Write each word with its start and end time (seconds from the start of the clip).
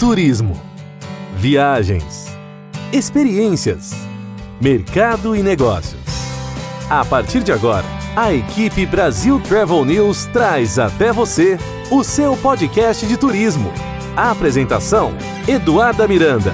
turismo, 0.00 0.54
viagens, 1.34 2.28
experiências, 2.90 3.92
mercado 4.58 5.36
e 5.36 5.42
negócios. 5.42 6.00
A 6.88 7.04
partir 7.04 7.42
de 7.42 7.52
agora, 7.52 7.84
a 8.16 8.32
equipe 8.32 8.86
Brasil 8.86 9.38
Travel 9.42 9.84
News 9.84 10.24
traz 10.32 10.78
até 10.78 11.12
você 11.12 11.58
o 11.92 12.02
seu 12.02 12.34
podcast 12.34 13.06
de 13.06 13.18
turismo. 13.18 13.70
A 14.16 14.30
apresentação: 14.30 15.10
Eduarda 15.46 16.08
Miranda. 16.08 16.52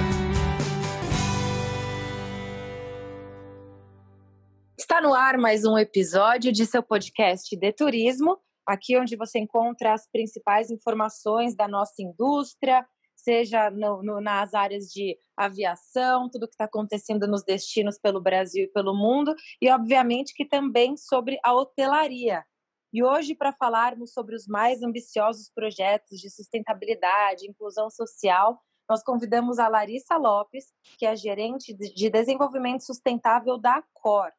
Está 4.77 4.99
no 4.99 5.13
ar 5.13 5.37
mais 5.37 5.63
um 5.63 5.77
episódio 5.77 6.51
de 6.51 6.65
seu 6.65 6.83
podcast 6.83 7.55
de 7.55 7.71
turismo, 7.71 8.37
aqui 8.67 8.99
onde 8.99 9.15
você 9.15 9.39
encontra 9.39 9.93
as 9.93 10.05
principais 10.11 10.69
informações 10.69 11.55
da 11.55 11.65
nossa 11.65 12.01
indústria, 12.01 12.85
seja 13.27 13.69
no, 13.69 14.01
no, 14.01 14.21
nas 14.21 14.53
áreas 14.53 14.85
de 14.85 15.19
aviação, 15.35 16.29
tudo 16.29 16.47
que 16.47 16.53
está 16.53 16.63
acontecendo 16.63 17.27
nos 17.27 17.43
destinos 17.43 17.99
pelo 17.99 18.21
Brasil 18.21 18.63
e 18.63 18.71
pelo 18.71 18.95
mundo, 18.95 19.35
e 19.61 19.69
obviamente 19.69 20.33
que 20.33 20.45
também 20.45 20.95
sobre 20.95 21.37
a 21.43 21.53
hotelaria. 21.53 22.45
E 22.93 23.03
hoje, 23.03 23.35
para 23.35 23.51
falarmos 23.51 24.13
sobre 24.13 24.33
os 24.33 24.47
mais 24.47 24.81
ambiciosos 24.81 25.51
projetos 25.53 26.19
de 26.19 26.29
sustentabilidade, 26.29 27.49
inclusão 27.49 27.89
social, 27.89 28.61
nós 28.89 29.03
convidamos 29.03 29.59
a 29.59 29.67
Larissa 29.67 30.15
Lopes, 30.15 30.67
que 30.97 31.05
é 31.05 31.13
gerente 31.13 31.73
de 31.73 32.09
desenvolvimento 32.09 32.85
sustentável 32.85 33.57
da 33.57 33.83
Cor. 33.93 34.31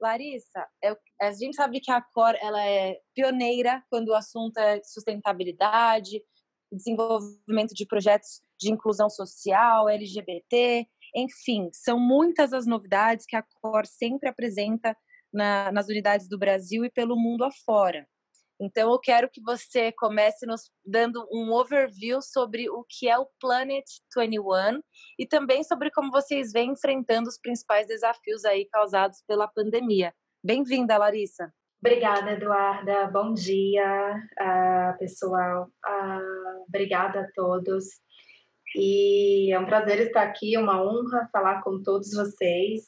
Larissa, 0.00 0.66
a 1.22 1.30
gente 1.30 1.54
sabe 1.54 1.80
que 1.80 1.92
a 1.92 2.02
Cor 2.02 2.34
ela 2.40 2.62
é 2.66 2.98
pioneira 3.14 3.84
quando 3.88 4.08
o 4.08 4.14
assunto 4.14 4.58
é 4.58 4.82
sustentabilidade, 4.82 6.20
desenvolvimento 6.72 7.74
de 7.74 7.86
projetos 7.86 8.42
de 8.58 8.72
inclusão 8.72 9.08
social, 9.08 9.88
LGBT, 9.88 10.86
enfim, 11.14 11.70
são 11.72 11.98
muitas 11.98 12.52
as 12.52 12.66
novidades 12.66 13.26
que 13.26 13.36
a 13.36 13.44
Cor 13.60 13.86
sempre 13.86 14.28
apresenta 14.28 14.96
na, 15.32 15.70
nas 15.72 15.88
unidades 15.88 16.28
do 16.28 16.38
Brasil 16.38 16.84
e 16.84 16.90
pelo 16.90 17.16
mundo 17.16 17.44
afora. 17.44 18.06
Então, 18.58 18.90
eu 18.90 18.98
quero 18.98 19.28
que 19.30 19.42
você 19.42 19.92
comece 19.92 20.46
nos 20.46 20.70
dando 20.84 21.26
um 21.30 21.52
overview 21.52 22.22
sobre 22.22 22.70
o 22.70 22.84
que 22.88 23.06
é 23.06 23.18
o 23.18 23.28
Planet 23.38 23.84
21 24.16 24.80
e 25.18 25.26
também 25.26 25.62
sobre 25.62 25.90
como 25.90 26.10
vocês 26.10 26.52
vêm 26.52 26.70
enfrentando 26.70 27.28
os 27.28 27.38
principais 27.38 27.86
desafios 27.86 28.46
aí 28.46 28.66
causados 28.66 29.22
pela 29.26 29.46
pandemia. 29.46 30.14
Bem-vinda, 30.42 30.96
Larissa. 30.96 31.52
Obrigada, 31.86 32.32
Eduarda. 32.32 33.06
Bom 33.12 33.32
dia, 33.32 34.20
uh, 34.40 34.98
pessoal. 34.98 35.68
Uh, 35.86 36.64
obrigada 36.66 37.20
a 37.20 37.28
todos. 37.32 37.84
E 38.74 39.52
é 39.52 39.58
um 39.60 39.66
prazer 39.66 40.00
estar 40.00 40.24
aqui, 40.24 40.58
uma 40.58 40.82
honra 40.82 41.28
falar 41.30 41.62
com 41.62 41.80
todos 41.80 42.10
vocês 42.10 42.86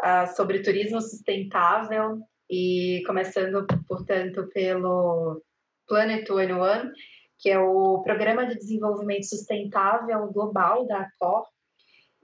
uh, 0.00 0.34
sobre 0.34 0.62
turismo 0.62 1.02
sustentável 1.02 2.18
e 2.48 3.02
começando, 3.06 3.66
portanto, 3.86 4.48
pelo 4.54 5.42
Planet 5.86 6.26
21, 6.26 6.92
que 7.38 7.50
é 7.50 7.58
o 7.58 8.00
Programa 8.02 8.46
de 8.46 8.54
Desenvolvimento 8.54 9.26
Sustentável 9.26 10.32
Global 10.32 10.86
da 10.86 11.00
ACOR. 11.00 11.44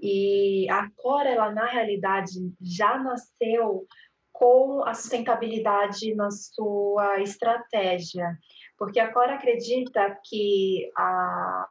E 0.00 0.67
a 0.70 0.84
ACOR, 0.84 1.27
ela 1.27 1.53
na 1.53 1.67
realidade 1.67 2.31
já 2.59 2.97
nasceu 2.97 3.87
com 4.39 4.84
a 4.84 4.92
sustentabilidade 4.92 6.15
na 6.15 6.31
sua 6.31 7.20
estratégia, 7.20 8.39
porque 8.78 9.01
a 9.01 9.11
Cora 9.12 9.34
acredita 9.34 10.19
que 10.25 10.91
a, 10.97 11.67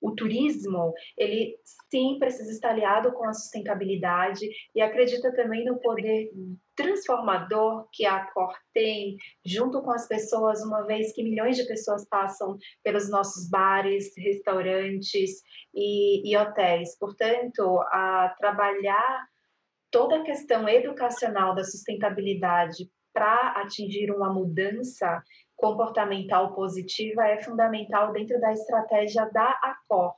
o 0.00 0.12
turismo, 0.12 0.92
ele 1.16 1.54
sim 1.90 2.18
precisa 2.18 2.50
estar 2.50 2.70
aliado 2.70 3.12
com 3.12 3.24
a 3.28 3.32
sustentabilidade 3.32 4.48
e 4.74 4.80
acredita 4.80 5.32
também 5.34 5.64
no 5.64 5.78
poder 5.78 6.30
transformador 6.74 7.86
que 7.92 8.06
a 8.06 8.24
Cor 8.32 8.52
tem 8.72 9.16
junto 9.44 9.82
com 9.82 9.92
as 9.92 10.08
pessoas, 10.08 10.62
uma 10.64 10.82
vez 10.86 11.12
que 11.12 11.22
milhões 11.22 11.56
de 11.56 11.66
pessoas 11.66 12.06
passam 12.08 12.56
pelos 12.82 13.10
nossos 13.10 13.48
bares, 13.48 14.12
restaurantes 14.16 15.42
e, 15.74 16.28
e 16.28 16.36
hotéis. 16.36 16.98
Portanto, 16.98 17.78
a 17.92 18.34
trabalhar 18.38 19.31
toda 19.92 20.16
a 20.16 20.22
questão 20.22 20.68
educacional 20.68 21.54
da 21.54 21.62
sustentabilidade 21.62 22.90
para 23.12 23.52
atingir 23.62 24.10
uma 24.10 24.32
mudança 24.32 25.22
comportamental 25.54 26.54
positiva 26.54 27.28
é 27.28 27.40
fundamental 27.42 28.10
dentro 28.10 28.40
da 28.40 28.52
estratégia 28.52 29.26
da 29.26 29.50
ACOR. 29.62 30.14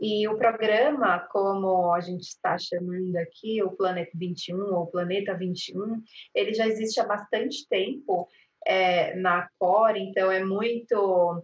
E 0.00 0.26
o 0.26 0.36
programa, 0.36 1.20
como 1.30 1.92
a 1.92 2.00
gente 2.00 2.22
está 2.22 2.58
chamando 2.58 3.14
aqui, 3.16 3.62
o 3.62 3.70
Planet 3.70 4.08
21 4.14 4.74
ou 4.74 4.86
Planeta 4.86 5.34
21, 5.34 6.02
ele 6.34 6.54
já 6.54 6.66
existe 6.66 6.98
há 6.98 7.04
bastante 7.04 7.68
tempo 7.68 8.26
é, 8.66 9.14
na 9.14 9.40
ACOR, 9.40 9.94
então 9.96 10.32
é 10.32 10.42
muito 10.42 11.40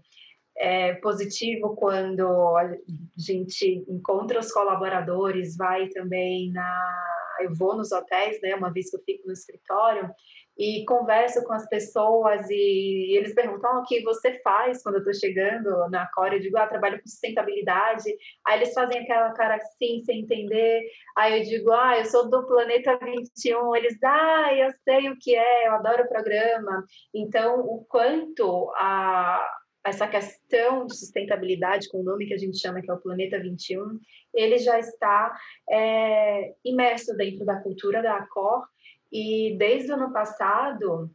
é, 0.56 0.94
positivo 0.94 1.76
quando 1.76 2.56
a 2.56 2.76
gente 3.16 3.84
encontra 3.88 4.40
os 4.40 4.50
colaboradores, 4.50 5.56
vai 5.56 5.88
também 5.88 6.50
na 6.50 7.17
eu 7.40 7.54
vou 7.54 7.76
nos 7.76 7.92
hotéis, 7.92 8.40
né, 8.42 8.54
uma 8.54 8.72
vez 8.72 8.90
que 8.90 8.96
eu 8.96 9.02
fico 9.04 9.26
no 9.26 9.32
escritório, 9.32 10.10
e 10.58 10.84
converso 10.84 11.44
com 11.44 11.52
as 11.52 11.68
pessoas 11.68 12.50
e 12.50 13.16
eles 13.16 13.32
perguntam 13.32 13.70
ah, 13.70 13.78
o 13.78 13.84
que 13.84 14.02
você 14.02 14.40
faz 14.42 14.82
quando 14.82 14.96
eu 14.96 14.98
estou 14.98 15.14
chegando 15.14 15.88
na 15.88 16.10
Core. 16.12 16.34
Eu 16.34 16.42
digo, 16.42 16.58
ah, 16.58 16.66
trabalho 16.66 17.00
com 17.00 17.06
sustentabilidade. 17.06 18.12
Aí 18.44 18.58
eles 18.58 18.74
fazem 18.74 18.98
aquela 19.00 19.32
cara 19.34 19.54
assim, 19.54 20.02
sem 20.04 20.22
entender. 20.22 20.82
Aí 21.16 21.38
eu 21.38 21.44
digo, 21.44 21.70
ah, 21.70 21.98
eu 21.98 22.04
sou 22.06 22.28
do 22.28 22.44
Planeta 22.44 22.98
21. 23.00 23.76
Eles, 23.76 23.96
ah, 24.02 24.52
eu 24.52 24.70
sei 24.82 25.08
o 25.08 25.16
que 25.16 25.36
é, 25.36 25.68
eu 25.68 25.74
adoro 25.74 26.02
o 26.02 26.08
programa. 26.08 26.84
Então, 27.14 27.60
o 27.60 27.84
quanto 27.88 28.72
a, 28.76 29.57
essa 29.84 30.06
questão 30.06 30.86
de 30.86 30.96
sustentabilidade, 30.96 31.88
com 31.88 32.00
o 32.00 32.04
nome 32.04 32.26
que 32.26 32.34
a 32.34 32.38
gente 32.38 32.58
chama 32.58 32.80
que 32.82 32.90
é 32.90 32.94
o 32.94 33.00
Planeta 33.00 33.38
21, 33.40 33.98
ele 34.34 34.58
já 34.58 34.78
está 34.78 35.34
é, 35.70 36.54
imerso 36.64 37.16
dentro 37.16 37.44
da 37.44 37.60
cultura 37.60 38.02
da 38.02 38.16
Acor 38.16 38.66
e 39.10 39.56
desde 39.58 39.90
o 39.90 39.94
ano 39.94 40.12
passado, 40.12 41.10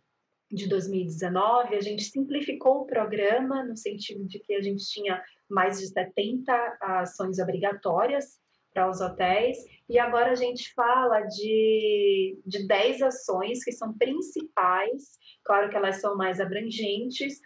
de 0.52 0.68
2019, 0.68 1.76
a 1.76 1.82
gente 1.82 2.04
simplificou 2.04 2.82
o 2.82 2.86
programa 2.86 3.64
no 3.64 3.76
sentido 3.76 4.26
de 4.28 4.40
que 4.40 4.54
a 4.54 4.62
gente 4.62 4.86
tinha 4.86 5.22
mais 5.50 5.80
de 5.80 5.88
70 5.88 6.78
ações 6.80 7.40
obrigatórias 7.40 8.40
para 8.72 8.90
os 8.90 9.02
hotéis, 9.02 9.58
e 9.88 10.00
agora 10.00 10.32
a 10.32 10.36
gente 10.36 10.74
fala 10.74 11.22
de, 11.22 12.40
de 12.46 12.68
10 12.68 13.04
ações 13.04 13.64
que 13.64 13.72
são 13.72 13.96
principais, 13.96 15.20
claro 15.44 15.70
que 15.70 15.76
elas 15.76 16.02
são 16.02 16.16
mais 16.18 16.40
abrangentes, 16.40 17.40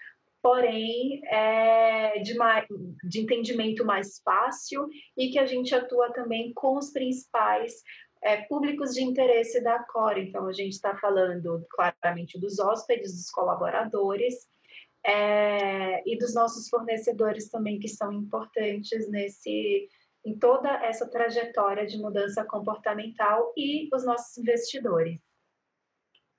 porém 0.48 1.22
é, 1.26 2.20
de, 2.20 2.34
mais, 2.36 2.66
de 3.04 3.20
entendimento 3.20 3.84
mais 3.84 4.22
fácil 4.24 4.88
e 5.18 5.30
que 5.30 5.38
a 5.38 5.46
gente 5.46 5.76
atua 5.76 6.14
também 6.14 6.54
com 6.54 6.78
os 6.78 6.90
principais 6.90 7.84
é, 8.24 8.38
públicos 8.44 8.94
de 8.94 9.04
interesse 9.04 9.62
da 9.62 9.84
Core. 9.84 10.22
Então, 10.22 10.48
a 10.48 10.54
gente 10.54 10.72
está 10.72 10.96
falando 10.96 11.68
claramente 11.70 12.40
dos 12.40 12.60
hóspedes, 12.60 13.12
dos 13.12 13.30
colaboradores 13.30 14.48
é, 15.06 16.02
e 16.10 16.18
dos 16.18 16.34
nossos 16.34 16.70
fornecedores 16.70 17.50
também, 17.50 17.78
que 17.78 17.90
são 17.90 18.14
importantes 18.14 19.12
nesse 19.12 19.90
em 20.26 20.38
toda 20.40 20.70
essa 20.82 21.10
trajetória 21.10 21.86
de 21.86 21.98
mudança 21.98 22.46
comportamental 22.46 23.54
e 23.58 23.90
os 23.94 24.06
nossos 24.06 24.38
investidores. 24.38 25.27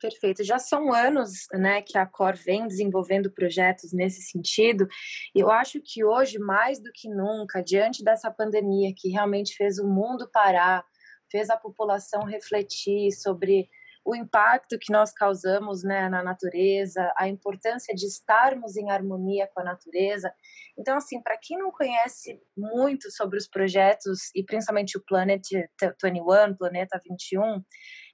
Perfeito. 0.00 0.44
Já 0.44 0.59
são 0.59 0.92
anos 0.92 1.47
né, 1.53 1.82
que 1.82 1.98
a 1.98 2.06
Cor 2.06 2.36
vem 2.36 2.69
desenvolvendo 2.69 3.32
projetos 3.32 3.92
nesse 3.92 4.22
sentido, 4.22 4.86
e 5.34 5.41
eu 5.41 5.50
acho 5.50 5.81
que 5.84 6.04
hoje, 6.04 6.38
mais 6.38 6.81
do 6.81 6.91
que 6.94 7.09
nunca, 7.09 7.61
diante 7.61 8.05
dessa 8.05 8.31
pandemia 8.31 8.93
que 8.96 9.08
realmente 9.08 9.56
fez 9.56 9.78
o 9.78 9.87
mundo 9.88 10.31
parar, 10.32 10.84
fez 11.31 11.50
a 11.50 11.56
população 11.56 12.23
refletir 12.25 13.11
sobre 13.12 13.69
o 14.08 14.16
impacto 14.16 14.78
que 14.81 14.90
nós 14.90 15.12
causamos 15.12 15.84
né, 15.84 16.08
na 16.08 16.22
natureza, 16.22 17.12
a 17.14 17.28
importância 17.28 17.94
de 17.94 18.06
estarmos 18.06 18.75
em 18.75 18.90
harmonia 18.90 19.46
com 19.52 19.60
a 19.60 19.64
natureza. 19.64 20.32
Então, 20.78 20.96
assim, 20.96 21.20
para 21.20 21.37
quem 21.37 21.58
não 21.58 21.70
conhece 21.70 22.40
muito 22.56 23.10
sobre 23.10 23.37
os 23.37 23.46
projetos, 23.46 24.31
e 24.34 24.43
principalmente 24.43 24.96
o 24.96 25.05
Planet 25.05 25.43
21, 26.02 26.56
Planeta 26.56 26.99
21, 27.06 27.62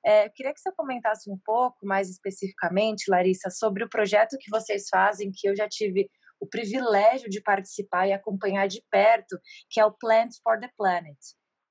é, 0.05 0.27
eu 0.27 0.33
queria 0.33 0.53
que 0.53 0.61
você 0.61 0.73
comentasse 0.73 1.31
um 1.31 1.39
pouco 1.45 1.87
mais 1.87 2.11
especificamente, 2.11 3.09
Larissa, 3.09 3.49
sobre 3.49 3.85
o 3.85 3.89
projeto 3.89 4.37
que 4.41 4.51
vocês 4.51 4.89
fazem, 4.91 5.31
que 5.33 5.49
eu 5.49 5.55
já 5.55 5.69
tive 5.69 6.11
o 6.41 6.49
privilégio 6.49 7.31
de 7.31 7.41
participar 7.41 8.09
e 8.09 8.13
acompanhar 8.13 8.67
de 8.67 8.83
perto, 8.91 9.39
que 9.71 9.79
é 9.79 9.87
o 9.87 9.93
Plant 9.93 10.33
for 10.43 10.59
the 10.59 10.69
Planet. 10.77 11.17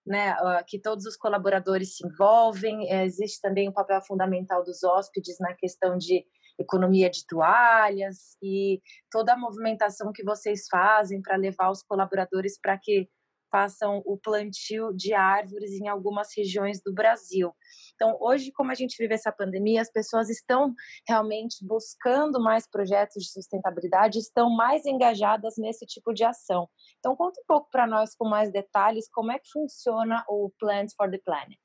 Né, 0.06 0.36
que 0.68 0.78
todos 0.78 1.06
os 1.06 1.16
colaboradores 1.16 1.96
se 1.96 2.06
envolvem, 2.06 2.92
é, 2.92 3.06
existe 3.06 3.40
também 3.40 3.70
o 3.70 3.74
papel 3.74 4.02
fundamental 4.02 4.62
dos 4.62 4.84
hóspedes 4.84 5.38
na 5.40 5.54
questão 5.54 5.98
de 5.98 6.26
economia 6.60 7.10
de 7.10 7.26
toalhas 7.26 8.36
e 8.42 8.82
toda 9.10 9.34
a 9.34 9.38
movimentação 9.38 10.12
que 10.14 10.24
vocês 10.24 10.68
fazem 10.70 11.22
para 11.22 11.38
levar 11.38 11.72
os 11.72 11.82
colaboradores 11.82 12.60
para 12.60 12.78
que 12.78 13.10
façam 13.54 14.02
o 14.04 14.18
plantio 14.18 14.92
de 14.92 15.14
árvores 15.14 15.74
em 15.74 15.88
algumas 15.88 16.30
regiões 16.36 16.82
do 16.82 16.92
Brasil. 16.92 17.54
Então, 17.94 18.18
hoje, 18.20 18.52
como 18.52 18.72
a 18.72 18.74
gente 18.74 18.98
vive 18.98 19.14
essa 19.14 19.32
pandemia, 19.32 19.80
as 19.80 19.92
pessoas 19.92 20.28
estão 20.28 20.74
realmente 21.08 21.64
buscando 21.64 22.42
mais 22.42 22.68
projetos 22.68 23.24
de 23.24 23.32
sustentabilidade, 23.32 24.18
estão 24.18 24.50
mais 24.50 24.88
engajadas 24.88 25.54
nesse 25.56 25.86
tipo 25.86 26.12
de 26.14 26.24
ação. 26.24 26.68
Então, 26.98 27.16
conta 27.16 27.40
um 27.42 27.46
pouco 27.46 27.70
para 27.70 27.86
nós 27.86 28.16
com 28.16 28.28
mais 28.28 28.52
detalhes 28.52 29.08
como 29.08 29.32
é 29.32 29.38
que 29.38 29.52
funciona 29.52 30.26
o 30.28 30.52
Plants 30.58 30.96
for 30.96 31.12
the 31.12 31.20
Planet. 31.24 31.60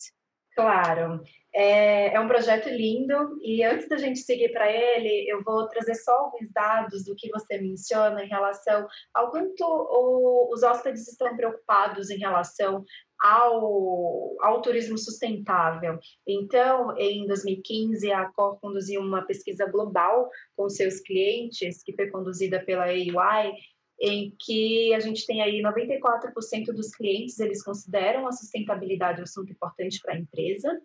Claro, 0.58 1.22
é, 1.55 2.12
é, 2.12 2.19
um 2.19 2.26
projeto 2.26 2.69
lindo 2.69 3.38
e 3.40 3.62
antes 3.62 3.88
da 3.88 3.96
gente 3.96 4.19
seguir 4.19 4.49
para 4.49 4.69
ele, 4.69 5.25
eu 5.31 5.40
vou 5.44 5.69
trazer 5.69 5.94
só 5.94 6.10
alguns 6.10 6.50
dados 6.50 7.05
do 7.05 7.14
que 7.14 7.31
você 7.31 7.58
menciona 7.58 8.25
em 8.25 8.28
relação 8.28 8.84
ao 9.14 9.31
quanto 9.31 9.62
o, 9.62 10.52
os 10.52 10.64
hóspedes 10.64 11.06
estão 11.06 11.37
preocupados 11.37 12.10
em 12.10 12.19
relação 12.19 12.84
ao, 13.22 14.34
ao 14.40 14.60
turismo 14.60 14.99
sustentável. 14.99 15.96
Então, 16.26 16.93
em 16.99 17.25
2015, 17.28 18.11
a 18.11 18.28
Cor 18.32 18.58
conduziu 18.58 19.00
uma 19.00 19.22
pesquisa 19.22 19.64
global 19.64 20.28
com 20.56 20.69
seus 20.69 20.99
clientes, 20.99 21.84
que 21.84 21.94
foi 21.94 22.11
conduzida 22.11 22.58
pela 22.64 22.87
AY, 22.87 23.52
em 24.00 24.35
que 24.39 24.95
a 24.95 25.00
gente 25.00 25.27
tem 25.27 25.43
aí 25.43 25.61
94% 25.62 26.67
dos 26.67 26.95
clientes, 26.95 27.39
eles 27.41 27.62
consideram 27.62 28.27
a 28.27 28.33
sustentabilidade 28.33 29.21
um 29.21 29.25
assunto 29.25 29.50
importante 29.50 30.00
para 30.00 30.15
a 30.15 30.19
empresa, 30.19 30.81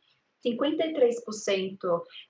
53% 0.45 1.77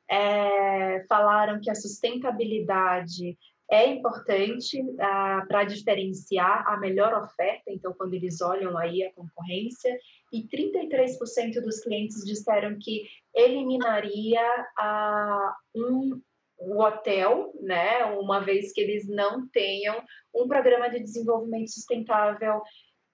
é, 0.09 1.03
falaram 1.07 1.59
que 1.59 1.69
a 1.69 1.75
sustentabilidade 1.75 3.37
é 3.71 3.87
importante 3.87 4.79
ah, 4.99 5.43
para 5.47 5.63
diferenciar 5.63 6.63
a 6.67 6.77
melhor 6.77 7.13
oferta, 7.13 7.63
então 7.71 7.93
quando 7.93 8.13
eles 8.13 8.39
olham 8.41 8.77
aí 8.77 9.03
a 9.03 9.11
concorrência, 9.13 9.97
e 10.31 10.43
33% 10.43 11.61
dos 11.61 11.79
clientes 11.79 12.23
disseram 12.23 12.77
que 12.79 13.07
eliminaria 13.33 14.41
ah, 14.77 15.55
um 15.75 16.21
o 16.65 16.81
hotel, 16.81 17.51
né, 17.61 18.05
uma 18.05 18.39
vez 18.39 18.71
que 18.71 18.81
eles 18.81 19.07
não 19.07 19.47
tenham 19.49 20.01
um 20.33 20.47
programa 20.47 20.89
de 20.89 20.99
desenvolvimento 20.99 21.71
sustentável 21.71 22.61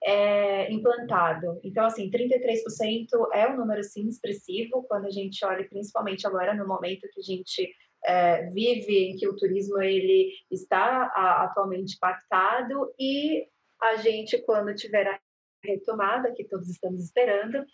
é, 0.02 0.72
implantado. 0.72 1.60
Então, 1.62 1.84
assim, 1.84 2.10
33% 2.10 3.06
é 3.32 3.48
um 3.48 3.56
número, 3.56 3.82
sim, 3.84 4.08
expressivo, 4.08 4.84
quando 4.88 5.06
a 5.06 5.10
gente 5.10 5.44
olha, 5.44 5.68
principalmente 5.68 6.26
agora 6.26 6.54
no 6.54 6.66
momento 6.66 7.08
que 7.12 7.20
a 7.20 7.22
gente 7.22 7.70
é, 8.04 8.46
vive, 8.50 9.10
em 9.10 9.16
que 9.16 9.28
o 9.28 9.36
turismo 9.36 9.80
ele 9.80 10.32
está 10.50 11.12
a, 11.14 11.44
atualmente 11.44 11.96
impactado, 11.96 12.92
e 12.98 13.46
a 13.80 13.96
gente, 13.96 14.38
quando 14.42 14.74
tiver 14.74 15.06
a 15.06 15.18
retomada, 15.64 16.32
que 16.32 16.44
todos 16.44 16.68
estamos 16.68 17.02
esperando, 17.02 17.64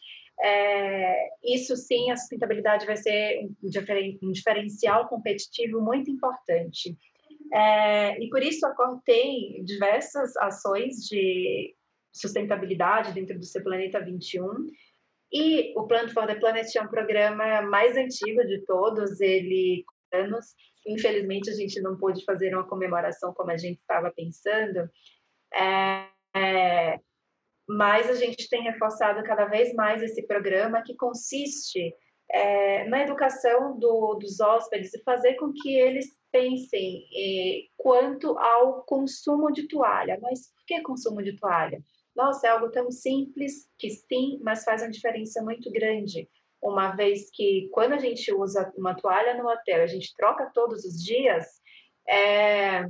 é, 0.41 1.29
isso 1.44 1.77
sim, 1.77 2.11
a 2.11 2.17
sustentabilidade 2.17 2.87
vai 2.87 2.97
ser 2.97 3.49
um, 3.62 4.33
diferencial 4.33 5.09
competitivo 5.09 5.81
muito 5.81 6.11
importante. 6.11 6.97
É, 7.53 8.23
e 8.23 8.29
por 8.29 8.43
isso 8.43 8.67
a 8.67 8.75
Cor 8.75 9.00
tem 9.05 9.65
diversas 9.65 10.37
ações 10.37 11.06
de 11.06 11.75
sustentabilidade 12.12 13.12
dentro 13.12 13.38
do 13.38 13.44
seu 13.44 13.62
Planeta 13.62 14.00
21. 14.00 14.67
E 15.33 15.73
o 15.77 15.87
Plant 15.87 16.12
for 16.12 16.27
the 16.27 16.35
Planet 16.35 16.75
é 16.75 16.83
um 16.83 16.88
programa 16.88 17.62
mais 17.62 17.97
antigo 17.97 18.44
de 18.47 18.65
todos, 18.65 19.21
ele 19.21 19.85
anos. 20.12 20.55
Infelizmente 20.87 21.50
a 21.50 21.55
gente 21.55 21.81
não 21.81 21.97
pôde 21.97 22.25
fazer 22.25 22.55
uma 22.55 22.67
comemoração 22.67 23.33
como 23.35 23.50
a 23.50 23.56
gente 23.56 23.79
estava 23.79 24.11
pensando. 24.11 24.88
É, 25.55 26.09
é, 26.35 27.00
mas 27.69 28.09
a 28.09 28.15
gente 28.15 28.49
tem 28.49 28.63
reforçado 28.63 29.23
cada 29.25 29.47
vez 29.47 29.75
mais 29.75 30.03
esse 30.03 30.27
programa 30.27 30.83
que 30.83 30.95
consiste 30.95 31.95
é, 32.31 32.85
na 32.89 33.03
educação 33.03 33.79
do, 33.79 34.15
dos 34.15 34.41
hóspedes 34.41 34.95
e 34.95 35.03
fazer 35.03 35.35
com 35.35 35.53
que 35.53 35.75
eles 35.75 36.17
pensem 36.31 37.07
eh, 37.17 37.69
quanto 37.77 38.37
ao 38.39 38.83
consumo 38.83 39.51
de 39.51 39.67
toalha. 39.69 40.19
Mas 40.21 40.53
por 40.53 40.67
que 40.67 40.83
consumo 40.83 41.23
de 41.23 41.37
toalha? 41.37 41.81
Nossa, 42.15 42.47
é 42.47 42.51
algo 42.51 42.71
tão 42.71 42.91
simples 42.91 43.69
que 43.79 43.91
sim, 43.91 44.39
mas 44.43 44.65
faz 44.65 44.83
uma 44.83 44.91
diferença 44.91 45.43
muito 45.43 45.71
grande. 45.71 46.29
Uma 46.62 46.91
vez 46.95 47.31
que 47.33 47.69
quando 47.73 47.93
a 47.93 47.99
gente 47.99 48.33
usa 48.35 48.73
uma 48.77 48.95
toalha 48.95 49.35
no 49.35 49.49
hotel, 49.49 49.83
a 49.83 49.87
gente 49.87 50.15
troca 50.17 50.51
todos 50.53 50.85
os 50.85 51.03
dias, 51.03 51.47
é, 52.09 52.81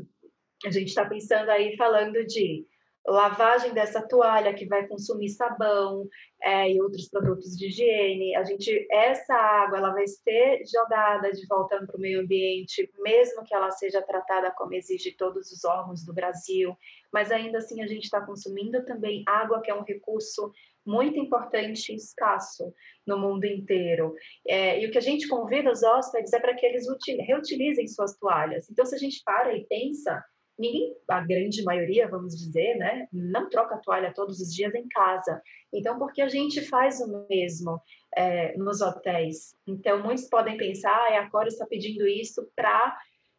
a 0.65 0.71
gente 0.71 0.89
está 0.89 1.05
pensando 1.05 1.51
aí 1.51 1.77
falando 1.77 2.25
de 2.25 2.65
lavagem 3.07 3.73
dessa 3.73 4.03
toalha 4.03 4.55
que 4.55 4.67
vai 4.67 4.87
consumir 4.87 5.29
sabão 5.31 6.09
é, 6.43 6.73
e 6.73 6.81
outros 6.81 7.09
produtos 7.09 7.57
de 7.57 7.67
higiene. 7.67 8.35
A 8.35 8.45
gente, 8.45 8.87
essa 8.91 9.35
água, 9.35 9.79
ela 9.79 9.93
vai 9.93 10.07
ser 10.07 10.63
jogada 10.67 11.31
de 11.33 11.47
volta 11.47 11.85
para 11.85 11.97
o 11.97 12.01
meio 12.01 12.21
ambiente, 12.21 12.91
mesmo 12.99 13.45
que 13.45 13.55
ela 13.55 13.71
seja 13.71 14.03
tratada 14.03 14.51
como 14.51 14.75
exige 14.75 15.13
todos 15.13 15.51
os 15.53 15.65
órgãos 15.65 16.05
do 16.05 16.13
Brasil. 16.13 16.77
Mas 17.13 17.31
ainda 17.31 17.59
assim 17.59 17.83
a 17.83 17.87
gente 17.87 18.05
está 18.05 18.21
consumindo 18.21 18.85
também 18.85 19.23
água, 19.27 19.61
que 19.63 19.71
é 19.71 19.75
um 19.75 19.85
recurso 19.85 20.53
muito 20.85 21.19
importante 21.19 21.93
e 21.93 21.97
escasso 21.97 22.73
no 23.07 23.19
mundo 23.19 23.45
inteiro. 23.45 24.15
É, 24.47 24.81
e 24.81 24.87
o 24.87 24.91
que 24.91 24.99
a 24.99 25.03
gente 25.03 25.29
convida 25.29 25.71
os 25.71 25.83
hóspedes 25.83 26.33
é 26.33 26.41
para 26.41 26.55
que 26.55 26.65
eles 26.65 26.87
reutilizem 27.27 27.89
suas 27.89 28.17
toalhas. 28.17 28.71
Então, 28.71 28.87
se 28.87 28.95
a 28.95 28.99
gente 28.99 29.23
para 29.25 29.57
e 29.57 29.65
pensa 29.67 30.25
ninguém, 30.59 30.95
a 31.09 31.21
grande 31.21 31.63
maioria, 31.63 32.09
vamos 32.09 32.37
dizer, 32.37 32.77
né, 32.77 33.07
não 33.13 33.49
troca 33.49 33.81
toalha 33.83 34.13
todos 34.15 34.41
os 34.41 34.53
dias 34.53 34.75
em 34.75 34.89
casa. 34.89 35.41
Então, 35.73 35.99
porque 35.99 36.23
a 36.23 36.29
gente 36.29 36.63
faz 36.63 37.01
o 37.01 37.27
mesmo 37.29 37.81
é, 38.17 38.57
nos 38.57 38.81
hotéis? 38.81 39.55
Então, 39.67 40.03
muitos 40.03 40.29
podem 40.29 40.57
pensar, 40.57 40.91
ah, 40.91 41.21
a 41.21 41.31
Cora 41.31 41.49
está 41.49 41.67
pedindo 41.67 42.07
isso 42.07 42.49
para 42.57 42.97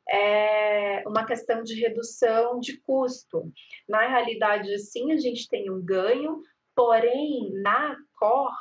é, 0.10 1.04
uma 1.08 1.25
questão 1.25 1.64
de 1.64 1.80
redução 1.80 2.60
de 2.60 2.80
custo. 2.81 3.52
Na 3.88 4.08
realidade, 4.08 4.78
sim, 4.80 5.12
a 5.12 5.18
gente 5.18 5.50
tem 5.50 5.69
um 5.69 5.84
ganho, 5.84 6.42
porém, 6.75 7.52
na 7.62 7.96
Cor, 8.18 8.52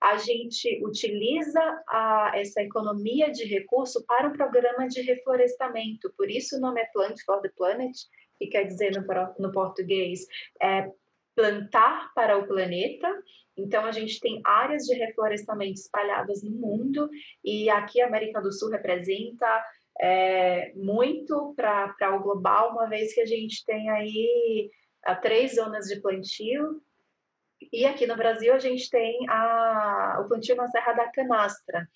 a 0.00 0.16
gente 0.16 0.82
utiliza 0.84 1.60
a, 1.88 2.32
essa 2.34 2.62
economia 2.62 3.30
de 3.30 3.44
recurso 3.44 4.04
para 4.06 4.28
um 4.28 4.32
programa 4.32 4.88
de 4.88 5.02
reflorestamento. 5.02 6.12
Por 6.16 6.30
isso 6.30 6.56
o 6.56 6.60
nome 6.60 6.80
é 6.80 6.86
Plant 6.86 7.20
for 7.24 7.40
the 7.42 7.50
Planet, 7.56 7.94
que 8.38 8.46
quer 8.46 8.64
dizer 8.64 8.92
no, 8.92 9.04
no 9.38 9.52
português 9.52 10.26
é 10.60 10.90
plantar 11.34 12.12
para 12.14 12.38
o 12.38 12.46
planeta. 12.46 13.08
Então, 13.56 13.84
a 13.84 13.92
gente 13.92 14.18
tem 14.20 14.40
áreas 14.44 14.84
de 14.84 14.94
reflorestamento 14.94 15.80
espalhadas 15.80 16.42
no 16.42 16.50
mundo, 16.50 17.08
e 17.44 17.68
aqui 17.68 18.00
a 18.00 18.06
América 18.06 18.40
do 18.40 18.52
Sul 18.52 18.70
representa 18.70 19.46
é, 20.00 20.72
muito 20.74 21.54
para 21.54 22.16
o 22.16 22.22
global, 22.22 22.72
uma 22.72 22.88
vez 22.88 23.12
que 23.14 23.20
a 23.20 23.26
gente 23.26 23.64
tem 23.66 23.90
aí 23.90 24.70
a, 25.04 25.14
três 25.14 25.56
zonas 25.56 25.86
de 25.86 26.00
plantio, 26.00 26.80
e 27.72 27.84
aqui 27.84 28.06
no 28.06 28.16
Brasil 28.16 28.52
a 28.54 28.58
gente 28.58 28.88
tem 28.90 29.28
a, 29.28 30.20
o 30.24 30.28
plantio 30.28 30.56
na 30.56 30.68
Serra 30.68 30.92
da 30.92 31.10
Canastra. 31.10 31.88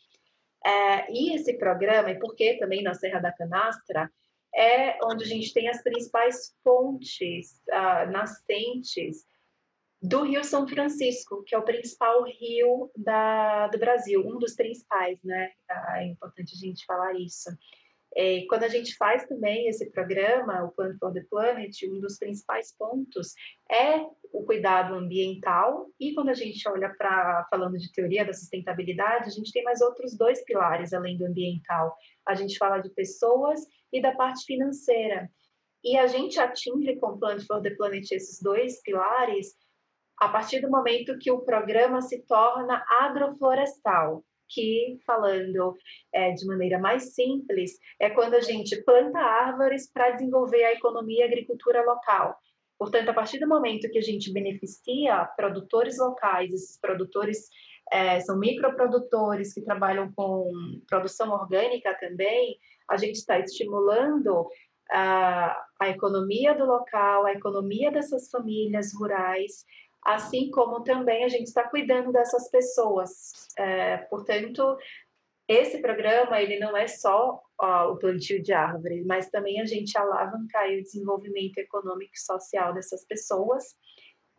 É, 0.64 1.12
e 1.12 1.34
esse 1.34 1.58
programa, 1.58 2.10
e 2.10 2.18
por 2.18 2.34
que 2.34 2.54
também 2.54 2.82
na 2.82 2.94
Serra 2.94 3.20
da 3.20 3.32
Canastra, 3.32 4.10
é 4.54 4.98
onde 5.04 5.24
a 5.24 5.26
gente 5.26 5.52
tem 5.52 5.68
as 5.68 5.82
principais 5.82 6.54
fontes 6.62 7.60
uh, 7.68 8.10
nascentes 8.10 9.26
do 10.00 10.22
Rio 10.22 10.44
São 10.44 10.68
Francisco, 10.68 11.42
que 11.44 11.54
é 11.54 11.58
o 11.58 11.64
principal 11.64 12.22
rio 12.24 12.90
da, 12.94 13.68
do 13.68 13.78
Brasil, 13.78 14.20
um 14.20 14.38
dos 14.38 14.54
principais, 14.54 15.18
né? 15.24 15.50
Ah, 15.68 16.02
é 16.02 16.06
importante 16.06 16.54
a 16.54 16.58
gente 16.58 16.84
falar 16.84 17.14
isso. 17.14 17.50
É, 18.16 18.44
quando 18.48 18.62
a 18.62 18.68
gente 18.68 18.96
faz 18.96 19.26
também 19.26 19.66
esse 19.68 19.90
programa, 19.90 20.64
o 20.64 20.70
Plan 20.70 20.96
for 20.98 21.12
the 21.12 21.24
Planet, 21.28 21.74
um 21.88 22.00
dos 22.00 22.16
principais 22.16 22.72
pontos 22.76 23.34
é 23.68 23.98
o 24.32 24.44
cuidado 24.44 24.94
ambiental. 24.94 25.88
E 25.98 26.14
quando 26.14 26.28
a 26.28 26.34
gente 26.34 26.68
olha 26.68 26.94
para 26.96 27.46
falando 27.50 27.76
de 27.76 27.92
teoria 27.92 28.24
da 28.24 28.32
sustentabilidade, 28.32 29.28
a 29.28 29.32
gente 29.32 29.52
tem 29.52 29.64
mais 29.64 29.80
outros 29.80 30.16
dois 30.16 30.44
pilares 30.44 30.92
além 30.92 31.18
do 31.18 31.26
ambiental. 31.26 31.96
A 32.24 32.34
gente 32.34 32.56
fala 32.56 32.78
de 32.78 32.90
pessoas 32.90 33.60
e 33.92 34.00
da 34.00 34.12
parte 34.12 34.44
financeira. 34.44 35.28
E 35.82 35.98
a 35.98 36.06
gente 36.06 36.38
atinge 36.38 36.96
com 36.96 37.08
o 37.08 37.18
Plan 37.18 37.38
for 37.40 37.60
the 37.60 37.70
Planet 37.70 38.10
esses 38.12 38.40
dois 38.40 38.80
pilares 38.82 39.54
a 40.18 40.28
partir 40.28 40.60
do 40.60 40.70
momento 40.70 41.18
que 41.18 41.32
o 41.32 41.40
programa 41.40 42.00
se 42.00 42.22
torna 42.22 42.84
agroflorestal 42.88 44.24
que, 44.48 44.98
falando 45.06 45.74
é, 46.12 46.32
de 46.32 46.46
maneira 46.46 46.78
mais 46.78 47.14
simples, 47.14 47.78
é 48.00 48.10
quando 48.10 48.34
a 48.34 48.40
gente 48.40 48.82
planta 48.84 49.18
árvores 49.18 49.90
para 49.90 50.10
desenvolver 50.10 50.64
a 50.64 50.72
economia 50.72 51.20
e 51.20 51.22
a 51.22 51.26
agricultura 51.26 51.82
local. 51.84 52.36
Portanto, 52.78 53.08
a 53.08 53.14
partir 53.14 53.38
do 53.38 53.48
momento 53.48 53.88
que 53.90 53.98
a 53.98 54.02
gente 54.02 54.32
beneficia 54.32 55.24
produtores 55.36 55.98
locais, 55.98 56.52
esses 56.52 56.78
produtores 56.80 57.48
é, 57.90 58.20
são 58.20 58.38
microprodutores 58.38 59.52
que 59.52 59.62
trabalham 59.62 60.12
com 60.12 60.50
produção 60.88 61.30
orgânica 61.30 61.96
também, 62.00 62.58
a 62.88 62.96
gente 62.96 63.16
está 63.16 63.38
estimulando 63.38 64.48
a, 64.90 65.56
a 65.80 65.88
economia 65.88 66.54
do 66.54 66.64
local, 66.64 67.26
a 67.26 67.32
economia 67.32 67.90
dessas 67.90 68.30
famílias 68.30 68.92
rurais, 68.94 69.64
assim 70.04 70.50
como 70.50 70.82
também 70.82 71.24
a 71.24 71.28
gente 71.28 71.46
está 71.46 71.68
cuidando 71.68 72.12
dessas 72.12 72.50
pessoas. 72.50 73.48
É, 73.56 73.96
portanto, 73.96 74.76
esse 75.48 75.78
programa 75.80 76.40
ele 76.40 76.58
não 76.58 76.76
é 76.76 76.86
só 76.86 77.40
ó, 77.58 77.92
o 77.92 77.96
plantio 77.96 78.42
de 78.42 78.52
árvores, 78.52 79.04
mas 79.06 79.30
também 79.30 79.60
a 79.60 79.64
gente 79.64 79.96
alavancar 79.96 80.68
o 80.68 80.82
desenvolvimento 80.82 81.58
econômico 81.58 82.12
e 82.14 82.20
social 82.20 82.74
dessas 82.74 83.04
pessoas. 83.06 83.64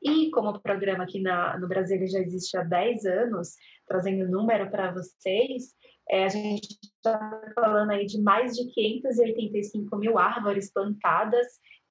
E 0.01 0.29
como 0.31 0.49
o 0.49 0.61
programa 0.61 1.03
aqui 1.03 1.19
na, 1.19 1.57
no 1.57 1.67
Brasil 1.67 1.97
já 2.07 2.19
existe 2.19 2.55
há 2.57 2.63
10 2.63 3.05
anos, 3.05 3.55
trazendo 3.87 4.29
número 4.29 4.69
para 4.69 4.91
vocês, 4.91 5.73
é, 6.09 6.25
a 6.25 6.29
gente 6.29 6.77
está 6.83 7.41
falando 7.55 7.91
aí 7.91 8.05
de 8.05 8.21
mais 8.21 8.55
de 8.55 8.65
585 8.71 9.95
mil 9.97 10.19
árvores 10.19 10.71
plantadas. 10.71 11.47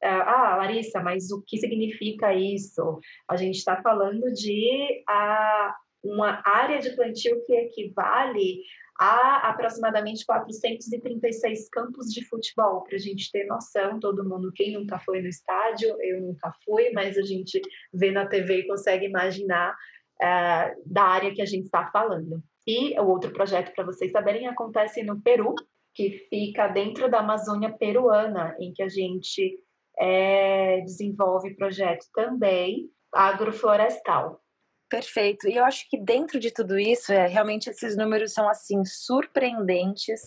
Ah, 0.09 0.57
Larissa, 0.57 1.01
mas 1.01 1.31
o 1.31 1.43
que 1.47 1.59
significa 1.59 2.35
isso? 2.35 3.01
A 3.29 3.37
gente 3.37 3.57
está 3.57 3.81
falando 3.83 4.33
de 4.33 5.03
a, 5.09 5.75
uma 6.03 6.43
área 6.45 6.79
de 6.79 6.95
plantio 6.95 7.43
que 7.47 7.55
equivale 7.55 8.61
a 8.99 9.49
aproximadamente 9.51 10.25
436 10.25 11.69
campos 11.69 12.07
de 12.13 12.25
futebol, 12.27 12.85
para 12.85 12.97
a 12.97 13.01
gente 13.01 13.31
ter 13.33 13.45
noção, 13.45 13.99
todo 13.99 14.29
mundo, 14.29 14.53
quem 14.55 14.73
nunca 14.73 14.99
foi 15.01 15.21
no 15.21 15.29
estádio, 15.29 15.97
eu 16.01 16.21
nunca 16.21 16.53
fui, 16.65 16.91
mas 16.93 17.19
a 17.19 17.23
gente 17.23 17.61
vê 17.93 18.13
na 18.13 18.27
TV 18.27 18.61
e 18.61 18.67
consegue 18.67 19.07
imaginar 19.07 19.73
uh, 19.73 20.83
da 20.87 21.03
área 21.03 21.35
que 21.35 21.43
a 21.43 21.47
gente 21.47 21.65
está 21.65 21.91
falando. 21.91 22.43
E 22.67 22.99
o 23.01 23.07
outro 23.07 23.33
projeto, 23.33 23.75
para 23.75 23.85
vocês 23.85 24.13
saberem, 24.13 24.47
acontece 24.47 25.03
no 25.03 25.21
Peru, 25.21 25.55
que 25.93 26.27
fica 26.31 26.69
dentro 26.69 27.11
da 27.11 27.19
Amazônia 27.19 27.73
peruana, 27.73 28.57
em 28.61 28.73
que 28.73 28.83
a 28.83 28.89
gente 28.89 29.59
é, 29.99 30.81
desenvolve 30.81 31.55
projeto 31.55 32.07
também 32.13 32.91
agroflorestal. 33.13 34.41
Perfeito. 34.89 35.49
E 35.49 35.57
eu 35.57 35.65
acho 35.65 35.89
que 35.89 35.99
dentro 35.99 36.39
de 36.39 36.53
tudo 36.53 36.79
isso, 36.79 37.13
é, 37.13 37.27
realmente 37.27 37.69
esses 37.69 37.97
números 37.97 38.33
são 38.33 38.49
assim 38.49 38.85
surpreendentes. 38.85 40.21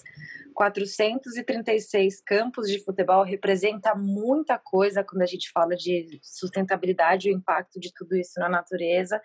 436 0.54 2.20
campos 2.26 2.68
de 2.68 2.84
futebol 2.84 3.24
representa 3.24 3.94
muita 3.94 4.58
coisa 4.58 5.04
quando 5.04 5.22
a 5.22 5.28
gente 5.28 5.52
fala 5.52 5.76
de 5.76 6.20
sustentabilidade 6.24 7.30
o 7.30 7.34
impacto 7.34 7.80
de 7.80 7.94
tudo 7.94 8.18
isso 8.18 8.40
na 8.40 8.50
natureza. 8.50 9.22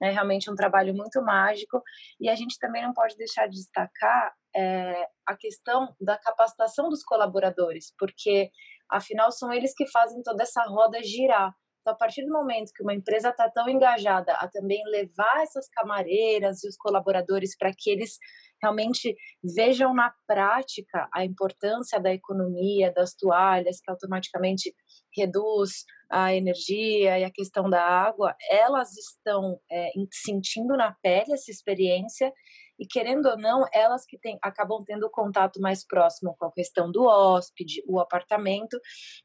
É 0.00 0.10
realmente 0.10 0.50
um 0.50 0.54
trabalho 0.54 0.94
muito 0.94 1.20
mágico 1.20 1.82
e 2.20 2.28
a 2.28 2.34
gente 2.36 2.58
também 2.58 2.82
não 2.82 2.94
pode 2.94 3.16
deixar 3.16 3.48
de 3.48 3.56
destacar 3.56 4.32
é, 4.54 5.08
a 5.26 5.36
questão 5.36 5.94
da 6.00 6.16
capacitação 6.16 6.88
dos 6.88 7.02
colaboradores, 7.02 7.92
porque 7.98 8.50
afinal 8.90 9.30
são 9.32 9.52
eles 9.52 9.74
que 9.74 9.86
fazem 9.90 10.22
toda 10.22 10.42
essa 10.42 10.62
roda 10.64 11.02
girar. 11.02 11.52
Então, 11.86 11.94
a 11.94 11.96
partir 11.96 12.24
do 12.24 12.32
momento 12.32 12.72
que 12.74 12.82
uma 12.82 12.94
empresa 12.94 13.28
está 13.28 13.48
tão 13.48 13.68
engajada 13.68 14.32
a 14.32 14.48
também 14.48 14.82
levar 14.90 15.42
essas 15.42 15.68
camareiras 15.68 16.64
e 16.64 16.68
os 16.68 16.76
colaboradores 16.76 17.56
para 17.56 17.70
que 17.72 17.90
eles 17.90 18.18
realmente 18.60 19.14
vejam 19.54 19.94
na 19.94 20.12
prática 20.26 21.08
a 21.14 21.24
importância 21.24 22.00
da 22.00 22.12
economia, 22.12 22.92
das 22.92 23.14
toalhas, 23.14 23.78
que 23.80 23.88
automaticamente 23.88 24.74
reduz 25.16 25.84
a 26.10 26.34
energia 26.34 27.20
e 27.20 27.24
a 27.24 27.30
questão 27.30 27.70
da 27.70 27.82
água, 27.82 28.34
elas 28.50 28.90
estão 28.96 29.60
é, 29.70 29.90
sentindo 30.12 30.76
na 30.76 30.92
pele 31.00 31.32
essa 31.32 31.52
experiência 31.52 32.32
e 32.78 32.86
querendo 32.86 33.26
ou 33.26 33.38
não, 33.38 33.64
elas 33.72 34.04
que 34.06 34.18
tem, 34.18 34.38
acabam 34.42 34.82
tendo 34.84 35.10
contato 35.10 35.60
mais 35.60 35.86
próximo 35.86 36.34
com 36.38 36.46
a 36.46 36.52
questão 36.52 36.90
do 36.90 37.04
hóspede, 37.04 37.82
o 37.86 37.98
apartamento. 38.00 38.78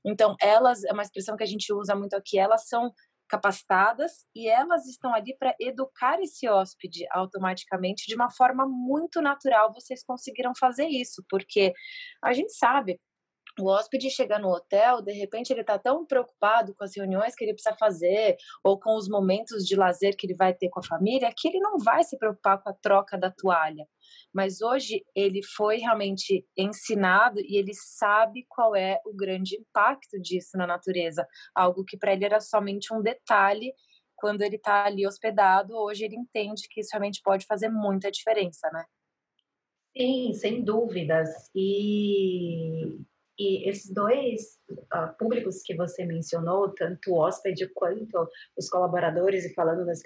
Então, 0.05 0.35
elas, 0.41 0.83
é 0.83 0.93
uma 0.93 1.03
expressão 1.03 1.35
que 1.35 1.43
a 1.43 1.47
gente 1.47 1.71
usa 1.73 1.95
muito 1.95 2.15
aqui, 2.15 2.37
elas 2.37 2.67
são 2.67 2.91
capacitadas 3.31 4.25
e 4.35 4.49
elas 4.49 4.85
estão 4.85 5.13
ali 5.13 5.33
para 5.37 5.55
educar 5.57 6.19
esse 6.19 6.49
hóspede 6.49 7.05
automaticamente 7.11 8.05
de 8.05 8.13
uma 8.13 8.29
forma 8.29 8.67
muito 8.67 9.21
natural. 9.21 9.73
Vocês 9.73 10.03
conseguiram 10.03 10.51
fazer 10.53 10.87
isso, 10.87 11.23
porque 11.29 11.73
a 12.21 12.33
gente 12.33 12.51
sabe 12.53 12.99
o 13.61 13.67
hóspede 13.67 14.09
chega 14.09 14.39
no 14.39 14.49
hotel, 14.49 15.01
de 15.01 15.11
repente 15.11 15.51
ele 15.51 15.61
está 15.61 15.77
tão 15.77 16.05
preocupado 16.05 16.73
com 16.75 16.83
as 16.83 16.95
reuniões 16.95 17.35
que 17.35 17.43
ele 17.43 17.53
precisa 17.53 17.75
fazer 17.77 18.35
ou 18.63 18.79
com 18.79 18.95
os 18.95 19.07
momentos 19.07 19.65
de 19.65 19.75
lazer 19.75 20.15
que 20.17 20.25
ele 20.25 20.35
vai 20.35 20.53
ter 20.53 20.69
com 20.69 20.79
a 20.79 20.83
família, 20.83 21.33
que 21.35 21.47
ele 21.47 21.59
não 21.59 21.77
vai 21.77 22.03
se 22.03 22.17
preocupar 22.17 22.61
com 22.61 22.69
a 22.69 22.73
troca 22.73 23.17
da 23.17 23.31
toalha. 23.31 23.87
Mas 24.33 24.61
hoje 24.61 25.05
ele 25.15 25.41
foi 25.43 25.77
realmente 25.77 26.45
ensinado 26.57 27.39
e 27.39 27.57
ele 27.57 27.73
sabe 27.73 28.45
qual 28.49 28.75
é 28.75 28.99
o 29.05 29.13
grande 29.13 29.55
impacto 29.55 30.19
disso 30.19 30.57
na 30.57 30.65
natureza. 30.65 31.27
Algo 31.55 31.83
que 31.85 31.97
para 31.97 32.13
ele 32.13 32.25
era 32.25 32.39
somente 32.39 32.93
um 32.93 33.01
detalhe 33.01 33.73
quando 34.15 34.43
ele 34.43 34.57
está 34.57 34.85
ali 34.85 35.05
hospedado, 35.07 35.75
hoje 35.75 36.05
ele 36.05 36.15
entende 36.15 36.67
que 36.69 36.81
isso 36.81 36.91
realmente 36.91 37.21
pode 37.23 37.45
fazer 37.47 37.69
muita 37.69 38.11
diferença, 38.11 38.69
né? 38.71 38.85
Sim, 39.97 40.33
sem 40.33 40.63
dúvidas. 40.63 41.49
E 41.53 43.01
e 43.37 43.69
esses 43.69 43.93
dois 43.93 44.57
uh, 44.69 45.15
públicos 45.17 45.61
que 45.63 45.75
você 45.75 46.05
mencionou, 46.05 46.73
tanto 46.73 47.11
o 47.11 47.17
hóspede 47.17 47.67
quanto 47.73 48.29
os 48.57 48.69
colaboradores, 48.69 49.45
e 49.45 49.53
falando 49.53 49.85
das 49.85 50.01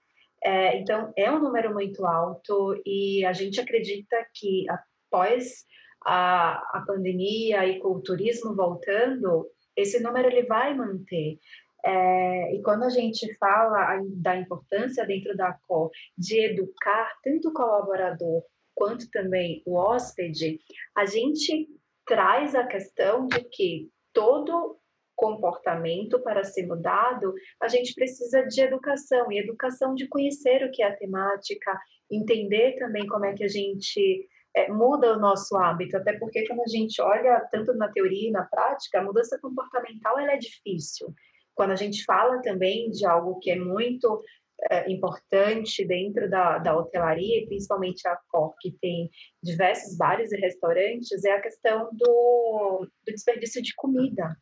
É, 0.46 0.78
então, 0.78 1.12
é 1.16 1.28
um 1.28 1.40
número 1.40 1.74
muito 1.74 2.06
alto 2.06 2.80
e 2.86 3.24
a 3.24 3.32
gente 3.32 3.60
acredita 3.60 4.16
que 4.32 4.64
após 4.70 5.64
a, 6.04 6.52
a 6.78 6.84
pandemia 6.86 7.66
e 7.66 7.80
com 7.80 7.88
o 7.88 8.00
turismo 8.00 8.54
voltando, 8.54 9.50
esse 9.76 9.98
número 9.98 10.28
ele 10.28 10.44
vai 10.44 10.72
manter. 10.72 11.40
É, 11.84 12.54
e 12.54 12.62
quando 12.62 12.84
a 12.84 12.90
gente 12.90 13.34
fala 13.38 14.00
da 14.14 14.36
importância 14.36 15.04
dentro 15.04 15.36
da 15.36 15.52
COR 15.66 15.90
de 16.16 16.38
educar 16.38 17.12
tanto 17.24 17.48
o 17.48 17.52
colaborador 17.52 18.44
quanto 18.72 19.10
também 19.10 19.64
o 19.66 19.74
hóspede, 19.74 20.60
a 20.96 21.06
gente 21.06 21.66
traz 22.06 22.54
a 22.54 22.64
questão 22.64 23.26
de 23.26 23.42
que 23.50 23.90
todo 24.12 24.78
comportamento 25.16 26.22
para 26.22 26.44
ser 26.44 26.66
mudado, 26.66 27.32
a 27.60 27.68
gente 27.68 27.94
precisa 27.94 28.42
de 28.42 28.60
educação, 28.60 29.32
e 29.32 29.38
educação 29.38 29.94
de 29.94 30.06
conhecer 30.06 30.62
o 30.62 30.70
que 30.70 30.82
é 30.82 30.88
a 30.88 30.96
temática, 30.96 31.76
entender 32.10 32.76
também 32.78 33.06
como 33.06 33.24
é 33.24 33.32
que 33.32 33.42
a 33.42 33.48
gente 33.48 34.28
é, 34.54 34.68
muda 34.68 35.14
o 35.14 35.18
nosso 35.18 35.56
hábito, 35.56 35.96
até 35.96 36.12
porque 36.18 36.46
quando 36.46 36.60
a 36.60 36.68
gente 36.68 37.00
olha 37.00 37.40
tanto 37.50 37.74
na 37.74 37.90
teoria 37.90 38.28
e 38.28 38.32
na 38.32 38.44
prática, 38.44 39.00
a 39.00 39.02
mudança 39.02 39.38
comportamental 39.40 40.18
ela 40.18 40.32
é 40.32 40.38
difícil. 40.38 41.12
Quando 41.54 41.72
a 41.72 41.76
gente 41.76 42.04
fala 42.04 42.40
também 42.42 42.90
de 42.90 43.06
algo 43.06 43.38
que 43.38 43.50
é 43.50 43.56
muito 43.56 44.22
é, 44.70 44.90
importante 44.90 45.86
dentro 45.86 46.28
da, 46.28 46.58
da 46.58 46.76
hotelaria, 46.76 47.46
principalmente 47.46 48.06
a 48.08 48.16
COR, 48.28 48.54
que 48.60 48.72
tem 48.80 49.10
diversos 49.42 49.96
bares 49.96 50.32
e 50.32 50.36
restaurantes, 50.36 51.24
é 51.24 51.32
a 51.32 51.40
questão 51.40 51.90
do, 51.92 52.88
do 53.06 53.12
desperdício 53.12 53.62
de 53.62 53.74
comida. 53.74 54.36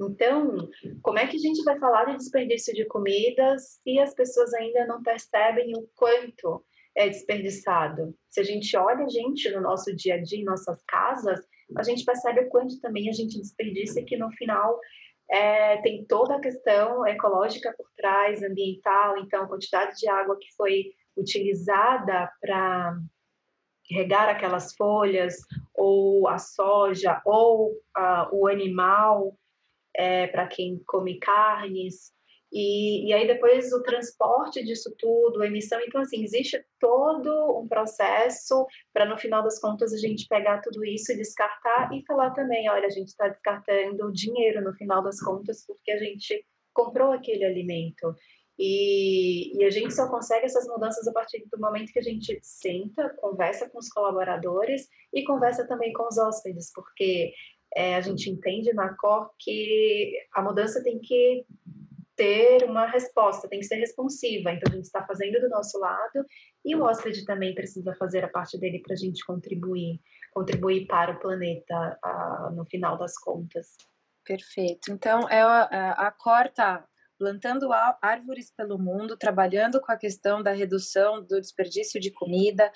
Então, 0.00 0.68
como 1.02 1.18
é 1.18 1.26
que 1.26 1.36
a 1.36 1.40
gente 1.40 1.62
vai 1.64 1.78
falar 1.78 2.04
de 2.04 2.16
desperdício 2.16 2.72
de 2.72 2.84
comida 2.86 3.56
se 3.58 3.98
as 3.98 4.14
pessoas 4.14 4.54
ainda 4.54 4.86
não 4.86 5.02
percebem 5.02 5.72
o 5.76 5.88
quanto 5.96 6.64
é 6.96 7.08
desperdiçado? 7.08 8.14
Se 8.28 8.40
a 8.40 8.44
gente 8.44 8.76
olha 8.76 9.04
a 9.04 9.08
gente 9.08 9.50
no 9.50 9.60
nosso 9.60 9.94
dia 9.94 10.14
a 10.14 10.22
dia, 10.22 10.40
em 10.40 10.44
nossas 10.44 10.82
casas, 10.84 11.40
a 11.76 11.82
gente 11.82 12.04
percebe 12.04 12.40
o 12.40 12.48
quanto 12.48 12.80
também 12.80 13.08
a 13.08 13.12
gente 13.12 13.38
desperdiça 13.38 14.02
que 14.02 14.16
no 14.16 14.30
final 14.32 14.78
é, 15.30 15.76
tem 15.78 16.04
toda 16.04 16.36
a 16.36 16.40
questão 16.40 17.06
ecológica 17.06 17.74
por 17.76 17.86
trás, 17.96 18.42
ambiental, 18.42 19.18
então 19.18 19.44
a 19.44 19.48
quantidade 19.48 19.98
de 19.98 20.08
água 20.08 20.38
que 20.40 20.54
foi 20.56 20.92
utilizada 21.16 22.30
para 22.40 22.96
regar 23.90 24.28
aquelas 24.28 24.74
folhas, 24.74 25.36
ou 25.74 26.28
a 26.28 26.38
soja, 26.38 27.20
ou 27.24 27.72
uh, 27.72 28.28
o 28.32 28.46
animal, 28.46 29.36
é, 29.98 30.28
para 30.28 30.46
quem 30.46 30.80
come 30.86 31.18
carnes, 31.18 32.12
e, 32.50 33.08
e, 33.08 33.12
aí 33.12 33.26
depois 33.26 33.72
o 33.72 33.82
transporte 33.82 34.64
disso 34.64 34.94
tudo, 34.98 35.44
emissão, 35.44 35.78
então 35.86 36.00
assim, 36.00 36.22
existe 36.24 36.64
todo 36.80 37.60
um 37.60 37.68
processo 37.68 38.66
para 38.92 39.04
no 39.04 39.18
final 39.18 39.42
das 39.42 39.60
contas 39.60 39.92
a 39.92 39.98
gente 39.98 40.26
pegar 40.26 40.62
tudo 40.62 40.82
isso 40.84 41.12
e 41.12 41.16
descartar 41.16 41.90
e 41.92 42.02
falar 42.06 42.30
também, 42.30 42.70
olha, 42.70 42.86
a 42.86 42.90
gente 42.90 43.08
está 43.08 43.28
descartando 43.28 44.10
dinheiro 44.12 44.62
no 44.64 44.72
final 44.72 45.02
das 45.02 45.20
contas 45.20 45.66
porque 45.66 45.90
a 45.90 45.98
gente 45.98 46.42
comprou 46.72 47.12
aquele 47.12 47.44
alimento. 47.44 48.14
E, 48.58 49.56
e, 49.56 49.64
a 49.64 49.70
gente 49.70 49.94
só 49.94 50.08
consegue 50.08 50.46
essas 50.46 50.66
mudanças 50.66 51.06
a 51.06 51.12
partir 51.12 51.44
do 51.52 51.60
momento 51.60 51.92
que 51.92 51.98
a 52.00 52.02
gente 52.02 52.40
senta, 52.42 53.14
conversa 53.20 53.68
com 53.68 53.78
os 53.78 53.88
colaboradores 53.88 54.88
e 55.12 55.22
conversa 55.22 55.66
também 55.68 55.92
com 55.92 56.08
os 56.08 56.18
hóspedes, 56.18 56.72
porque 56.74 57.32
é, 57.74 57.96
a 57.96 58.00
gente 58.00 58.30
entende 58.30 58.72
na 58.72 58.94
COR 58.94 59.30
que 59.38 60.12
a 60.34 60.42
mudança 60.42 60.82
tem 60.82 60.98
que 60.98 61.44
ter 62.16 62.64
uma 62.64 62.84
resposta, 62.86 63.48
tem 63.48 63.60
que 63.60 63.66
ser 63.66 63.76
responsiva. 63.76 64.50
Então, 64.50 64.72
a 64.72 64.74
gente 64.74 64.86
está 64.86 65.06
fazendo 65.06 65.40
do 65.40 65.48
nosso 65.48 65.78
lado 65.78 66.26
e 66.64 66.74
o 66.74 66.82
hóspede 66.82 67.24
também 67.24 67.54
precisa 67.54 67.94
fazer 67.94 68.24
a 68.24 68.28
parte 68.28 68.58
dele 68.58 68.80
para 68.84 68.94
a 68.94 68.96
gente 68.96 69.24
contribuir, 69.24 70.00
contribuir 70.32 70.86
para 70.86 71.12
o 71.12 71.20
planeta 71.20 71.98
a, 72.02 72.50
no 72.54 72.64
final 72.66 72.98
das 72.98 73.16
contas. 73.16 73.76
Perfeito. 74.24 74.90
Então, 74.90 75.28
é 75.28 75.40
a, 75.40 75.92
a 75.92 76.10
COR 76.10 76.46
está 76.46 76.84
plantando 77.18 77.70
árvores 78.00 78.52
pelo 78.56 78.78
mundo, 78.78 79.16
trabalhando 79.16 79.80
com 79.80 79.90
a 79.90 79.96
questão 79.96 80.42
da 80.42 80.52
redução 80.52 81.20
do 81.22 81.40
desperdício 81.40 82.00
de 82.00 82.12
comida. 82.12 82.70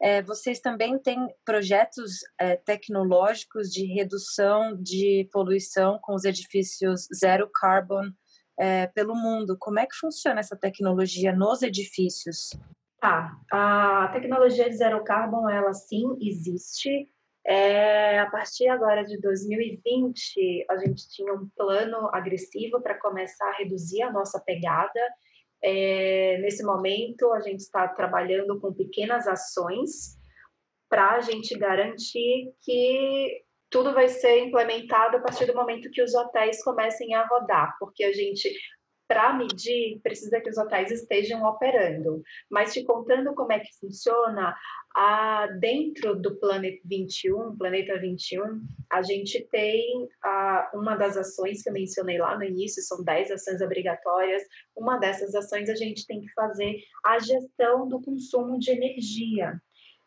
É, 0.00 0.22
vocês 0.22 0.60
também 0.60 0.98
têm 0.98 1.26
projetos 1.44 2.12
é, 2.38 2.56
tecnológicos 2.56 3.70
de 3.70 3.86
redução 3.86 4.76
de 4.80 5.28
poluição 5.32 5.98
com 6.02 6.14
os 6.14 6.24
edifícios 6.24 7.08
zero 7.18 7.48
carbon 7.52 8.04
é, 8.58 8.86
pelo 8.88 9.14
mundo. 9.14 9.56
Como 9.58 9.78
é 9.78 9.86
que 9.86 9.96
funciona 9.96 10.40
essa 10.40 10.56
tecnologia 10.56 11.34
nos 11.34 11.62
edifícios? 11.62 12.50
Tá, 13.00 13.36
a 13.52 14.08
tecnologia 14.12 14.68
de 14.68 14.76
zero 14.76 15.04
carbon, 15.04 15.48
ela 15.48 15.72
sim 15.72 16.16
existe. 16.20 17.08
É, 17.48 18.18
a 18.18 18.28
partir 18.28 18.66
agora 18.66 19.04
de 19.04 19.20
2020, 19.20 20.66
a 20.68 20.78
gente 20.78 21.08
tinha 21.08 21.32
um 21.32 21.48
plano 21.56 22.10
agressivo 22.12 22.80
para 22.80 22.98
começar 22.98 23.48
a 23.48 23.56
reduzir 23.56 24.02
a 24.02 24.10
nossa 24.10 24.40
pegada. 24.40 25.00
É, 25.62 26.38
nesse 26.38 26.64
momento, 26.64 27.32
a 27.32 27.40
gente 27.40 27.60
está 27.60 27.86
trabalhando 27.86 28.60
com 28.60 28.74
pequenas 28.74 29.28
ações 29.28 30.18
para 30.88 31.12
a 31.12 31.20
gente 31.20 31.56
garantir 31.56 32.52
que 32.62 33.44
tudo 33.70 33.94
vai 33.94 34.08
ser 34.08 34.44
implementado 34.44 35.18
a 35.18 35.20
partir 35.20 35.46
do 35.46 35.54
momento 35.54 35.90
que 35.90 36.02
os 36.02 36.14
hotéis 36.16 36.62
comecem 36.64 37.14
a 37.14 37.26
rodar, 37.26 37.76
porque 37.78 38.02
a 38.02 38.12
gente 38.12 38.52
para 39.08 39.32
medir, 39.32 40.00
precisa 40.02 40.40
que 40.40 40.50
os 40.50 40.58
hotéis 40.58 40.90
estejam 40.90 41.44
operando. 41.44 42.22
Mas 42.50 42.72
te 42.72 42.84
contando 42.84 43.34
como 43.34 43.52
é 43.52 43.60
que 43.60 43.78
funciona, 43.80 44.54
dentro 45.60 46.14
do 46.14 46.36
Planet 46.36 46.80
21, 46.84 47.56
Planeta 47.56 47.98
21, 47.98 48.62
a 48.90 49.02
gente 49.02 49.46
tem 49.50 50.08
uma 50.72 50.96
das 50.96 51.16
ações 51.16 51.62
que 51.62 51.68
eu 51.68 51.72
mencionei 51.72 52.18
lá 52.18 52.36
no 52.36 52.44
início, 52.44 52.82
são 52.82 53.04
10 53.04 53.30
ações 53.30 53.60
obrigatórias. 53.60 54.42
Uma 54.74 54.98
dessas 54.98 55.34
ações 55.34 55.68
a 55.68 55.74
gente 55.74 56.06
tem 56.06 56.20
que 56.20 56.32
fazer 56.32 56.78
a 57.04 57.18
gestão 57.18 57.86
do 57.86 58.00
consumo 58.00 58.58
de 58.58 58.70
energia, 58.70 59.60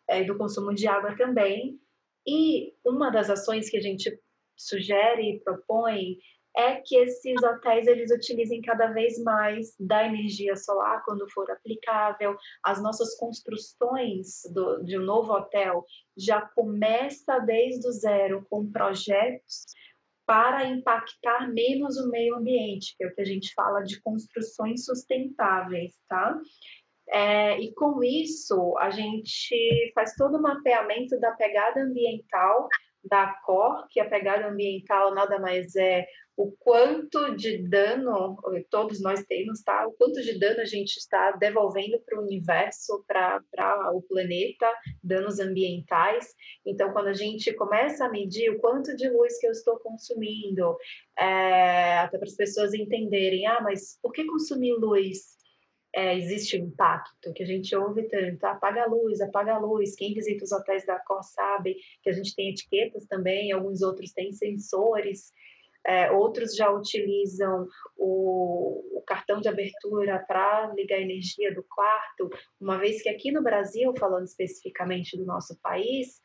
é, 0.07 0.23
do 0.23 0.37
consumo 0.37 0.73
de 0.73 0.87
água 0.87 1.15
também. 1.15 1.79
E 2.25 2.73
uma 2.83 3.11
das 3.11 3.29
ações 3.29 3.69
que 3.69 3.77
a 3.77 3.81
gente 3.81 4.19
sugere 4.57 5.21
e 5.21 5.39
propõe 5.39 6.17
é 6.55 6.75
que 6.75 6.95
esses 6.95 7.41
hotéis 7.43 7.87
eles 7.87 8.11
utilizem 8.11 8.61
cada 8.61 8.87
vez 8.87 9.21
mais 9.23 9.75
da 9.79 10.05
energia 10.05 10.55
solar 10.55 11.03
quando 11.05 11.29
for 11.31 11.49
aplicável. 11.51 12.35
As 12.63 12.81
nossas 12.81 13.15
construções 13.17 14.41
do, 14.53 14.83
de 14.83 14.97
um 14.97 15.03
novo 15.03 15.31
hotel 15.33 15.85
já 16.17 16.41
começa 16.41 17.39
desde 17.39 17.87
o 17.87 17.91
zero 17.91 18.45
com 18.49 18.69
projetos 18.71 19.65
para 20.25 20.65
impactar 20.65 21.51
menos 21.51 21.97
o 21.97 22.09
meio 22.09 22.35
ambiente, 22.35 22.95
que 22.95 23.03
é 23.03 23.07
o 23.07 23.15
que 23.15 23.21
a 23.21 23.25
gente 23.25 23.51
fala 23.55 23.81
de 23.81 23.99
construções 24.01 24.85
sustentáveis, 24.85 25.93
tá? 26.07 26.39
É, 27.09 27.59
e 27.59 27.73
com 27.73 28.03
isso, 28.03 28.77
a 28.77 28.91
gente 28.91 29.91
faz 29.95 30.13
todo 30.13 30.37
o 30.37 30.41
mapeamento 30.41 31.19
da 31.19 31.31
pegada 31.31 31.81
ambiental 31.81 32.67
da 33.03 33.33
COR, 33.45 33.87
que 33.89 33.99
a 33.99 34.09
pegada 34.09 34.47
ambiental 34.47 35.13
nada 35.13 35.39
mais 35.39 35.75
é 35.75 36.05
o 36.39 36.53
quanto 36.57 37.35
de 37.35 37.57
dano 37.67 38.37
todos 38.69 39.01
nós 39.01 39.21
temos, 39.25 39.61
tá? 39.61 39.85
O 39.85 39.91
quanto 39.91 40.21
de 40.21 40.39
dano 40.39 40.61
a 40.61 40.65
gente 40.65 40.95
está 40.95 41.31
devolvendo 41.31 41.99
para 41.99 42.17
o 42.17 42.23
universo, 42.23 43.03
para 43.05 43.43
o 43.93 44.01
planeta, 44.01 44.65
danos 45.03 45.37
ambientais. 45.37 46.33
Então, 46.65 46.93
quando 46.93 47.07
a 47.07 47.13
gente 47.13 47.51
começa 47.55 48.05
a 48.05 48.09
medir 48.09 48.51
o 48.51 48.59
quanto 48.59 48.95
de 48.95 49.09
luz 49.09 49.37
que 49.37 49.47
eu 49.47 49.51
estou 49.51 49.79
consumindo, 49.79 50.77
é, 51.19 51.97
até 51.97 52.17
para 52.17 52.27
as 52.27 52.37
pessoas 52.37 52.73
entenderem, 52.73 53.45
ah, 53.45 53.59
mas 53.61 53.99
por 54.01 54.13
que 54.13 54.25
consumir 54.25 54.75
luz? 54.75 55.38
É, 55.99 56.15
existe 56.15 56.57
um 56.57 56.67
impacto 56.67 57.33
que 57.33 57.43
a 57.43 57.45
gente 57.45 57.75
ouve 57.75 58.07
tanto, 58.07 58.41
apaga 58.45 58.83
a 58.83 58.87
luz, 58.87 59.19
apaga 59.19 59.55
a 59.55 59.59
luz. 59.59 59.95
Quem 59.95 60.13
visita 60.13 60.45
os 60.45 60.51
hotéis 60.53 60.85
da 60.85 60.97
Cor 60.99 61.21
sabe 61.21 61.75
que 62.01 62.09
a 62.09 62.13
gente 62.13 62.33
tem 62.33 62.49
etiquetas 62.49 63.05
também, 63.05 63.51
alguns 63.51 63.81
outros 63.81 64.13
têm 64.13 64.31
sensores 64.31 65.33
é, 65.85 66.11
outros 66.11 66.55
já 66.55 66.69
utilizam 66.69 67.67
o, 67.97 68.97
o 68.97 69.01
cartão 69.01 69.39
de 69.39 69.47
abertura 69.47 70.23
para 70.27 70.73
ligar 70.73 70.97
a 70.97 71.01
energia 71.01 71.53
do 71.53 71.63
quarto, 71.63 72.29
uma 72.59 72.77
vez 72.77 73.01
que 73.01 73.09
aqui 73.09 73.31
no 73.31 73.41
Brasil, 73.41 73.93
falando 73.97 74.25
especificamente 74.25 75.17
do 75.17 75.25
nosso 75.25 75.59
país, 75.61 76.21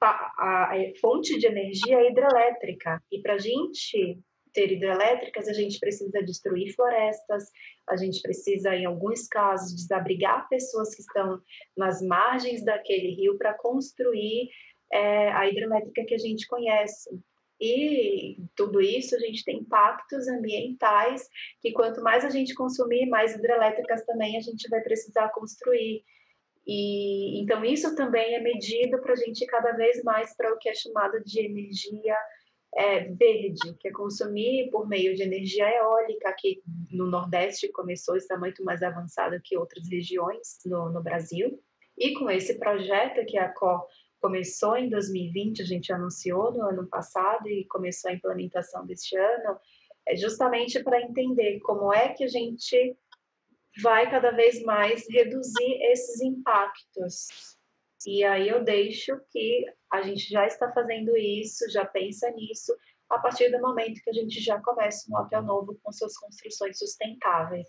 a, 0.00 0.72
a 0.72 0.76
fonte 1.00 1.38
de 1.38 1.46
energia 1.46 1.98
é 1.98 2.10
hidrelétrica. 2.10 3.02
E 3.10 3.20
para 3.20 3.34
a 3.34 3.38
gente 3.38 4.18
ter 4.52 4.72
hidrelétricas, 4.72 5.48
a 5.48 5.52
gente 5.52 5.78
precisa 5.78 6.22
destruir 6.22 6.74
florestas, 6.74 7.50
a 7.88 7.96
gente 7.96 8.20
precisa, 8.20 8.74
em 8.74 8.84
alguns 8.84 9.26
casos, 9.26 9.74
desabrigar 9.74 10.48
pessoas 10.48 10.94
que 10.94 11.02
estão 11.02 11.40
nas 11.76 12.02
margens 12.02 12.64
daquele 12.64 13.14
rio 13.14 13.38
para 13.38 13.54
construir 13.54 14.50
é, 14.92 15.32
a 15.32 15.48
hidrelétrica 15.48 16.04
que 16.04 16.14
a 16.14 16.18
gente 16.18 16.46
conhece. 16.46 17.10
E 17.60 18.38
tudo 18.56 18.80
isso 18.80 19.14
a 19.14 19.18
gente 19.20 19.44
tem 19.44 19.58
impactos 19.58 20.26
ambientais 20.26 21.28
que 21.60 21.70
quanto 21.72 22.02
mais 22.02 22.24
a 22.24 22.30
gente 22.30 22.54
consumir, 22.54 23.06
mais 23.06 23.34
hidrelétricas 23.36 24.04
também 24.04 24.36
a 24.36 24.40
gente 24.40 24.68
vai 24.68 24.80
precisar 24.80 25.28
construir. 25.28 26.02
E 26.66 27.40
então 27.40 27.64
isso 27.64 27.94
também 27.94 28.34
é 28.34 28.40
medido 28.40 29.00
para 29.00 29.12
a 29.12 29.16
gente 29.16 29.42
ir 29.44 29.46
cada 29.46 29.72
vez 29.72 30.02
mais 30.02 30.36
para 30.36 30.52
o 30.52 30.58
que 30.58 30.68
é 30.68 30.74
chamado 30.74 31.22
de 31.24 31.40
energia 31.40 32.16
é, 32.74 33.04
verde, 33.04 33.74
que 33.78 33.88
é 33.88 33.92
consumir 33.92 34.70
por 34.70 34.88
meio 34.88 35.14
de 35.14 35.22
energia 35.22 35.68
eólica, 35.68 36.34
que 36.38 36.62
no 36.90 37.06
Nordeste 37.06 37.68
começou, 37.68 38.16
está 38.16 38.38
muito 38.38 38.64
mais 38.64 38.82
avançado 38.82 39.40
que 39.42 39.56
outras 39.56 39.88
regiões 39.88 40.58
no, 40.64 40.90
no 40.90 41.02
Brasil. 41.02 41.62
E 41.98 42.14
com 42.14 42.30
esse 42.30 42.58
projeto 42.58 43.26
que 43.26 43.36
a 43.36 43.52
COR 43.52 43.86
começou 44.20 44.76
em 44.76 44.88
2020, 44.88 45.62
a 45.62 45.64
gente 45.66 45.92
anunciou 45.92 46.52
no 46.52 46.62
ano 46.62 46.86
passado 46.86 47.48
e 47.48 47.66
começou 47.66 48.10
a 48.10 48.14
implementação 48.14 48.86
deste 48.86 49.16
ano, 49.16 49.58
é 50.06 50.16
justamente 50.16 50.82
para 50.82 51.02
entender 51.02 51.60
como 51.60 51.92
é 51.92 52.08
que 52.08 52.24
a 52.24 52.28
gente 52.28 52.96
vai 53.82 54.10
cada 54.10 54.30
vez 54.30 54.62
mais 54.62 55.06
reduzir 55.08 55.82
esses 55.82 56.20
impactos. 56.20 57.51
E 58.06 58.24
aí 58.24 58.48
eu 58.48 58.64
deixo 58.64 59.18
que 59.30 59.64
a 59.92 60.02
gente 60.02 60.28
já 60.28 60.46
está 60.46 60.70
fazendo 60.72 61.16
isso, 61.16 61.70
já 61.70 61.84
pensa 61.84 62.30
nisso, 62.30 62.74
a 63.10 63.18
partir 63.18 63.50
do 63.50 63.60
momento 63.60 64.00
que 64.02 64.10
a 64.10 64.14
gente 64.14 64.40
já 64.40 64.60
começa 64.60 65.10
um 65.10 65.16
hotel 65.16 65.42
novo 65.42 65.78
com 65.82 65.92
suas 65.92 66.16
construções 66.16 66.78
sustentáveis. 66.78 67.68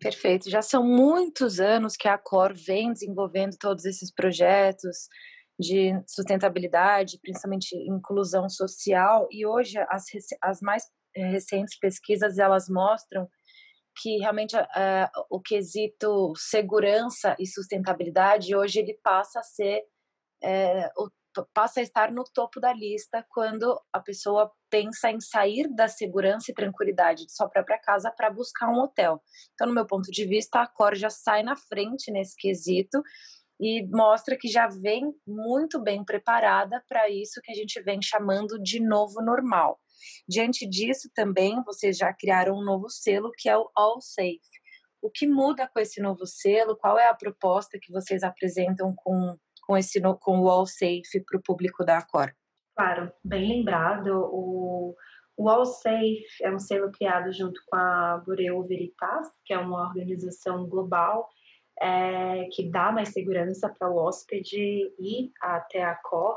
Perfeito. 0.00 0.50
Já 0.50 0.60
são 0.62 0.84
muitos 0.84 1.60
anos 1.60 1.96
que 1.96 2.08
a 2.08 2.18
Cor 2.18 2.52
vem 2.54 2.92
desenvolvendo 2.92 3.56
todos 3.58 3.84
esses 3.84 4.12
projetos 4.12 5.08
de 5.58 5.92
sustentabilidade, 6.06 7.18
principalmente 7.22 7.74
inclusão 7.74 8.48
social, 8.48 9.26
e 9.30 9.46
hoje 9.46 9.78
as, 9.88 10.04
as 10.42 10.60
mais 10.60 10.84
eh, 11.14 11.30
recentes 11.30 11.78
pesquisas 11.78 12.36
elas 12.36 12.68
mostram 12.68 13.26
que 13.96 14.18
realmente 14.18 14.56
uh, 14.56 15.26
o 15.30 15.40
quesito 15.40 16.32
segurança 16.36 17.34
e 17.38 17.46
sustentabilidade 17.46 18.54
hoje 18.54 18.80
ele 18.80 18.98
passa 19.02 19.40
a 19.40 19.42
ser 19.42 19.82
uh, 20.44 21.10
passa 21.52 21.80
a 21.80 21.82
estar 21.82 22.10
no 22.12 22.24
topo 22.24 22.60
da 22.60 22.72
lista 22.72 23.24
quando 23.28 23.78
a 23.92 24.00
pessoa 24.00 24.50
pensa 24.70 25.10
em 25.10 25.20
sair 25.20 25.68
da 25.74 25.88
segurança 25.88 26.50
e 26.50 26.54
tranquilidade 26.54 27.26
de 27.26 27.32
sua 27.34 27.48
própria 27.48 27.78
casa 27.78 28.10
para 28.10 28.30
buscar 28.30 28.68
um 28.70 28.80
hotel. 28.80 29.20
Então, 29.54 29.66
no 29.66 29.74
meu 29.74 29.86
ponto 29.86 30.10
de 30.10 30.24
vista, 30.24 30.60
a 30.60 30.66
Cor 30.66 30.94
já 30.94 31.10
sai 31.10 31.42
na 31.42 31.56
frente 31.56 32.10
nesse 32.10 32.36
quesito 32.36 33.02
e 33.60 33.86
mostra 33.88 34.36
que 34.38 34.48
já 34.48 34.68
vem 34.68 35.12
muito 35.26 35.82
bem 35.82 36.04
preparada 36.04 36.82
para 36.88 37.08
isso 37.08 37.40
que 37.42 37.52
a 37.52 37.54
gente 37.54 37.82
vem 37.82 38.00
chamando 38.02 38.58
de 38.62 38.80
novo 38.80 39.22
normal. 39.22 39.78
Diante 40.28 40.66
disso, 40.66 41.10
também 41.14 41.62
vocês 41.64 41.96
já 41.96 42.12
criaram 42.12 42.56
um 42.58 42.64
novo 42.64 42.88
selo 42.88 43.30
que 43.36 43.48
é 43.48 43.56
o 43.56 43.70
All 43.74 44.00
Safe. 44.00 44.40
O 45.00 45.10
que 45.10 45.26
muda 45.26 45.68
com 45.68 45.78
esse 45.78 46.00
novo 46.00 46.26
selo? 46.26 46.76
Qual 46.76 46.98
é 46.98 47.08
a 47.08 47.14
proposta 47.14 47.78
que 47.80 47.92
vocês 47.92 48.22
apresentam 48.22 48.94
com 48.94 49.36
com 49.66 49.76
esse 49.76 50.00
com 50.20 50.40
o 50.40 50.48
All 50.48 50.64
Safe 50.64 51.24
para 51.26 51.38
o 51.38 51.42
público 51.42 51.84
da 51.84 51.98
Acor? 51.98 52.32
Claro, 52.76 53.12
bem 53.24 53.48
lembrado. 53.48 54.28
O, 54.32 54.94
O 55.36 55.48
All 55.48 55.66
Safe 55.66 56.24
é 56.40 56.54
um 56.54 56.58
selo 56.58 56.90
criado 56.92 57.32
junto 57.32 57.60
com 57.66 57.76
a 57.76 58.22
Bureo 58.24 58.64
Veritas, 58.64 59.28
que 59.44 59.52
é 59.52 59.58
uma 59.58 59.88
organização 59.88 60.66
global 60.68 61.28
é, 61.80 62.48
que 62.52 62.70
dá 62.70 62.90
mais 62.90 63.10
segurança 63.10 63.68
para 63.68 63.90
o 63.90 63.96
hóspede 63.96 64.92
ir 64.98 65.30
até 65.40 65.82
a 65.82 65.94
COR. 65.94 66.36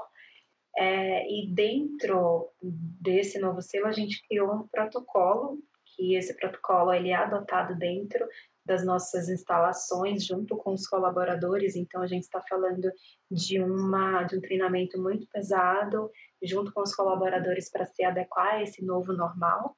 É, 0.78 1.28
e 1.30 1.48
dentro 1.48 2.50
desse 2.62 3.40
novo 3.40 3.62
selo, 3.62 3.88
a 3.88 3.92
gente 3.92 4.22
criou 4.28 4.54
um 4.54 4.68
protocolo, 4.68 5.60
que 5.96 6.16
esse 6.16 6.34
protocolo 6.36 6.94
ele 6.94 7.10
é 7.10 7.16
adotado 7.16 7.76
dentro 7.76 8.26
das 8.66 8.86
nossas 8.86 9.30
instalações, 9.30 10.24
junto 10.24 10.56
com 10.56 10.74
os 10.74 10.88
colaboradores. 10.88 11.76
Então, 11.76 12.02
a 12.02 12.08
gente 12.08 12.24
está 12.24 12.40
falando 12.48 12.92
de, 13.30 13.60
uma, 13.60 14.24
de 14.24 14.38
um 14.38 14.42
treinamento 14.42 15.02
muito 15.02 15.28
pesado, 15.28 16.10
junto 16.42 16.72
com 16.72 16.82
os 16.82 16.96
colaboradores, 16.96 17.70
para 17.70 17.86
se 17.86 18.04
adequar 18.04 18.56
a 18.56 18.64
esse 18.64 18.86
novo 18.86 19.12
normal. 19.12 19.76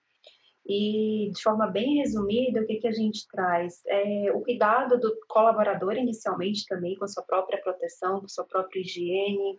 E, 0.67 1.31
de 1.33 1.41
forma 1.41 1.67
bem 1.67 1.99
resumida, 1.99 2.61
o 2.61 2.65
que, 2.65 2.75
que 2.75 2.87
a 2.87 2.91
gente 2.91 3.27
traz? 3.27 3.81
É 3.87 4.31
o 4.33 4.41
cuidado 4.41 4.99
do 4.99 5.17
colaborador, 5.27 5.93
inicialmente, 5.93 6.65
também, 6.67 6.95
com 6.95 7.07
sua 7.07 7.23
própria 7.23 7.61
proteção, 7.61 8.19
com 8.19 8.27
sua 8.27 8.45
própria 8.45 8.81
higiene, 8.81 9.57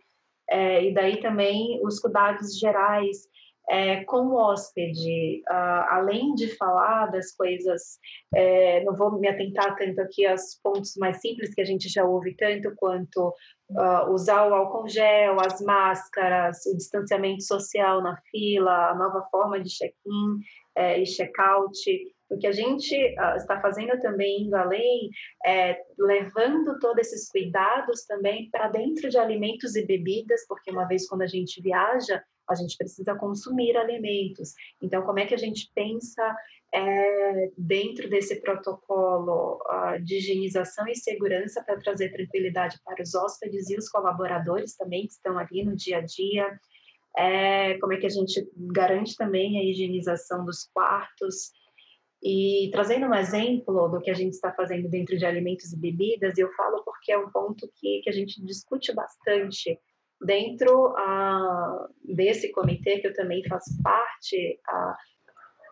é, 0.53 0.85
e 0.85 0.93
daí 0.93 1.21
também 1.21 1.81
os 1.83 1.99
cuidados 1.99 2.59
gerais 2.59 3.27
é, 3.71 4.05
com 4.05 4.27
o 4.27 4.35
hóspede, 4.35 5.43
uh, 5.49 5.87
além 5.88 6.35
de 6.35 6.49
falar 6.57 7.07
das 7.07 7.33
coisas, 7.33 7.99
é, 8.35 8.83
não 8.85 8.95
vou 8.95 9.19
me 9.19 9.29
atentar 9.29 9.77
tanto 9.77 10.01
aqui 10.01 10.27
aos 10.27 10.61
pontos 10.62 10.95
mais 10.97 11.21
simples 11.21 11.55
que 11.55 11.61
a 11.61 11.65
gente 11.65 11.88
já 11.88 12.05
ouve 12.05 12.35
tanto 12.35 12.75
quanto 12.77 13.29
uh, 13.71 14.11
usar 14.12 14.49
o 14.49 14.55
álcool 14.55 14.88
gel, 14.88 15.41
as 15.41 15.61
máscaras, 15.61 16.67
o 16.67 16.77
distanciamento 16.77 17.45
social 17.45 18.03
na 18.03 18.17
fila, 18.31 18.91
a 18.91 18.95
nova 18.95 19.27
forma 19.31 19.61
de 19.61 19.71
check-in 19.71 20.41
é, 20.77 21.01
e 21.01 21.05
check-out. 21.05 21.73
O 22.33 22.38
que 22.38 22.47
a 22.47 22.53
gente 22.53 22.97
uh, 22.97 23.37
está 23.37 23.61
fazendo 23.61 24.01
também, 24.01 24.45
indo 24.45 24.57
além, 24.57 25.11
é 25.45 25.79
levando 25.99 26.79
todos 26.79 27.07
esses 27.07 27.31
cuidados 27.31 28.05
também 28.07 28.49
para 28.51 28.68
dentro 28.68 29.11
de 29.11 29.18
alimentos 29.18 29.77
e 29.77 29.85
bebidas, 29.85 30.47
porque 30.49 30.71
uma 30.71 30.87
vez 30.87 31.07
quando 31.07 31.23
a 31.23 31.27
gente 31.27 31.61
viaja, 31.61 32.23
a 32.49 32.55
gente 32.55 32.77
precisa 32.77 33.14
consumir 33.14 33.77
alimentos. 33.77 34.55
Então, 34.81 35.03
como 35.03 35.18
é 35.18 35.27
que 35.27 35.35
a 35.35 35.38
gente 35.38 35.71
pensa 35.75 36.37
é, 36.75 37.51
dentro 37.57 38.09
desse 38.09 38.40
protocolo 38.40 39.61
uh, 39.68 40.03
de 40.03 40.16
higienização 40.16 40.88
e 40.88 40.97
segurança 40.97 41.62
para 41.62 41.79
trazer 41.79 42.11
tranquilidade 42.11 42.79
para 42.85 43.03
os 43.03 43.14
hóspedes 43.14 43.68
e 43.68 43.77
os 43.77 43.88
colaboradores 43.88 44.75
também 44.75 45.07
que 45.07 45.12
estão 45.12 45.38
ali 45.38 45.64
no 45.64 45.77
dia 45.77 45.99
a 45.99 46.01
dia? 46.01 46.61
É, 47.16 47.79
como 47.79 47.92
é 47.92 47.99
que 47.99 48.07
a 48.07 48.11
gente 48.11 48.49
garante 48.57 49.16
também 49.16 49.59
a 49.59 49.64
higienização 49.64 50.47
dos 50.47 50.64
quartos? 50.73 51.53
E 52.22 52.70
trazendo 52.70 53.06
um 53.06 53.14
exemplo 53.14 53.88
do 53.88 54.00
que 54.00 54.11
a 54.11 54.14
gente 54.14 54.35
está 54.35 54.52
fazendo 54.52 54.88
dentro 54.88 55.18
de 55.18 55.26
alimentos 55.26 55.72
e 55.72 55.78
bebidas, 55.78 56.38
eu 56.38 56.52
falo 56.52 56.82
porque 56.85 57.11
é 57.11 57.18
um 57.18 57.28
ponto 57.30 57.68
que, 57.74 58.00
que 58.02 58.08
a 58.08 58.12
gente 58.12 58.40
discute 58.44 58.94
bastante 58.94 59.76
dentro 60.24 60.92
uh, 60.92 61.88
desse 62.04 62.52
comitê 62.52 63.00
que 63.00 63.08
eu 63.08 63.14
também 63.14 63.42
faço 63.48 63.70
parte, 63.82 64.61
uh, 64.68 64.94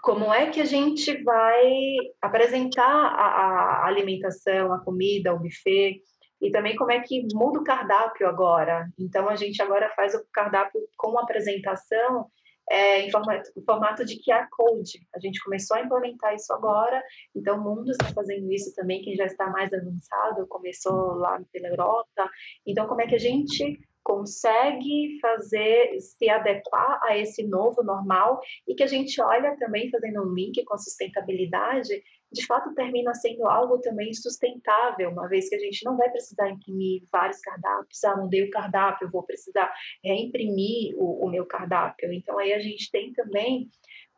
como 0.02 0.32
é 0.32 0.50
que 0.50 0.60
a 0.60 0.64
gente 0.64 1.22
vai 1.22 1.94
apresentar 2.20 2.82
a, 2.84 3.84
a, 3.84 3.86
alimentação, 3.86 4.72
a 4.72 4.80
comida, 4.80 5.32
o 5.32 5.38
buffet, 5.38 6.00
e 6.40 6.50
também 6.50 6.74
como 6.74 6.90
é 6.90 7.00
que 7.00 7.26
muda 7.34 7.60
o 7.60 7.64
cardápio 7.64 8.26
agora. 8.26 8.88
Então, 8.98 9.28
a 9.28 9.36
gente 9.36 9.60
agora 9.62 9.92
faz 9.94 10.14
o 10.14 10.24
cardápio 10.32 10.80
com 10.96 11.18
apresentação 11.18 12.26
é, 12.70 13.00
em, 13.02 13.10
formato, 13.10 13.50
formato 13.66 14.04
de 14.04 14.22
QR 14.22 14.46
Code. 14.50 15.04
A 15.14 15.18
gente 15.18 15.42
começou 15.42 15.76
a 15.76 15.80
implementar 15.80 16.34
isso 16.34 16.52
agora, 16.52 17.02
então 17.34 17.58
o 17.58 17.62
mundo 17.62 17.90
está 17.90 18.06
fazendo 18.14 18.50
isso 18.52 18.72
também, 18.74 19.02
quem 19.02 19.16
já 19.16 19.26
está 19.26 19.50
mais 19.50 19.72
avançado, 19.72 20.46
começou 20.46 21.14
lá 21.14 21.42
pela 21.52 21.68
Europa. 21.68 22.30
Então, 22.64 22.86
como 22.86 23.02
é 23.02 23.06
que 23.08 23.16
a 23.16 23.20
gente 23.20 23.80
consegue 24.02 25.18
fazer 25.20 26.00
se 26.00 26.28
adequar 26.28 27.00
a 27.04 27.18
esse 27.18 27.46
novo 27.46 27.82
normal 27.82 28.40
e 28.66 28.74
que 28.74 28.82
a 28.82 28.86
gente 28.86 29.20
olha 29.20 29.56
também 29.58 29.90
fazendo 29.90 30.22
um 30.22 30.32
link 30.32 30.64
com 30.64 30.78
sustentabilidade, 30.78 32.02
de 32.32 32.46
fato 32.46 32.74
termina 32.74 33.14
sendo 33.14 33.46
algo 33.46 33.78
também 33.78 34.12
sustentável, 34.14 35.10
uma 35.10 35.28
vez 35.28 35.48
que 35.48 35.54
a 35.54 35.58
gente 35.58 35.84
não 35.84 35.96
vai 35.96 36.10
precisar 36.10 36.48
imprimir 36.48 37.02
vários 37.10 37.40
cardápios, 37.40 38.04
ah, 38.04 38.16
mudei 38.16 38.44
o 38.44 38.50
cardápio, 38.50 39.10
vou 39.10 39.22
precisar 39.22 39.72
reimprimir 40.04 40.94
o, 40.96 41.26
o 41.26 41.30
meu 41.30 41.44
cardápio. 41.44 42.12
Então 42.12 42.38
aí 42.38 42.52
a 42.52 42.60
gente 42.60 42.90
tem 42.90 43.12
também 43.12 43.68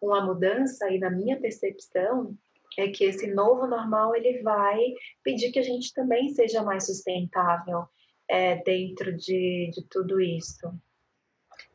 uma 0.01 0.25
mudança 0.25 0.91
e 0.91 0.99
na 0.99 1.11
minha 1.11 1.41
percepção 1.41 2.37
é 2.79 2.89
que 2.89 3.05
esse 3.05 3.33
novo 3.33 3.67
normal 3.67 4.15
ele 4.17 4.43
vai 4.43 4.79
pedir 5.23 5.53
que 5.53 5.59
a 5.59 5.63
gente 5.63 5.93
também 5.93 6.31
seja 6.31 6.63
mais 6.63 6.87
sustentável 6.87 7.85
é, 8.29 8.57
dentro 8.63 9.15
de, 9.17 9.71
de 9.73 9.87
tudo 9.89 10.21
isso. 10.21 10.73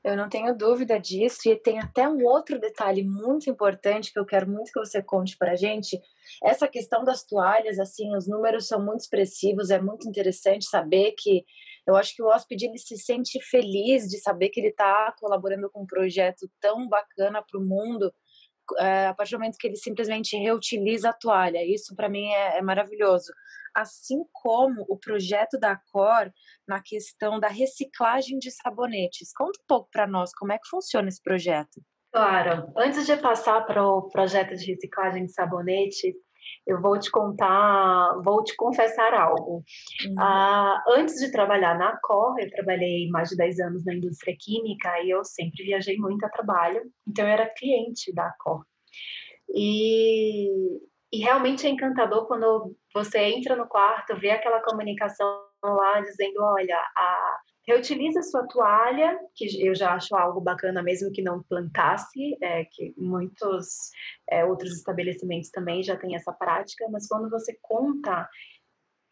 Eu 0.08 0.16
não 0.16 0.30
tenho 0.30 0.56
dúvida 0.56 0.98
disso, 0.98 1.50
e 1.50 1.56
tem 1.58 1.80
até 1.80 2.08
um 2.08 2.24
outro 2.24 2.58
detalhe 2.58 3.04
muito 3.04 3.50
importante 3.50 4.14
que 4.14 4.18
eu 4.18 4.26
quero 4.26 4.50
muito 4.50 4.72
que 4.72 4.80
você 4.80 5.04
conte 5.04 5.36
para 5.38 5.52
a 5.52 5.56
gente. 5.56 6.00
Essa 6.42 6.66
questão 6.66 7.04
das 7.04 7.26
toalhas, 7.26 7.78
assim, 7.78 8.16
os 8.16 8.26
números 8.26 8.70
são 8.70 8.82
muito 8.82 9.02
expressivos, 9.02 9.70
é 9.70 9.82
muito 9.82 10.08
interessante 10.08 10.64
saber 10.64 11.14
que 11.18 11.44
eu 11.86 11.98
acho 11.98 12.16
que 12.16 12.24
o 12.24 12.28
hóspede 12.28 12.68
ele 12.68 12.78
se 12.78 12.98
sente 12.98 13.38
feliz 13.42 14.08
de 14.08 14.18
saber 14.18 14.48
que 14.48 14.62
ele 14.62 14.70
está 14.70 15.14
colaborando 15.20 15.70
com 15.70 15.84
um 15.84 15.86
projeto 15.86 16.50
tão 16.62 16.88
bacana 16.88 17.44
para 17.44 17.60
o 17.60 17.66
mundo, 17.66 18.10
é, 18.80 19.08
a 19.08 19.14
partir 19.14 19.36
do 19.36 19.40
momento 19.40 19.58
que 19.58 19.68
ele 19.68 19.76
simplesmente 19.76 20.38
reutiliza 20.38 21.10
a 21.10 21.14
toalha. 21.14 21.66
Isso 21.66 21.94
para 21.94 22.08
mim 22.08 22.30
é, 22.30 22.60
é 22.60 22.62
maravilhoso 22.62 23.34
assim 23.78 24.24
como 24.34 24.84
o 24.90 24.98
projeto 24.98 25.60
da 25.60 25.80
Cor 25.92 26.32
na 26.68 26.82
questão 26.82 27.40
da 27.40 27.48
reciclagem 27.48 28.40
de 28.40 28.50
sabonetes. 28.50 29.32
Conta 29.32 29.60
um 29.62 29.66
pouco 29.68 29.90
para 29.92 30.08
nós 30.08 30.32
como 30.34 30.52
é 30.52 30.58
que 30.58 30.68
funciona 30.68 31.08
esse 31.08 31.22
projeto. 31.22 31.80
Claro. 32.12 32.72
Antes 32.76 33.06
de 33.06 33.16
passar 33.18 33.62
para 33.68 33.86
o 33.86 34.10
projeto 34.10 34.56
de 34.56 34.66
reciclagem 34.66 35.26
de 35.26 35.32
sabonetes, 35.32 36.16
eu 36.66 36.82
vou 36.82 37.00
te 37.00 37.12
contar, 37.12 38.20
vou 38.24 38.44
te 38.44 38.56
confessar 38.56 39.14
algo. 39.14 39.64
Uhum. 40.08 40.16
Ah, 40.20 40.84
antes 40.90 41.16
de 41.16 41.32
trabalhar 41.32 41.78
na 41.78 41.96
Cor, 42.02 42.40
eu 42.40 42.50
trabalhei 42.50 43.08
mais 43.10 43.30
de 43.30 43.36
10 43.36 43.60
anos 43.60 43.86
na 43.86 43.94
indústria 43.94 44.36
química 44.40 45.00
e 45.04 45.12
eu 45.12 45.24
sempre 45.24 45.64
viajei 45.64 45.98
muito 45.98 46.26
a 46.26 46.30
trabalho, 46.30 46.82
então 47.08 47.26
eu 47.26 47.32
era 47.32 47.54
cliente 47.54 48.12
da 48.14 48.34
Cor. 48.40 48.66
E 49.54 50.50
e 51.12 51.20
realmente 51.20 51.66
é 51.66 51.70
encantador 51.70 52.28
quando 52.28 52.76
você 52.94 53.20
entra 53.20 53.56
no 53.56 53.68
quarto, 53.68 54.20
vê 54.20 54.32
aquela 54.32 54.62
comunicação 54.62 55.46
lá 55.64 56.02
dizendo, 56.02 56.42
olha, 56.42 56.78
a, 56.96 57.40
reutiliza 57.68 58.22
sua 58.24 58.48
toalha, 58.48 59.20
que 59.36 59.66
eu 59.66 59.76
já 59.76 59.94
acho 59.94 60.16
algo 60.16 60.40
bacana 60.40 60.82
mesmo 60.82 61.12
que 61.12 61.22
não 61.22 61.44
plantasse, 61.44 62.38
é, 62.42 62.66
que 62.66 62.94
muitos 62.98 63.92
é, 64.30 64.46
outros 64.46 64.74
estabelecimentos 64.74 65.50
também 65.50 65.84
já 65.84 65.98
têm 65.98 66.16
essa 66.16 66.32
prática, 66.32 66.88
mas 66.90 67.08
quando 67.08 67.30
você 67.30 67.58
conta 67.62 68.28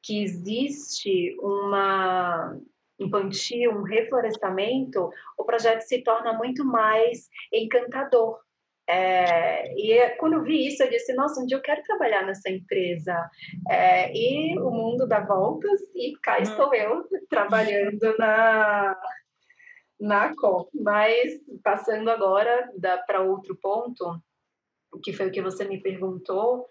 que 0.01 0.23
existe 0.23 1.35
uma 1.39 2.57
um 2.97 3.09
plantio, 3.09 3.77
um 3.77 3.83
reflorestamento, 3.83 5.09
o 5.37 5.43
projeto 5.43 5.81
se 5.81 6.01
torna 6.01 6.31
muito 6.31 6.63
mais 6.63 7.27
encantador, 7.51 8.39
é, 8.87 9.73
e 9.75 10.09
quando 10.17 10.33
eu 10.33 10.43
vi 10.43 10.67
isso, 10.67 10.83
eu 10.83 10.89
disse: 10.89 11.13
Nossa, 11.13 11.41
um 11.41 11.45
dia 11.45 11.57
eu 11.57 11.61
quero 11.61 11.81
trabalhar 11.83 12.25
nessa 12.25 12.49
empresa. 12.49 13.29
É, 13.69 14.11
e 14.15 14.57
o 14.59 14.69
mundo 14.69 15.07
dá 15.07 15.21
voltas, 15.21 15.81
e 15.95 16.13
cá 16.21 16.37
hum. 16.37 16.43
estou 16.43 16.73
eu 16.73 17.03
trabalhando 17.29 18.15
na, 18.17 18.95
na 19.99 20.35
COP. 20.35 20.69
Mas 20.75 21.33
passando 21.63 22.09
agora 22.09 22.69
para 23.07 23.21
outro 23.21 23.57
ponto, 23.57 24.21
que 25.03 25.13
foi 25.13 25.27
o 25.27 25.31
que 25.31 25.41
você 25.41 25.65
me 25.65 25.81
perguntou, 25.81 26.67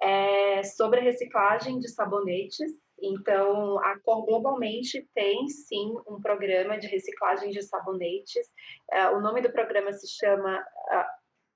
é 0.00 0.62
sobre 0.62 1.00
a 1.00 1.02
reciclagem 1.02 1.78
de 1.78 1.88
sabonetes. 1.88 2.72
Então, 3.00 3.78
a 3.78 3.96
Cor 4.00 4.24
globalmente 4.24 5.08
tem 5.14 5.46
sim 5.48 5.94
um 6.08 6.20
programa 6.20 6.76
de 6.78 6.88
reciclagem 6.88 7.50
de 7.50 7.62
sabonetes. 7.62 8.44
É, 8.90 9.08
o 9.10 9.20
nome 9.20 9.40
do 9.40 9.52
programa 9.52 9.92
se 9.92 10.08
chama 10.08 10.64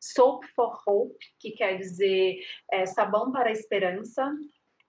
Soap 0.03 0.43
for 0.57 0.83
Hope, 0.85 1.17
que 1.39 1.53
quer 1.53 1.79
dizer 1.79 2.41
é, 2.73 2.85
sabão 2.87 3.31
para 3.31 3.51
a 3.51 3.53
esperança. 3.53 4.29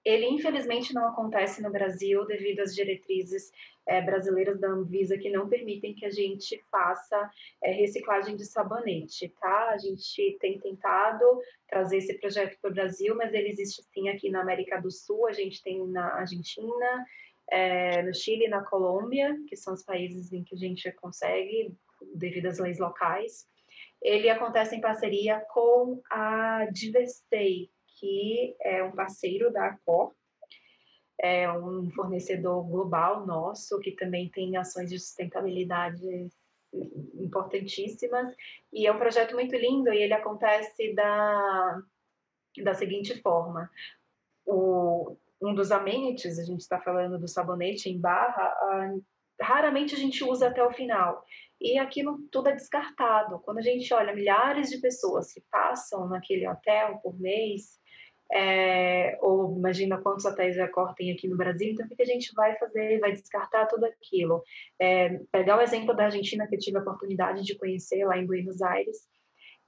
Ele, 0.04 0.26
infelizmente, 0.26 0.92
não 0.92 1.08
acontece 1.08 1.62
no 1.62 1.72
Brasil 1.72 2.26
devido 2.26 2.62
às 2.62 2.74
diretrizes 2.74 3.52
é, 3.86 4.02
brasileiras 4.02 4.60
da 4.60 4.70
Anvisa 4.70 5.16
que 5.16 5.30
não 5.30 5.48
permitem 5.48 5.94
que 5.94 6.06
a 6.06 6.10
gente 6.10 6.60
faça 6.72 7.30
é, 7.64 7.72
reciclagem 7.72 8.36
de 8.36 8.44
sabonete, 8.44 9.30
tá? 9.40 9.70
A 9.70 9.78
gente 9.78 10.36
tem 10.42 10.60
tentado 10.60 11.24
trazer 11.70 11.98
esse 11.98 12.16
projeto 12.16 12.58
para 12.60 12.72
o 12.72 12.74
Brasil, 12.74 13.16
mas 13.16 13.34
ele 13.34 13.50
existe 13.50 13.84
sim 13.94 14.10
aqui 14.10 14.32
na 14.32 14.42
América 14.42 14.82
do 14.82 14.90
Sul, 14.90 15.28
a 15.28 15.32
gente 15.32 15.62
tem 15.62 15.86
na 15.88 16.16
Argentina, 16.16 17.06
é, 17.52 18.02
no 18.02 18.14
Chile 18.16 18.46
e 18.46 18.50
na 18.50 18.64
Colômbia, 18.64 19.38
que 19.48 19.56
são 19.56 19.76
os 19.76 19.84
países 19.84 20.34
em 20.34 20.44
que 20.44 20.56
a 20.56 20.58
gente 20.58 20.92
consegue 20.94 21.72
devido 22.16 22.48
às 22.48 22.58
leis 22.58 22.80
locais. 22.80 23.48
Ele 24.04 24.30
acontece 24.30 24.76
em 24.76 24.82
parceria 24.82 25.40
com 25.50 26.02
a 26.12 26.66
Diverstay, 26.72 27.70
que 27.98 28.56
é 28.60 28.84
um 28.84 28.92
parceiro 28.92 29.52
da 29.52 29.68
Accor, 29.68 30.14
é 31.20 31.50
um 31.50 31.90
fornecedor 31.92 32.68
global 32.68 33.26
nosso, 33.26 33.80
que 33.80 33.92
também 33.92 34.30
tem 34.30 34.58
ações 34.58 34.90
de 34.90 35.00
sustentabilidade 35.00 36.06
importantíssimas, 37.16 38.36
e 38.74 38.86
é 38.86 38.92
um 38.92 38.98
projeto 38.98 39.36
muito 39.36 39.56
lindo, 39.56 39.94
e 39.94 40.02
ele 40.02 40.14
acontece 40.14 40.94
da, 40.94 41.82
da 42.62 42.74
seguinte 42.74 43.22
forma, 43.22 43.70
o, 44.46 45.16
um 45.42 45.54
dos 45.56 45.72
amenities, 45.72 46.40
a 46.40 46.44
gente 46.44 46.60
está 46.60 46.80
falando 46.82 47.18
do 47.18 47.28
sabonete 47.28 47.90
em 47.90 48.00
barra, 48.00 48.44
a, 48.44 48.96
raramente 49.40 49.96
a 49.96 49.98
gente 49.98 50.24
usa 50.24 50.48
até 50.48 50.64
o 50.64 50.72
final, 50.72 51.24
e 51.64 51.80
aquilo 51.80 52.20
tudo 52.30 52.50
é 52.50 52.56
descartado. 52.56 53.40
Quando 53.40 53.60
a 53.60 53.62
gente 53.62 53.92
olha 53.94 54.14
milhares 54.14 54.70
de 54.70 54.80
pessoas 54.80 55.32
que 55.32 55.42
passam 55.50 56.10
naquele 56.10 56.46
hotel 56.46 57.00
por 57.02 57.18
mês, 57.18 57.80
é, 58.32 59.18
ou 59.22 59.58
imagina 59.58 60.02
quantos 60.02 60.26
hotéis 60.26 60.56
já 60.56 60.68
cortem 60.68 61.12
aqui 61.12 61.28
no 61.28 61.38
Brasil, 61.38 61.72
então 61.72 61.86
o 61.86 61.90
que 61.90 62.02
a 62.02 62.06
gente 62.06 62.34
vai 62.36 62.58
fazer? 62.58 63.00
Vai 63.00 63.14
descartar 63.14 63.68
tudo 63.68 63.86
aquilo. 63.86 64.44
É, 64.78 65.20
pegar 65.32 65.58
o 65.58 65.62
exemplo 65.62 65.96
da 65.96 66.06
Argentina, 66.06 66.46
que 66.48 66.56
eu 66.56 66.60
tive 66.60 66.78
a 66.78 66.82
oportunidade 66.82 67.44
de 67.44 67.58
conhecer 67.58 68.04
lá 68.06 68.18
em 68.18 68.26
Buenos 68.26 68.62
Aires, 68.62 68.98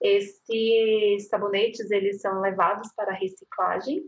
esses 0.02 1.30
sabonetes, 1.30 1.90
eles 1.90 2.20
são 2.20 2.42
levados 2.42 2.92
para 2.94 3.14
reciclagem, 3.14 4.04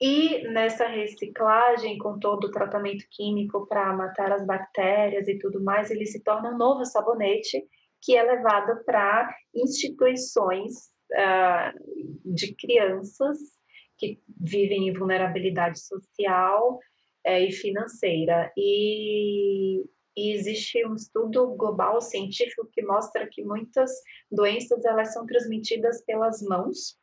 e 0.00 0.48
nessa 0.48 0.86
reciclagem, 0.86 1.98
com 1.98 2.18
todo 2.18 2.44
o 2.44 2.50
tratamento 2.50 3.04
químico 3.10 3.66
para 3.66 3.92
matar 3.92 4.32
as 4.32 4.46
bactérias 4.46 5.28
e 5.28 5.38
tudo 5.38 5.62
mais, 5.62 5.90
ele 5.90 6.06
se 6.06 6.22
torna 6.22 6.50
um 6.50 6.56
novo 6.56 6.84
sabonete 6.86 7.62
que 8.00 8.16
é 8.16 8.22
levado 8.22 8.82
para 8.84 9.28
instituições 9.54 10.72
uh, 11.12 12.32
de 12.34 12.54
crianças 12.54 13.36
que 13.98 14.18
vivem 14.40 14.88
em 14.88 14.92
vulnerabilidade 14.94 15.78
social 15.78 16.78
é, 17.22 17.42
e 17.44 17.52
financeira. 17.52 18.50
E, 18.56 19.84
e, 20.16 20.32
existe 20.32 20.82
um 20.86 20.94
estudo 20.94 21.48
global 21.48 22.00
científico 22.00 22.66
que 22.72 22.80
mostra 22.82 23.28
que 23.28 23.44
muitas 23.44 23.90
doenças 24.32 24.82
elas 24.86 25.12
são 25.12 25.26
transmitidas 25.26 26.02
pelas 26.06 26.40
mãos. 26.40 26.98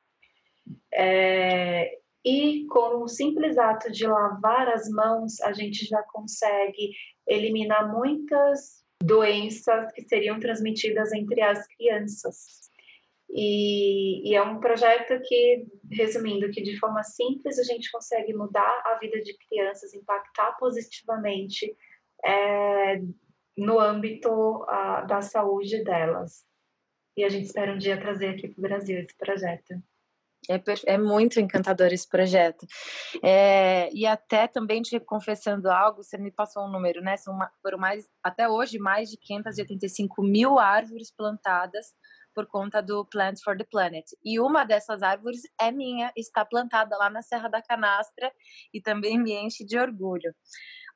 É, 0.91 1.99
e 2.25 2.65
com 2.67 3.03
o 3.03 3.08
simples 3.08 3.58
ato 3.58 3.91
de 3.91 4.06
lavar 4.06 4.67
as 4.69 4.89
mãos, 4.89 5.39
a 5.41 5.53
gente 5.53 5.86
já 5.86 6.01
consegue 6.03 6.91
eliminar 7.27 7.91
muitas 7.93 8.84
doenças 9.01 9.91
que 9.93 10.01
seriam 10.08 10.39
transmitidas 10.39 11.13
entre 11.13 11.41
as 11.41 11.65
crianças. 11.67 12.67
E, 13.30 14.30
e, 14.30 14.36
é 14.36 14.41
um 14.41 14.60
projeto 14.60 15.21
que, 15.21 15.67
resumindo, 15.91 16.49
que 16.49 16.62
de 16.62 16.77
forma 16.80 17.03
simples 17.03 17.60
a 17.60 17.63
gente 17.63 17.91
consegue 17.91 18.34
mudar 18.34 18.82
a 18.86 18.97
vida 18.99 19.21
de 19.21 19.38
crianças, 19.38 19.93
impactar 19.93 20.53
positivamente 20.58 21.75
é, 22.25 23.01
no 23.58 23.80
âmbito 23.80 24.63
a, 24.67 25.01
da 25.01 25.21
saúde 25.21 25.84
delas. 25.84 26.45
E 27.17 27.23
a 27.23 27.30
gente 27.30 27.45
espera 27.45 27.73
um 27.73 27.77
dia 27.77 27.99
trazer 27.99 28.30
aqui 28.30 28.47
para 28.47 28.60
o 28.60 28.62
Brasil 28.62 28.99
esse 28.99 29.15
projeto. 29.17 29.75
É, 30.49 30.62
é, 30.86 30.97
muito 30.97 31.39
encantador 31.39 31.88
esse 31.88 32.07
projeto. 32.07 32.65
É, 33.23 33.89
e 33.93 34.05
até 34.05 34.47
também 34.47 34.81
te 34.81 34.99
confessando 34.99 35.69
algo, 35.69 36.03
você 36.03 36.17
me 36.17 36.31
passou 36.31 36.63
um 36.65 36.71
número, 36.71 37.01
né? 37.01 37.17
São 37.17 37.38
foram 37.62 37.77
mais, 37.77 38.07
até 38.23 38.47
hoje, 38.47 38.79
mais 38.79 39.10
de 39.10 39.17
585 39.17 40.23
mil 40.23 40.57
árvores 40.57 41.12
plantadas 41.12 41.88
por 42.38 42.45
conta 42.45 42.83
do 42.83 43.03
Plants 43.03 43.41
for 43.41 43.57
the 43.57 43.63
Planet. 43.63 44.05
E 44.23 44.39
uma 44.39 44.63
dessas 44.63 45.01
árvores 45.01 45.41
é 45.60 45.71
minha, 45.71 46.12
está 46.15 46.45
plantada 46.45 46.95
lá 46.95 47.10
na 47.10 47.23
Serra 47.23 47.49
da 47.49 47.63
Canastra 47.63 48.31
e 48.71 48.79
também 48.79 49.19
me 49.19 49.33
enche 49.33 49.65
de 49.65 49.75
orgulho. 49.79 50.36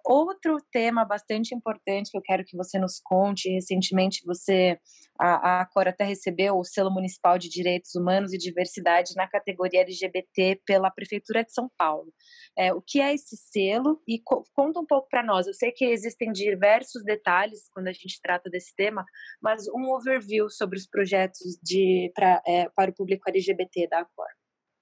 Outro 0.06 0.58
tema 0.72 1.06
bastante 1.06 1.54
importante 1.54 2.12
que 2.12 2.18
eu 2.18 2.22
quero 2.22 2.44
que 2.44 2.58
você 2.58 2.80
nos 2.80 3.00
conte, 3.04 3.50
recentemente 3.50 4.24
você, 4.26 4.80
a, 5.20 5.62
a 5.62 5.66
Cora 5.66 5.92
até 5.92 6.04
recebeu 6.04 6.58
o 6.58 6.64
selo 6.64 6.92
municipal 6.92 7.38
de 7.38 7.50
direitos 7.50 7.94
humanos 7.96 8.34
e 8.34 8.38
diversidade 8.38 9.14
na 9.16 9.28
categoria 9.28 9.82
LGBT 9.82 10.62
pela 10.66 10.90
Prefeitura 10.90 11.44
de 11.44 11.54
São 11.54 11.70
Paulo. 11.78 12.12
É, 12.58 12.74
o 12.74 12.82
que 12.82 13.00
é 13.00 13.14
esse 13.14 13.38
selo 13.38 14.02
e 14.08 14.20
co 14.20 14.44
conta 14.54 14.80
um 14.80 14.86
pouco 14.86 15.08
para 15.10 15.24
nós. 15.24 15.48
Eu 15.48 15.54
sei 15.54 15.72
que 15.72 15.86
existem 15.86 16.32
diversos 16.32 17.04
detalhes 17.04 17.70
quando 17.74 17.88
a 17.88 17.94
gente 17.94 18.20
trata 18.22 18.50
desse 18.50 18.76
tema, 18.76 19.06
mas 19.42 19.68
um 19.70 19.92
overview 19.94 20.50
sobre 20.50 20.78
os 20.78 20.88
projetos 20.88 21.58
de, 21.64 22.12
pra, 22.16 22.42
é, 22.48 22.70
para 22.70 22.92
o 22.92 22.96
público 22.96 23.30
LGBT 23.30 23.88
da 23.88 24.06
Cora. 24.06 24.41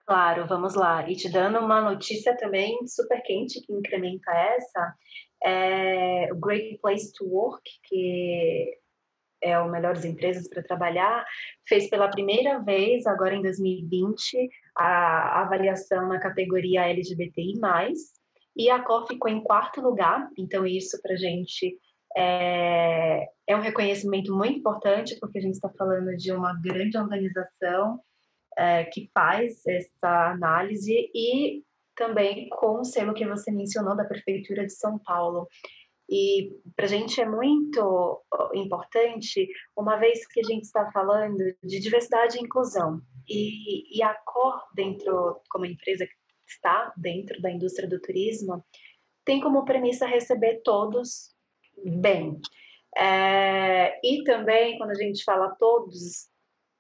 Claro, 0.10 0.48
vamos 0.48 0.74
lá. 0.74 1.08
E 1.08 1.16
te 1.16 1.30
dando 1.30 1.60
uma 1.60 1.82
notícia 1.82 2.36
também 2.36 2.80
super 2.88 3.22
quente 3.22 3.62
que 3.62 3.72
incrementa 3.72 4.32
essa, 4.32 4.96
é 5.44 6.34
o 6.34 6.36
Great 6.36 6.80
Place 6.82 7.14
to 7.14 7.26
Work, 7.26 7.62
que 7.84 8.76
é 9.40 9.60
o 9.60 9.70
Melhores 9.70 10.04
Empresas 10.06 10.50
para 10.50 10.64
Trabalhar, 10.64 11.24
fez 11.68 11.92
pela 11.92 12.10
primeira 12.10 12.58
vez, 12.58 13.06
agora 13.06 13.36
em 13.36 13.44
2020, 13.44 14.50
a 14.76 15.42
avaliação 15.44 16.08
na 16.08 16.20
categoria 16.20 16.90
LGBTI+, 16.90 17.54
e 18.58 18.68
a 18.68 18.82
COR 18.82 19.06
ficou 19.06 19.30
em 19.30 19.44
quarto 19.44 19.80
lugar, 19.80 20.28
então 20.36 20.66
isso 20.66 21.00
para 21.04 21.14
a 21.14 21.18
gente 21.18 21.78
é, 22.18 23.28
é 23.46 23.56
um 23.56 23.62
reconhecimento 23.62 24.36
muito 24.36 24.58
importante, 24.58 25.20
porque 25.20 25.38
a 25.38 25.42
gente 25.42 25.54
está 25.54 25.70
falando 25.78 26.18
de 26.18 26.32
uma 26.32 26.60
grande 26.60 26.98
organização 26.98 28.02
é, 28.60 28.84
que 28.84 29.10
faz 29.14 29.66
essa 29.66 30.32
análise 30.32 31.10
e 31.16 31.64
também 31.96 32.50
com 32.50 32.82
o 32.82 32.84
selo 32.84 33.14
que 33.14 33.26
você 33.26 33.52
mencionou 33.52 33.96
da 33.96 34.04
Prefeitura 34.04 34.66
de 34.66 34.74
São 34.74 35.00
Paulo. 35.00 35.48
E 36.10 36.52
para 36.76 36.86
a 36.86 36.90
gente 36.90 37.22
é 37.22 37.26
muito 37.26 38.22
importante, 38.54 39.48
uma 39.78 39.96
vez 39.98 40.28
que 40.28 40.42
a 40.42 40.44
gente 40.44 40.64
está 40.64 40.92
falando 40.92 41.38
de 41.64 41.80
diversidade 41.80 42.38
e 42.38 42.42
inclusão, 42.42 43.02
e, 43.28 43.98
e 43.98 44.04
a 44.04 44.14
COR, 44.26 44.60
dentro, 44.74 45.40
como 45.50 45.66
empresa 45.66 46.06
que 46.06 46.14
está 46.48 46.92
dentro 46.98 47.40
da 47.42 47.52
indústria 47.52 47.88
do 47.88 48.02
turismo, 48.02 48.66
tem 49.24 49.40
como 49.40 49.66
premissa 49.66 50.06
receber 50.06 50.62
todos 50.64 51.34
bem. 51.86 52.42
É, 52.98 54.00
e 54.04 54.24
também, 54.24 54.78
quando 54.78 54.92
a 54.92 54.96
gente 54.96 55.24
fala 55.24 55.56
todos, 55.60 56.28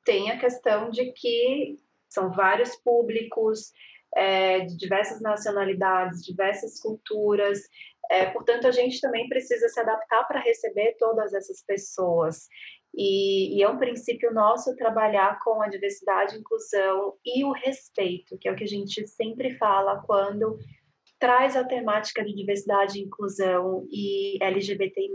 tem 0.03 0.31
a 0.31 0.39
questão 0.39 0.89
de 0.89 1.11
que 1.13 1.77
são 2.07 2.31
vários 2.31 2.75
públicos, 2.77 3.71
é, 4.15 4.61
de 4.61 4.75
diversas 4.75 5.21
nacionalidades, 5.21 6.25
diversas 6.25 6.79
culturas, 6.79 7.59
é, 8.09 8.25
portanto, 8.25 8.67
a 8.67 8.71
gente 8.71 8.99
também 8.99 9.29
precisa 9.29 9.69
se 9.69 9.79
adaptar 9.79 10.23
para 10.27 10.39
receber 10.39 10.95
todas 10.97 11.31
essas 11.33 11.63
pessoas. 11.63 12.47
E, 12.93 13.55
e, 13.55 13.63
é 13.63 13.69
um 13.69 13.77
princípio 13.77 14.33
nosso 14.33 14.75
trabalhar 14.75 15.39
com 15.43 15.61
a 15.61 15.67
diversidade, 15.67 16.35
inclusão 16.35 17.15
e 17.23 17.45
o 17.45 17.51
respeito, 17.51 18.35
que 18.39 18.49
é 18.49 18.51
o 18.51 18.55
que 18.55 18.63
a 18.63 18.67
gente 18.67 19.07
sempre 19.07 19.55
fala 19.57 20.01
quando 20.07 20.57
traz 21.19 21.55
a 21.55 21.63
temática 21.63 22.23
de 22.23 22.33
diversidade, 22.33 22.99
inclusão 22.99 23.85
e 23.91 24.41
LGBTI+. 24.41 25.11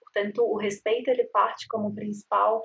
Portanto, 0.00 0.44
o 0.44 0.56
respeito 0.56 1.10
ele 1.10 1.24
parte 1.24 1.66
como 1.66 1.94
principal 1.94 2.62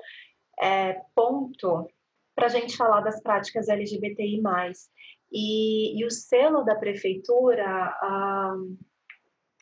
é, 0.60 1.00
ponto 1.14 1.88
para 2.34 2.46
a 2.46 2.48
gente 2.48 2.76
falar 2.76 3.00
das 3.00 3.22
práticas 3.22 3.68
LGBTI+. 3.68 4.42
E, 5.30 5.98
e 5.98 6.04
o 6.04 6.10
selo 6.10 6.62
da 6.62 6.74
prefeitura, 6.74 7.96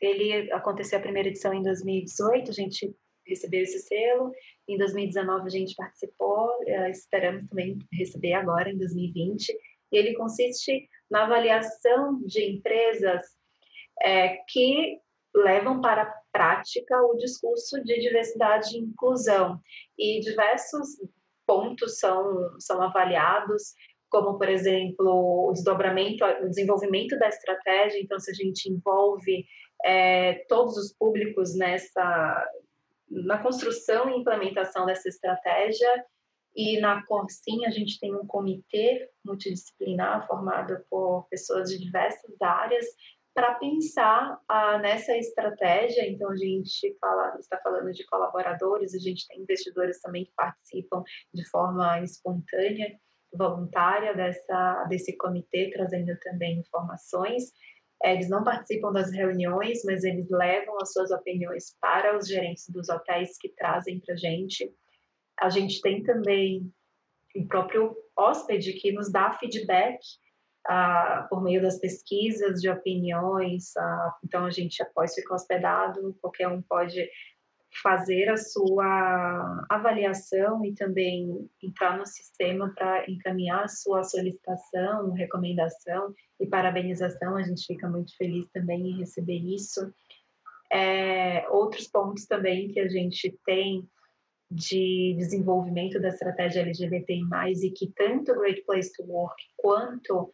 ele 0.01 0.51
aconteceu 0.53 0.99
a 0.99 1.03
primeira 1.03 1.29
edição 1.29 1.53
em 1.53 1.63
2018, 1.63 2.51
a 2.51 2.55
gente 2.55 2.95
recebeu 3.27 3.63
esse 3.63 3.81
selo, 3.81 4.33
em 4.69 4.77
2019 4.77 5.47
a 5.47 5.51
gente 5.51 5.75
participou, 5.77 6.51
eh, 6.67 6.91
esperamos 6.91 7.49
também 7.49 7.79
receber 7.93 8.33
agora 8.33 8.71
em 8.71 8.79
2020, 8.79 9.51
e 9.93 9.97
ele 9.97 10.15
consiste 10.15 10.89
na 11.11 11.25
avaliação 11.25 12.21
de 12.25 12.43
empresas 12.51 13.23
é, 14.03 14.39
que 14.49 14.99
levam 15.35 15.81
para 15.81 16.13
prática 16.33 17.01
o 17.03 17.17
discurso 17.17 17.83
de 17.85 18.01
diversidade 18.01 18.77
e 18.77 18.81
inclusão. 18.81 19.61
E 19.99 20.21
diversos 20.21 20.89
pontos 21.47 21.99
são, 21.99 22.25
são 22.59 22.83
avaliados, 22.83 23.75
como, 24.09 24.39
por 24.39 24.49
exemplo, 24.49 25.49
o 25.49 25.53
desdobramento, 25.53 26.25
o 26.25 26.49
desenvolvimento 26.49 27.19
da 27.19 27.29
estratégia. 27.29 28.01
Então, 28.01 28.19
se 28.19 28.31
a 28.31 28.35
gente 28.35 28.71
envolve 28.71 29.45
é, 29.85 30.45
todos 30.49 30.77
os 30.77 30.93
públicos 30.93 31.57
nessa 31.57 32.47
na 33.11 33.43
construção 33.43 34.09
e 34.09 34.21
implementação 34.21 34.87
dessa 34.87 35.09
estratégia, 35.09 36.05
e 36.55 36.81
na 36.81 37.05
Corsim 37.07 37.65
a 37.65 37.71
gente 37.71 37.99
tem 37.99 38.15
um 38.15 38.27
comitê 38.27 39.09
multidisciplinar 39.25 40.27
formado 40.27 40.85
por 40.89 41.27
pessoas 41.29 41.71
de 41.71 41.79
diversas 41.79 42.41
áreas 42.41 42.87
para 43.35 43.55
pensar 43.55 44.39
ah, 44.49 44.79
nessa 44.79 45.17
estratégia. 45.17 46.09
Então, 46.09 46.31
a 46.31 46.37
gente 46.37 46.97
fala, 47.01 47.37
está 47.39 47.59
falando 47.59 47.93
de 47.93 48.05
colaboradores, 48.07 48.95
a 48.95 48.99
gente 48.99 49.27
tem 49.29 49.41
investidores 49.41 50.01
também 50.01 50.25
que 50.25 50.33
participam 50.37 51.03
de 51.33 51.49
forma 51.49 52.01
espontânea, 52.03 52.99
voluntária 53.33 54.15
dessa, 54.15 54.85
desse 54.89 55.17
comitê, 55.17 55.71
trazendo 55.73 56.17
também 56.21 56.59
informações. 56.59 57.53
É, 58.03 58.15
eles 58.15 58.29
não 58.29 58.43
participam 58.43 58.93
das 58.93 59.13
reuniões, 59.13 59.85
mas 59.85 60.05
eles 60.05 60.29
levam 60.31 60.77
as 60.81 60.93
suas 60.93 61.11
opiniões 61.11 61.77
para 61.81 62.17
os 62.17 62.27
gerentes 62.27 62.69
dos 62.69 62.89
hotéis 62.89 63.37
que 63.39 63.51
trazem 63.51 64.01
para 64.01 64.15
a 64.15 64.17
gente. 64.17 64.73
A 65.39 65.51
gente 65.51 65.81
tem 65.81 66.03
também 66.03 66.73
o 67.37 67.47
próprio 67.47 67.95
hóspede 68.17 68.73
que 68.73 68.91
nos 68.91 69.13
dá 69.13 69.33
feedback 69.33 69.99
ah, 70.67 71.27
por 71.29 71.43
meio 71.43 71.63
das 71.63 71.79
pesquisas 71.79 72.61
de 72.61 72.69
opiniões. 72.69 73.77
Ah, 73.77 74.15
então, 74.25 74.45
a 74.45 74.51
gente, 74.51 74.83
após 74.83 75.15
ficar 75.15 75.35
hospedado, 75.35 76.17
qualquer 76.21 76.49
um 76.49 76.63
pode 76.63 77.09
fazer 77.83 78.29
a 78.29 78.37
sua 78.37 79.65
avaliação 79.69 80.65
e 80.65 80.75
também 80.75 81.49
entrar 81.63 81.97
no 81.97 82.05
sistema 82.05 82.73
para 82.75 83.09
encaminhar 83.09 83.65
a 83.65 83.69
sua 83.69 84.03
solicitação, 84.03 85.13
recomendação 85.13 86.13
e 86.41 86.47
parabenização. 86.47 87.37
A 87.37 87.43
gente 87.43 87.65
fica 87.67 87.89
muito 87.89 88.17
feliz 88.17 88.49
também 88.53 88.91
em 88.91 88.99
receber 88.99 89.39
isso. 89.39 89.93
É, 90.73 91.49
outros 91.49 91.87
pontos 91.87 92.27
também 92.27 92.69
que 92.69 92.81
a 92.81 92.89
gente 92.89 93.37
tem 93.47 93.89
de 94.51 95.15
desenvolvimento 95.17 96.01
da 96.01 96.09
estratégia 96.09 96.63
LGBTI+, 96.63 97.23
e 97.63 97.71
que 97.71 97.93
tanto 97.93 98.33
o 98.33 98.41
Great 98.41 98.63
Place 98.65 98.93
to 98.93 99.05
Work 99.05 99.41
quanto 99.57 100.33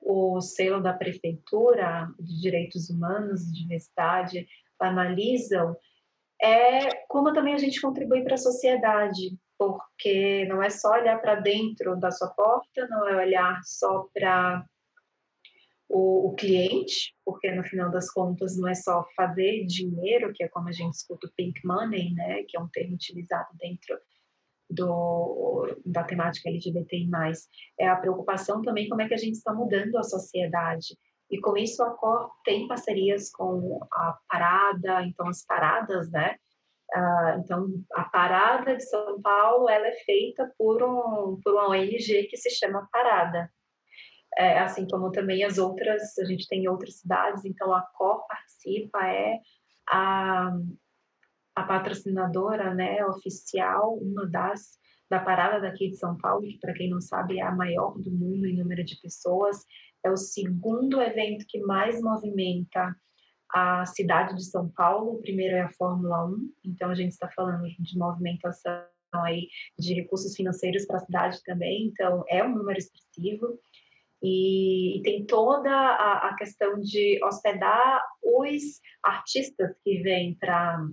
o 0.00 0.40
selo 0.40 0.82
da 0.82 0.92
Prefeitura 0.92 2.08
de 2.18 2.40
Direitos 2.40 2.90
Humanos 2.90 3.42
e 3.42 3.52
Diversidade 3.52 4.46
analisam, 4.78 5.76
é 6.40 7.04
como 7.08 7.32
também 7.32 7.54
a 7.54 7.58
gente 7.58 7.80
contribui 7.80 8.22
para 8.22 8.34
a 8.34 8.38
sociedade, 8.38 9.36
porque 9.58 10.46
não 10.46 10.62
é 10.62 10.70
só 10.70 10.92
olhar 10.92 11.20
para 11.20 11.34
dentro 11.34 11.96
da 11.96 12.10
sua 12.10 12.28
porta, 12.28 12.86
não 12.88 13.08
é 13.08 13.16
olhar 13.16 13.60
só 13.64 14.06
para 14.14 14.64
o, 15.88 16.28
o, 16.28 16.34
cliente, 16.34 17.14
porque 17.24 17.50
no 17.50 17.64
final 17.64 17.90
das 17.90 18.10
contas 18.10 18.56
não 18.56 18.68
é 18.68 18.74
só 18.74 19.04
fazer 19.16 19.64
dinheiro, 19.66 20.32
que 20.32 20.44
é 20.44 20.48
como 20.48 20.68
a 20.68 20.72
gente 20.72 20.94
escuta 20.94 21.26
o 21.26 21.32
pink 21.34 21.60
money, 21.66 22.12
né, 22.14 22.44
que 22.46 22.56
é 22.56 22.60
um 22.60 22.68
termo 22.68 22.94
utilizado 22.94 23.48
dentro 23.58 23.98
do, 24.70 25.76
da 25.84 26.04
temática 26.04 26.48
LGBTI+, 26.48 27.08
é 27.78 27.88
a 27.88 27.96
preocupação 27.96 28.62
também 28.62 28.88
como 28.88 29.02
é 29.02 29.08
que 29.08 29.14
a 29.14 29.18
gente 29.18 29.34
está 29.34 29.52
mudando 29.52 29.96
a 29.96 30.02
sociedade. 30.02 30.96
E 31.30 31.40
com 31.40 31.56
isso 31.56 31.82
a 31.82 31.90
Cor 31.90 32.30
tem 32.44 32.66
parcerias 32.66 33.30
com 33.30 33.80
a 33.92 34.18
Parada, 34.28 35.02
então 35.02 35.28
as 35.28 35.44
paradas, 35.44 36.10
né? 36.10 36.36
Uh, 36.94 37.40
então 37.40 37.68
a 37.92 38.04
Parada 38.04 38.76
de 38.76 38.82
São 38.82 39.20
Paulo 39.20 39.68
ela 39.68 39.88
é 39.88 39.96
feita 40.04 40.50
por, 40.56 40.82
um, 40.82 41.38
por 41.42 41.52
uma 41.52 41.68
ONG 41.68 42.26
que 42.28 42.36
se 42.36 42.50
chama 42.50 42.88
Parada. 42.90 43.50
É, 44.36 44.58
assim 44.58 44.86
como 44.86 45.10
também 45.10 45.42
as 45.42 45.58
outras, 45.58 46.16
a 46.18 46.24
gente 46.24 46.46
tem 46.46 46.68
outras 46.68 47.00
cidades, 47.00 47.44
então 47.44 47.74
a 47.74 47.82
Cor 47.82 48.26
participa, 48.26 49.06
é 49.06 49.38
a, 49.88 50.52
a 51.58 51.64
patrocinadora 51.64 52.72
né, 52.72 53.04
oficial, 53.06 53.98
uma 53.98 54.26
das 54.26 54.78
da 55.10 55.18
parada 55.18 55.60
daqui 55.60 55.88
de 55.88 55.96
São 55.96 56.16
Paulo, 56.18 56.46
que 56.46 56.58
para 56.58 56.74
quem 56.74 56.90
não 56.90 57.00
sabe 57.00 57.38
é 57.38 57.42
a 57.42 57.54
maior 57.54 57.98
do 57.98 58.10
mundo 58.10 58.46
em 58.46 58.56
número 58.56 58.84
de 58.84 59.00
pessoas, 59.00 59.64
é 60.04 60.10
o 60.10 60.16
segundo 60.16 61.00
evento 61.00 61.46
que 61.48 61.58
mais 61.60 62.00
movimenta 62.02 62.94
a 63.50 63.86
cidade 63.86 64.36
de 64.36 64.44
São 64.44 64.68
Paulo. 64.68 65.14
O 65.14 65.22
primeiro 65.22 65.56
é 65.56 65.62
a 65.62 65.72
Fórmula 65.72 66.26
1, 66.26 66.52
então 66.66 66.90
a 66.90 66.94
gente 66.94 67.12
está 67.12 67.28
falando 67.30 67.66
de 67.66 67.98
movimentação 67.98 68.84
aí 69.14 69.48
de 69.78 69.94
recursos 69.94 70.36
financeiros 70.36 70.84
para 70.86 70.98
a 70.98 71.04
cidade 71.04 71.42
também, 71.42 71.86
então 71.86 72.22
é 72.28 72.44
um 72.44 72.54
número 72.54 72.78
expressivo. 72.78 73.58
E, 74.22 74.98
e 74.98 75.02
tem 75.02 75.24
toda 75.24 75.70
a, 75.70 76.28
a, 76.28 76.36
questão 76.36 76.80
de 76.80 77.18
hospedar 77.24 78.02
os 78.22 78.80
artistas 79.02 79.76
que 79.84 80.02
vêm 80.02 80.34
para 80.34 80.84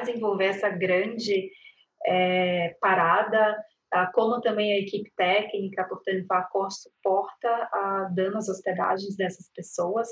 desenvolver 0.00 0.46
essa 0.46 0.68
grande 0.68 1.50
é, 2.06 2.76
parada, 2.80 3.56
ah, 3.92 4.10
como 4.12 4.40
também 4.40 4.72
a 4.72 4.78
equipe 4.78 5.10
técnica, 5.16 5.84
portanto, 5.84 6.26
a 6.30 6.42
Cor 6.42 6.70
suporta 6.70 7.48
ah, 7.48 8.10
dando 8.14 8.36
as 8.36 8.48
hospedagens 8.48 9.16
dessas 9.16 9.50
pessoas, 9.54 10.08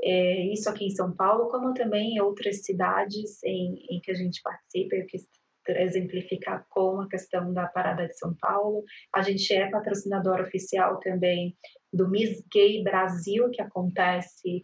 é, 0.00 0.52
isso 0.52 0.68
aqui 0.68 0.86
em 0.86 0.90
São 0.90 1.12
Paulo, 1.12 1.48
como 1.48 1.74
também 1.74 2.14
em 2.14 2.20
outras 2.20 2.64
cidades 2.64 3.42
em, 3.42 3.84
em 3.90 4.00
que 4.00 4.10
a 4.10 4.14
gente 4.14 4.40
participa, 4.42 4.94
eu 4.94 5.06
quis 5.06 5.26
exemplificar 5.68 6.64
com 6.70 7.00
a 7.00 7.08
questão 7.08 7.52
da 7.52 7.66
Parada 7.66 8.06
de 8.06 8.16
São 8.16 8.34
Paulo. 8.40 8.84
A 9.14 9.22
gente 9.22 9.52
é 9.52 9.68
patrocinador 9.68 10.40
oficial 10.40 10.98
também 11.00 11.54
do 11.92 12.08
Miss 12.08 12.42
Gay 12.52 12.82
Brasil, 12.82 13.50
que 13.50 13.60
acontece 13.60 14.62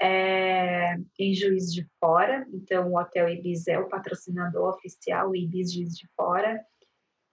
é, 0.00 0.96
em 1.18 1.34
Juiz 1.34 1.72
de 1.72 1.86
Fora, 1.98 2.46
então 2.52 2.90
o 2.90 2.98
Hotel 2.98 3.28
Ibis 3.28 3.66
é 3.66 3.78
o 3.78 3.88
patrocinador 3.88 4.74
oficial, 4.74 5.30
o 5.30 5.36
Ibis 5.36 5.72
Juiz 5.72 5.96
de 5.96 6.06
Fora, 6.16 6.60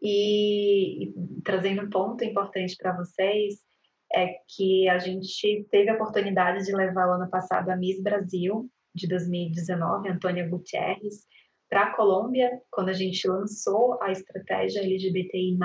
e, 0.01 1.05
e 1.05 1.13
trazendo 1.43 1.83
um 1.83 1.89
ponto 1.89 2.23
importante 2.23 2.75
para 2.77 2.95
vocês, 2.95 3.55
é 4.13 4.35
que 4.47 4.87
a 4.89 4.99
gente 4.99 5.65
teve 5.71 5.89
a 5.89 5.95
oportunidade 5.95 6.65
de 6.65 6.75
levar 6.75 7.07
o 7.07 7.13
ano 7.13 7.29
passado 7.29 7.69
a 7.69 7.75
Miss 7.75 8.01
Brasil, 8.01 8.69
de 8.93 9.07
2019, 9.07 10.09
Antônia 10.09 10.47
Gutierrez, 10.47 11.25
para 11.69 11.85
a 11.85 11.95
Colômbia, 11.95 12.51
quando 12.69 12.89
a 12.89 12.93
gente 12.93 13.27
lançou 13.27 13.97
a 14.01 14.11
estratégia 14.11 14.81
LGBTI+, 14.81 15.57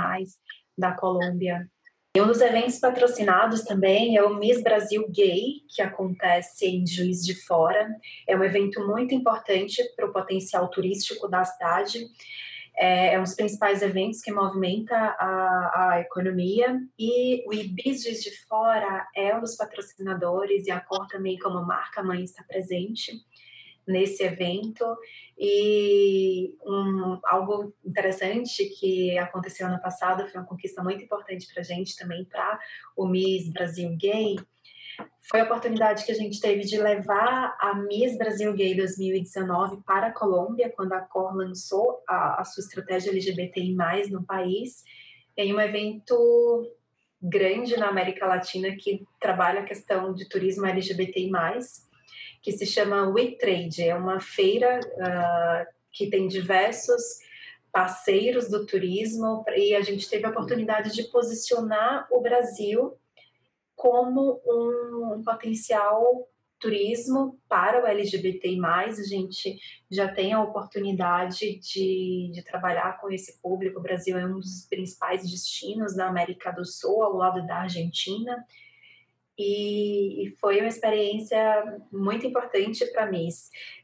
da 0.79 0.93
Colômbia. 0.93 1.69
E 2.16 2.21
um 2.21 2.27
dos 2.27 2.40
eventos 2.40 2.79
patrocinados 2.79 3.62
também 3.62 4.16
é 4.16 4.23
o 4.23 4.35
Miss 4.35 4.62
Brasil 4.62 5.07
Gay, 5.11 5.62
que 5.68 5.83
acontece 5.83 6.66
em 6.66 6.87
Juiz 6.87 7.25
de 7.25 7.35
Fora. 7.47 7.88
É 8.27 8.37
um 8.37 8.42
evento 8.42 8.85
muito 8.87 9.14
importante 9.14 9.83
para 9.94 10.07
o 10.07 10.12
potencial 10.12 10.68
turístico 10.68 11.29
da 11.29 11.44
cidade. 11.44 12.07
É, 12.77 13.14
é 13.14 13.18
um 13.18 13.25
dos 13.25 13.35
principais 13.35 13.83
eventos 13.83 14.23
que 14.23 14.33
movimenta 14.33 14.97
a, 14.97 15.92
a 15.92 16.01
economia. 16.01 16.81
E 16.99 17.44
o 17.47 17.53
Ibis 17.53 18.03
de 18.03 18.47
Fora 18.47 19.07
é 19.14 19.37
um 19.37 19.40
dos 19.40 19.57
patrocinadores 19.57 20.66
e 20.66 20.71
a 20.71 20.81
Cor 20.81 21.07
também 21.09 21.38
como 21.38 21.64
marca 21.64 22.03
mãe 22.03 22.25
está 22.25 22.42
presente 22.42 23.12
nesse 23.88 24.22
evento. 24.22 24.85
E 25.37 26.55
um, 26.64 27.18
algo 27.24 27.74
interessante 27.85 28.64
que 28.79 29.18
aconteceu 29.18 29.66
ano 29.66 29.81
passado 29.81 30.29
foi 30.29 30.40
uma 30.40 30.46
conquista 30.46 30.83
muito 30.83 31.03
importante 31.03 31.46
para 31.53 31.62
a 31.62 31.64
gente 31.64 31.96
também 31.96 32.24
para 32.24 32.61
o 32.96 33.07
Miss 33.07 33.51
Brasil 33.53 33.96
Gay 33.96 34.37
foi 35.31 35.40
a 35.40 35.44
oportunidade 35.44 36.05
que 36.05 36.12
a 36.12 36.14
gente 36.14 36.40
teve 36.40 36.62
de 36.62 36.79
levar 36.79 37.57
a 37.61 37.74
Miss 37.74 38.16
Brasil 38.16 38.53
Gay 38.55 38.74
2019 38.74 39.83
para 39.87 40.07
a 40.07 40.12
Colômbia, 40.12 40.72
quando 40.74 40.94
a 40.94 41.01
Cor 41.01 41.37
lançou 41.37 42.03
a, 42.09 42.40
a 42.40 42.44
sua 42.44 42.62
estratégia 42.62 43.11
LGBTI+, 43.11 43.77
no 44.11 44.24
país, 44.24 44.83
em 45.37 45.55
um 45.55 45.61
evento 45.61 46.72
grande 47.20 47.77
na 47.77 47.88
América 47.88 48.27
Latina 48.27 48.74
que 48.77 49.05
trabalha 49.20 49.61
a 49.61 49.64
questão 49.64 50.14
de 50.14 50.29
turismo 50.29 50.66
LGBTI+, 50.66 51.31
que 52.42 52.53
se 52.53 52.66
chama 52.66 53.09
We 53.09 53.33
Trade. 53.33 53.83
É 53.83 53.94
uma 53.94 54.20
feira 54.20 54.81
uh, 54.81 55.74
que 55.92 56.09
tem 56.09 56.29
diversos 56.29 57.03
parceiros 57.72 58.48
do 58.48 58.66
turismo 58.66 59.44
e 59.55 59.74
a 59.74 59.83
gente 59.83 60.09
teve 60.09 60.24
a 60.24 60.31
oportunidade 60.31 60.94
de 60.94 61.05
posicionar 61.05 62.09
o 62.11 62.20
Brasil 62.20 62.96
como 63.77 64.40
um, 64.44 65.14
um 65.14 65.22
potencial 65.22 66.29
turismo 66.59 67.38
para 67.48 67.83
o 67.83 67.87
LGBTI+, 67.87 68.59
a 68.61 68.90
gente 68.90 69.59
já 69.90 70.09
tem 70.09 70.33
a 70.33 70.42
oportunidade 70.42 71.59
de, 71.61 72.31
de 72.33 72.42
trabalhar 72.42 73.01
com 73.01 73.11
esse 73.11 73.40
público. 73.40 73.79
O 73.79 73.83
Brasil 73.83 74.18
é 74.18 74.27
um 74.27 74.40
dos 74.40 74.66
principais 74.68 75.22
destinos 75.22 75.94
da 75.94 76.09
América 76.09 76.51
do 76.51 76.64
Sul, 76.64 77.03
ao 77.03 77.14
lado 77.14 77.46
da 77.46 77.61
Argentina, 77.61 78.44
e, 79.38 80.35
foi 80.40 80.59
uma 80.59 80.68
experiência 80.68 81.81
muito 81.92 82.27
importante 82.27 82.85
para 82.87 83.07
mim. 83.07 83.29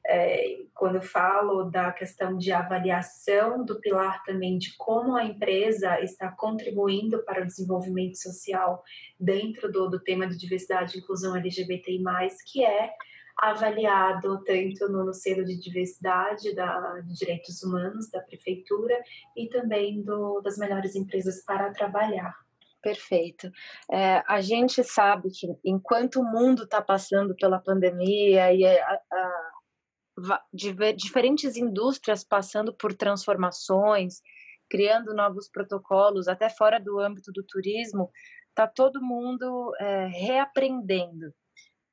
É, 0.07 0.65
quando 0.75 0.97
eu 0.97 1.03
falo 1.03 1.65
da 1.65 1.93
questão 1.93 2.37
de 2.37 2.51
avaliação 2.51 3.65
do 3.65 3.81
pilar 3.81 4.23
também 4.25 4.59
de 4.59 4.77
como 4.77 5.17
a 5.17 5.25
empresa 5.25 6.01
está 6.01 6.31
contribuindo 6.31 7.23
para 7.25 7.43
o 7.43 7.47
desenvolvimento 7.47 8.17
social 8.17 8.83
dentro 9.19 9.71
do, 9.71 9.89
do 9.89 10.01
tema 10.01 10.27
de 10.27 10.37
diversidade 10.37 10.97
e 10.97 11.01
inclusão 11.01 11.37
LGBTI+, 11.37 12.03
que 12.51 12.65
é 12.65 12.91
avaliado 13.37 14.43
tanto 14.45 14.89
no, 14.89 15.13
selo 15.13 15.45
de 15.45 15.59
diversidade 15.59 16.55
da, 16.55 17.01
de 17.01 17.15
direitos 17.15 17.63
humanos 17.63 18.11
da 18.11 18.21
prefeitura 18.21 18.97
e 19.37 19.49
também 19.49 20.03
do, 20.03 20.41
das 20.41 20.57
melhores 20.57 20.95
empresas 20.95 21.45
para 21.45 21.73
trabalhar. 21.73 22.44
Perfeito. 22.85 23.51
É, 23.91 24.23
a 24.29 24.43
gente 24.43 24.85
sabe 24.85 25.31
que 25.31 25.47
enquanto 25.65 26.21
o 26.21 26.23
mundo 26.23 26.65
está 26.65 26.83
passando 26.83 27.35
pela 27.35 27.59
pandemia 27.59 28.53
e 28.53 28.63
a, 28.67 29.01
a, 29.11 30.43
diferentes 30.53 31.57
indústrias 31.57 32.23
passando 32.23 32.75
por 32.75 32.93
transformações, 32.93 34.21
criando 34.69 35.15
novos 35.15 35.49
protocolos, 35.49 36.29
até 36.29 36.51
fora 36.51 36.79
do 36.79 37.01
âmbito 37.01 37.33
do 37.33 37.43
turismo, 37.43 38.11
está 38.51 38.67
todo 38.67 39.03
mundo 39.03 39.73
é, 39.81 40.07
reaprendendo. 40.09 41.33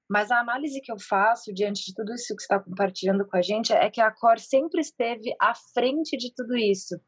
Mas 0.09 0.29
a 0.29 0.41
análise 0.41 0.81
que 0.81 0.91
eu 0.91 0.99
faço 0.99 1.53
diante 1.53 1.85
de 1.85 1.93
tudo 1.93 2.13
isso 2.13 2.35
que 2.35 2.41
está 2.41 2.59
compartilhando 2.59 3.25
com 3.25 3.37
a 3.37 3.41
gente 3.41 3.71
é 3.71 3.89
que 3.89 4.01
a 4.01 4.11
Cor 4.11 4.37
sempre 4.39 4.81
esteve 4.81 5.33
à 5.39 5.53
frente 5.73 6.17
de 6.17 6.33
tudo 6.35 6.57
isso. 6.57 6.99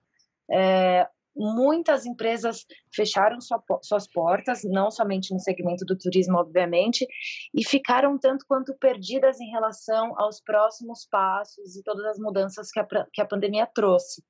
É, 0.49 1.05
muitas 1.35 2.05
empresas 2.05 2.65
fecharam 2.93 3.41
sua, 3.41 3.61
suas 3.81 4.07
portas, 4.07 4.61
não 4.63 4.91
somente 4.91 5.33
no 5.33 5.39
segmento 5.39 5.85
do 5.85 5.97
turismo, 5.97 6.37
obviamente, 6.37 7.07
e 7.53 7.65
ficaram 7.67 8.17
tanto 8.17 8.45
quanto 8.47 8.75
perdidas 8.77 9.39
em 9.39 9.49
relação 9.49 10.13
aos 10.19 10.39
próximos 10.41 11.07
passos 11.09 11.75
e 11.75 11.83
todas 11.83 12.05
as 12.05 12.19
mudanças 12.19 12.69
que 12.71 12.79
a, 12.79 12.87
que 13.11 13.21
a 13.21 13.25
pandemia 13.25 13.65
trouxe. 13.65 14.23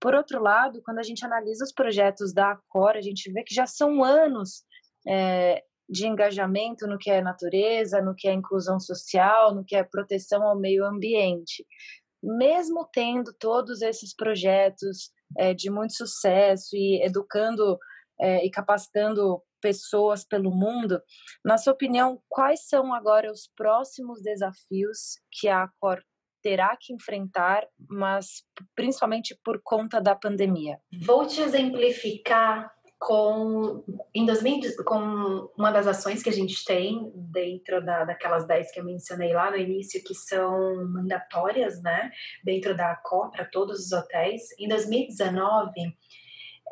Por 0.00 0.14
outro 0.14 0.40
lado, 0.40 0.80
quando 0.82 0.98
a 0.98 1.02
gente 1.02 1.24
analisa 1.24 1.64
os 1.64 1.72
projetos 1.72 2.32
da 2.32 2.52
Acor, 2.52 2.96
a 2.96 3.00
gente 3.00 3.32
vê 3.32 3.42
que 3.42 3.54
já 3.54 3.66
são 3.66 4.04
anos 4.04 4.64
é, 5.06 5.62
de 5.88 6.06
engajamento 6.06 6.86
no 6.86 6.98
que 6.98 7.10
é 7.10 7.20
natureza, 7.20 8.00
no 8.00 8.14
que 8.14 8.28
é 8.28 8.32
inclusão 8.32 8.78
social, 8.78 9.54
no 9.54 9.64
que 9.64 9.74
é 9.74 9.82
proteção 9.82 10.42
ao 10.44 10.58
meio 10.58 10.84
ambiente. 10.84 11.66
Mesmo 12.22 12.88
tendo 12.92 13.32
todos 13.32 13.80
esses 13.80 14.14
projetos 14.14 15.10
é, 15.36 15.52
de 15.52 15.70
muito 15.70 15.94
sucesso 15.94 16.76
e 16.76 17.02
educando 17.04 17.78
é, 18.20 18.44
e 18.44 18.50
capacitando 18.50 19.42
pessoas 19.60 20.24
pelo 20.24 20.50
mundo, 20.50 21.00
na 21.44 21.58
sua 21.58 21.72
opinião, 21.72 22.20
quais 22.28 22.66
são 22.68 22.94
agora 22.94 23.30
os 23.30 23.50
próximos 23.56 24.22
desafios 24.22 25.18
que 25.30 25.48
a 25.48 25.64
Acor 25.64 26.02
terá 26.42 26.76
que 26.80 26.92
enfrentar, 26.92 27.66
mas 27.88 28.44
principalmente 28.74 29.38
por 29.44 29.60
conta 29.62 30.00
da 30.00 30.14
pandemia? 30.14 30.78
Vou 31.04 31.26
te 31.26 31.40
exemplificar 31.40 32.72
com, 32.98 33.84
em 34.12 34.26
2000, 34.26 34.84
com 34.84 35.48
uma 35.56 35.70
das 35.70 35.86
ações 35.86 36.22
que 36.22 36.28
a 36.28 36.32
gente 36.32 36.64
tem 36.64 37.10
dentro 37.14 37.84
da, 37.84 38.04
daquelas 38.04 38.46
10 38.46 38.72
que 38.72 38.80
eu 38.80 38.84
mencionei 38.84 39.32
lá 39.32 39.50
no 39.50 39.56
início, 39.56 40.02
que 40.02 40.14
são 40.14 40.84
mandatórias, 40.88 41.80
né, 41.80 42.10
dentro 42.44 42.76
da 42.76 42.92
ACO 42.92 43.30
para 43.30 43.44
todos 43.44 43.86
os 43.86 43.92
hotéis. 43.92 44.42
Em 44.58 44.68
2019, 44.68 45.70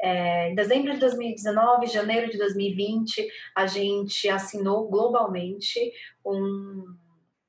é, 0.00 0.50
em 0.50 0.54
dezembro 0.54 0.92
de 0.92 0.98
2019, 0.98 1.86
janeiro 1.86 2.30
de 2.30 2.38
2020, 2.38 3.26
a 3.54 3.66
gente 3.66 4.28
assinou 4.28 4.88
globalmente 4.88 5.92
um 6.24 6.84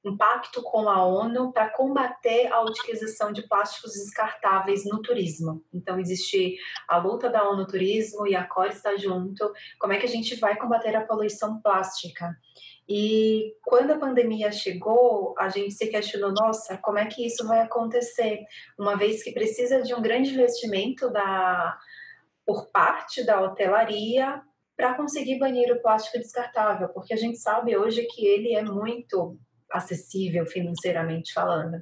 um 0.07 0.17
pacto 0.17 0.61
com 0.63 0.89
a 0.89 1.05
ONU 1.05 1.51
para 1.51 1.69
combater 1.69 2.51
a 2.51 2.61
utilização 2.61 3.31
de 3.31 3.47
plásticos 3.47 3.93
descartáveis 3.93 4.85
no 4.85 5.01
turismo. 5.01 5.63
Então, 5.73 5.99
existe 5.99 6.57
a 6.87 6.97
luta 6.97 7.29
da 7.29 7.47
ONU 7.49 7.67
Turismo 7.67 8.25
e 8.25 8.35
a 8.35 8.45
COR 8.45 8.67
está 8.67 8.95
junto. 8.95 9.51
Como 9.79 9.93
é 9.93 9.97
que 9.97 10.05
a 10.05 10.09
gente 10.09 10.35
vai 10.35 10.55
combater 10.55 10.95
a 10.95 11.05
poluição 11.05 11.61
plástica? 11.61 12.35
E 12.89 13.53
quando 13.63 13.91
a 13.91 13.99
pandemia 13.99 14.51
chegou, 14.51 15.35
a 15.37 15.49
gente 15.49 15.73
se 15.73 15.87
questionou: 15.87 16.31
nossa, 16.31 16.77
como 16.77 16.97
é 16.97 17.05
que 17.05 17.25
isso 17.25 17.45
vai 17.45 17.59
acontecer? 17.59 18.39
Uma 18.79 18.95
vez 18.95 19.21
que 19.21 19.33
precisa 19.33 19.81
de 19.81 19.93
um 19.93 20.01
grande 20.01 20.31
investimento 20.31 21.11
da, 21.11 21.77
por 22.45 22.69
parte 22.71 23.25
da 23.25 23.41
hotelaria 23.41 24.41
para 24.77 24.93
conseguir 24.93 25.39
banir 25.39 25.71
o 25.73 25.81
plástico 25.81 26.19
descartável, 26.19 26.87
porque 26.89 27.13
a 27.13 27.17
gente 27.17 27.39
sabe 27.39 27.75
hoje 27.75 28.03
que 28.03 28.25
ele 28.25 28.53
é 28.53 28.63
muito 28.63 29.37
acessível 29.71 30.45
financeiramente 30.45 31.33
falando. 31.33 31.81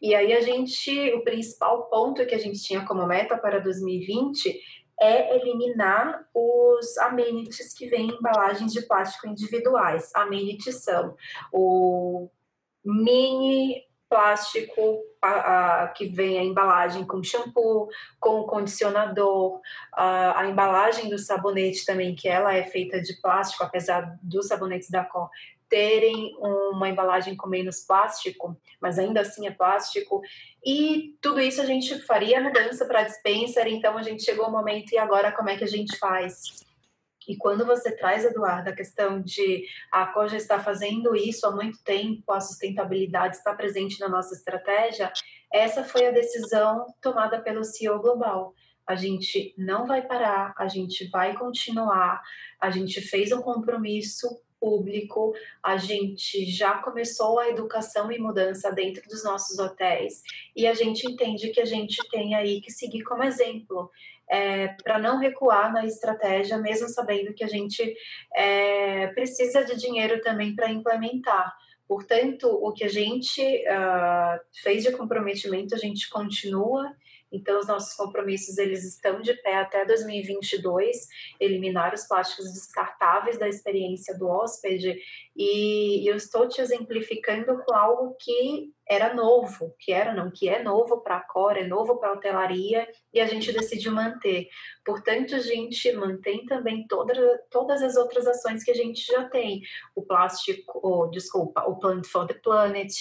E 0.00 0.14
aí 0.14 0.32
a 0.32 0.40
gente, 0.40 1.12
o 1.14 1.22
principal 1.22 1.88
ponto 1.88 2.26
que 2.26 2.34
a 2.34 2.38
gente 2.38 2.62
tinha 2.62 2.84
como 2.84 3.06
meta 3.06 3.36
para 3.36 3.60
2020 3.60 4.60
é 5.00 5.36
eliminar 5.36 6.26
os 6.34 6.98
amenities 6.98 7.72
que 7.72 7.88
vêm 7.88 8.08
em 8.08 8.14
embalagens 8.14 8.72
de 8.72 8.82
plástico 8.82 9.26
individuais. 9.26 10.10
Amenities 10.14 10.84
são 10.84 11.16
o 11.52 12.28
mini 12.84 13.82
plástico 14.10 15.00
a, 15.22 15.84
a, 15.84 15.88
que 15.88 16.06
vem 16.06 16.38
a 16.38 16.44
embalagem 16.44 17.06
com 17.06 17.22
shampoo, 17.22 17.88
com 18.18 18.42
condicionador, 18.42 19.60
a, 19.94 20.40
a, 20.40 20.48
embalagem 20.48 21.08
do 21.08 21.18
sabonete 21.18 21.86
também, 21.86 22.14
que 22.14 22.28
ela 22.28 22.52
é 22.54 22.64
feita 22.64 23.00
de 23.00 23.14
plástico, 23.20 23.62
apesar 23.62 24.18
dos 24.20 24.48
sabonetes 24.48 24.90
da 24.90 25.04
Cor 25.04 25.30
terem 25.70 26.36
uma 26.40 26.88
embalagem 26.88 27.36
com 27.36 27.48
menos 27.48 27.80
plástico, 27.86 28.60
mas 28.80 28.98
ainda 28.98 29.20
assim 29.20 29.46
é 29.46 29.52
plástico. 29.52 30.20
E 30.62 31.16
tudo 31.22 31.40
isso 31.40 31.62
a 31.62 31.64
gente 31.64 32.00
faria 32.00 32.42
mudança 32.42 32.84
para 32.84 33.04
dispenser, 33.04 33.68
então 33.68 33.96
a 33.96 34.02
gente 34.02 34.24
chegou 34.24 34.44
ao 34.44 34.52
momento 34.52 34.92
e 34.92 34.98
agora 34.98 35.32
como 35.32 35.48
é 35.48 35.56
que 35.56 35.64
a 35.64 35.68
gente 35.68 35.96
faz? 35.96 36.68
E 37.28 37.36
quando 37.36 37.64
você 37.64 37.92
traz, 37.96 38.24
Eduardo, 38.24 38.70
a 38.70 38.74
questão 38.74 39.22
de 39.22 39.64
a 39.92 40.06
Koja 40.06 40.36
está 40.36 40.58
fazendo 40.58 41.14
isso 41.14 41.46
há 41.46 41.52
muito 41.52 41.80
tempo, 41.84 42.32
a 42.32 42.40
sustentabilidade 42.40 43.36
está 43.36 43.54
presente 43.54 44.00
na 44.00 44.08
nossa 44.08 44.34
estratégia, 44.34 45.12
essa 45.52 45.84
foi 45.84 46.06
a 46.06 46.10
decisão 46.10 46.86
tomada 47.00 47.40
pelo 47.40 47.62
CEO 47.62 48.00
Global. 48.00 48.52
A 48.84 48.96
gente 48.96 49.54
não 49.56 49.86
vai 49.86 50.02
parar, 50.02 50.52
a 50.58 50.66
gente 50.66 51.08
vai 51.10 51.36
continuar, 51.36 52.20
a 52.60 52.70
gente 52.70 53.00
fez 53.00 53.30
um 53.30 53.40
compromisso 53.40 54.26
público, 54.60 55.34
a 55.62 55.76
gente 55.76 56.44
já 56.44 56.74
começou 56.78 57.38
a 57.38 57.48
educação 57.48 58.12
e 58.12 58.18
mudança 58.18 58.70
dentro 58.70 59.02
dos 59.08 59.24
nossos 59.24 59.58
hotéis 59.58 60.22
e 60.54 60.66
a 60.66 60.74
gente 60.74 61.10
entende 61.10 61.50
que 61.50 61.60
a 61.60 61.64
gente 61.64 61.96
tem 62.10 62.34
aí 62.34 62.60
que 62.60 62.70
seguir 62.70 63.02
como 63.02 63.24
exemplo. 63.24 63.90
É, 64.32 64.68
para 64.84 64.96
não 64.96 65.18
recuar 65.18 65.72
na 65.72 65.84
estratégia, 65.84 66.56
mesmo 66.56 66.88
sabendo 66.88 67.34
que 67.34 67.42
a 67.42 67.48
gente 67.48 67.96
é, 68.36 69.08
precisa 69.08 69.64
de 69.64 69.74
dinheiro 69.74 70.20
também 70.20 70.54
para 70.54 70.70
implementar. 70.70 71.52
Portanto, 71.90 72.46
o 72.46 72.72
que 72.72 72.84
a 72.84 72.88
gente 72.88 73.42
uh, 73.42 74.40
fez 74.62 74.84
de 74.84 74.92
comprometimento, 74.92 75.74
a 75.74 75.78
gente 75.78 76.08
continua 76.08 76.94
então, 77.32 77.60
os 77.60 77.66
nossos 77.66 77.94
compromissos 77.94 78.58
eles 78.58 78.84
estão 78.84 79.20
de 79.20 79.34
pé 79.34 79.56
até 79.56 79.84
2022, 79.84 81.06
eliminar 81.38 81.94
os 81.94 82.06
plásticos 82.06 82.52
descartáveis 82.52 83.38
da 83.38 83.48
experiência 83.48 84.16
do 84.18 84.28
hóspede. 84.28 84.98
E 85.36 86.10
eu 86.10 86.16
estou 86.16 86.48
te 86.48 86.60
exemplificando 86.60 87.62
com 87.64 87.74
algo 87.74 88.16
que 88.18 88.72
era 88.90 89.14
novo, 89.14 89.72
que 89.78 89.92
era 89.92 90.12
não, 90.12 90.32
que 90.32 90.48
é 90.48 90.60
novo 90.64 91.00
para 91.00 91.18
a 91.18 91.20
Cora, 91.20 91.60
é 91.60 91.66
novo 91.66 91.96
para 92.00 92.08
a 92.08 92.12
hotelaria 92.14 92.88
e 93.14 93.20
a 93.20 93.26
gente 93.26 93.52
decidiu 93.52 93.92
manter. 93.92 94.48
Portanto, 94.84 95.36
a 95.36 95.38
gente 95.38 95.92
mantém 95.92 96.44
também 96.44 96.84
toda, 96.88 97.14
todas 97.52 97.82
as 97.82 97.94
outras 97.94 98.26
ações 98.26 98.64
que 98.64 98.70
a 98.72 98.74
gente 98.74 99.06
já 99.06 99.28
tem. 99.28 99.62
O 99.94 100.02
plástico, 100.02 100.80
oh, 100.82 101.06
desculpa, 101.06 101.62
o 101.68 101.78
Plant 101.78 102.04
for 102.04 102.26
the 102.26 102.34
Planet, 102.34 102.92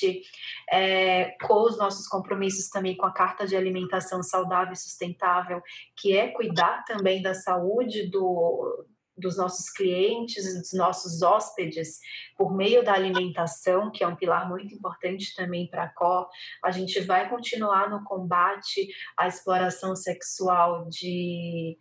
é, 0.72 1.36
com 1.42 1.64
os 1.64 1.76
nossos 1.80 2.08
compromissos 2.08 2.70
também 2.70 2.96
com 2.96 3.08
a 3.08 3.14
Carta 3.14 3.48
de 3.48 3.56
Alimentação 3.56 4.22
Saudável 4.22 4.74
e 4.74 4.78
Sustentável, 4.78 5.60
que 6.00 6.16
é 6.16 6.28
cuidar 6.28 6.86
também 6.86 7.20
da 7.20 7.34
saúde 7.34 8.08
do 8.12 8.86
dos 9.20 9.38
nossos 9.38 9.70
clientes, 9.70 10.46
dos 10.60 10.74
nossos 10.74 11.22
hóspedes, 11.22 12.00
por 12.38 12.56
meio 12.56 12.84
da 12.84 12.94
alimentação, 12.94 13.92
que 13.92 14.04
é 14.04 14.08
um 14.08 14.16
pilar 14.16 14.48
muito 14.48 14.74
importante 14.74 15.36
também 15.36 15.68
para 15.68 15.84
a 15.84 15.90
COR, 15.90 16.28
a 16.64 16.72
gente 16.72 17.00
vai 17.02 17.30
continuar 17.30 17.90
no 17.90 18.04
combate 18.04 18.88
à 19.18 19.28
exploração 19.28 19.96
sexual 19.96 20.88
de 20.88 21.78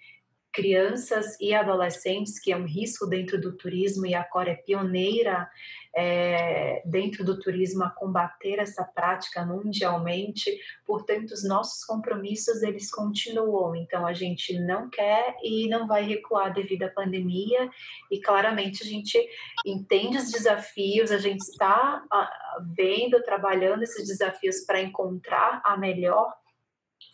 crianças 0.53 1.39
e 1.41 1.55
adolescentes, 1.55 2.39
que 2.39 2.53
é 2.53 2.57
um 2.57 2.67
risco 2.67 3.07
dentro 3.07 3.41
do 3.41 3.57
turismo, 3.57 4.07
e 4.07 4.15
a 4.15 4.25
Cor 4.25 4.49
é 4.49 4.55
pioneira 4.55 5.49
é, 5.95 6.83
dentro 6.85 7.25
do 7.25 7.39
turismo 7.39 7.85
a 7.85 7.91
combater 7.91 8.59
essa 8.59 8.85
prática 8.85 9.45
mundialmente. 9.45 10.51
Portanto, 10.87 11.33
os 11.33 11.43
nossos 11.43 11.85
compromissos 11.85 12.63
eles 12.63 12.91
continuam. 12.91 13.75
Então, 13.75 14.07
a 14.07 14.13
gente 14.13 14.59
não 14.61 14.89
quer 14.89 15.37
e 15.43 15.69
não 15.69 15.87
vai 15.87 16.05
recuar 16.05 16.53
devido 16.53 16.85
à 16.85 16.89
pandemia. 16.89 17.69
E 18.11 18.21
claramente 18.21 18.83
a 18.83 18.87
gente 18.87 19.19
entende 19.67 20.19
os 20.19 20.31
desafios, 20.31 21.11
a 21.11 21.19
gente 21.19 21.41
está 21.41 22.03
vendo, 22.77 23.23
trabalhando 23.23 23.83
esses 23.83 24.07
desafios 24.07 24.61
para 24.61 24.81
encontrar 24.81 25.61
a 25.65 25.77
melhor 25.77 26.33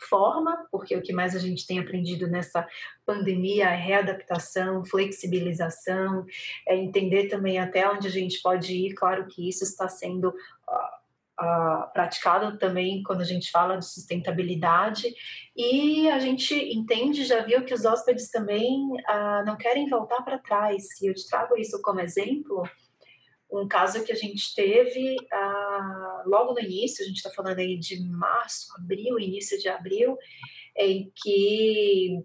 forma, 0.01 0.67
porque 0.71 0.97
o 0.97 1.03
que 1.03 1.13
mais 1.13 1.35
a 1.35 1.39
gente 1.39 1.67
tem 1.67 1.79
aprendido 1.79 2.27
nessa 2.27 2.67
pandemia 3.05 3.71
é 3.71 3.77
readaptação, 3.77 4.85
flexibilização, 4.85 6.25
é 6.69 6.77
entender 6.77 7.29
também 7.29 7.59
até 7.59 7.89
onde 7.89 8.09
a 8.09 8.11
gente 8.11 8.41
pode 8.43 8.75
ir. 8.75 8.95
Claro 8.95 9.27
que 9.27 9.49
isso 9.49 9.65
está 9.65 9.89
sendo 9.89 10.29
uh, 11.41 11.93
praticado 11.93 12.59
também 12.59 13.03
quando 13.03 13.21
a 13.21 13.25
gente 13.25 13.51
fala 13.51 13.77
de 13.77 13.87
sustentabilidade 13.87 15.15
e 15.57 16.09
a 16.11 16.19
gente 16.19 16.55
entende, 16.55 17.25
já 17.25 17.43
viu 17.43 17.65
que 17.65 17.75
os 17.75 17.85
hóspedes 17.85 18.31
também 18.31 18.81
uh, 18.93 19.45
não 19.45 19.57
querem 19.57 19.89
voltar 19.89 20.23
para 20.23 20.39
trás. 20.39 21.01
E 21.01 21.07
eu 21.07 21.15
te 21.15 21.29
trago 21.29 21.57
isso 21.57 21.81
como 21.83 22.01
exemplo, 22.01 22.63
um 23.51 23.69
caso 23.69 24.05
que 24.05 24.13
a 24.13 24.17
gente 24.17 24.55
teve 24.55 25.17
uh, 25.17 25.64
logo 26.27 26.53
no 26.53 26.61
início, 26.61 27.05
a 27.05 27.07
gente 27.07 27.17
está 27.17 27.31
falando 27.31 27.59
aí 27.59 27.79
de 27.79 28.03
março, 28.03 28.73
abril, 28.77 29.19
início 29.19 29.59
de 29.59 29.69
abril, 29.69 30.17
em 30.77 31.13
que 31.15 32.25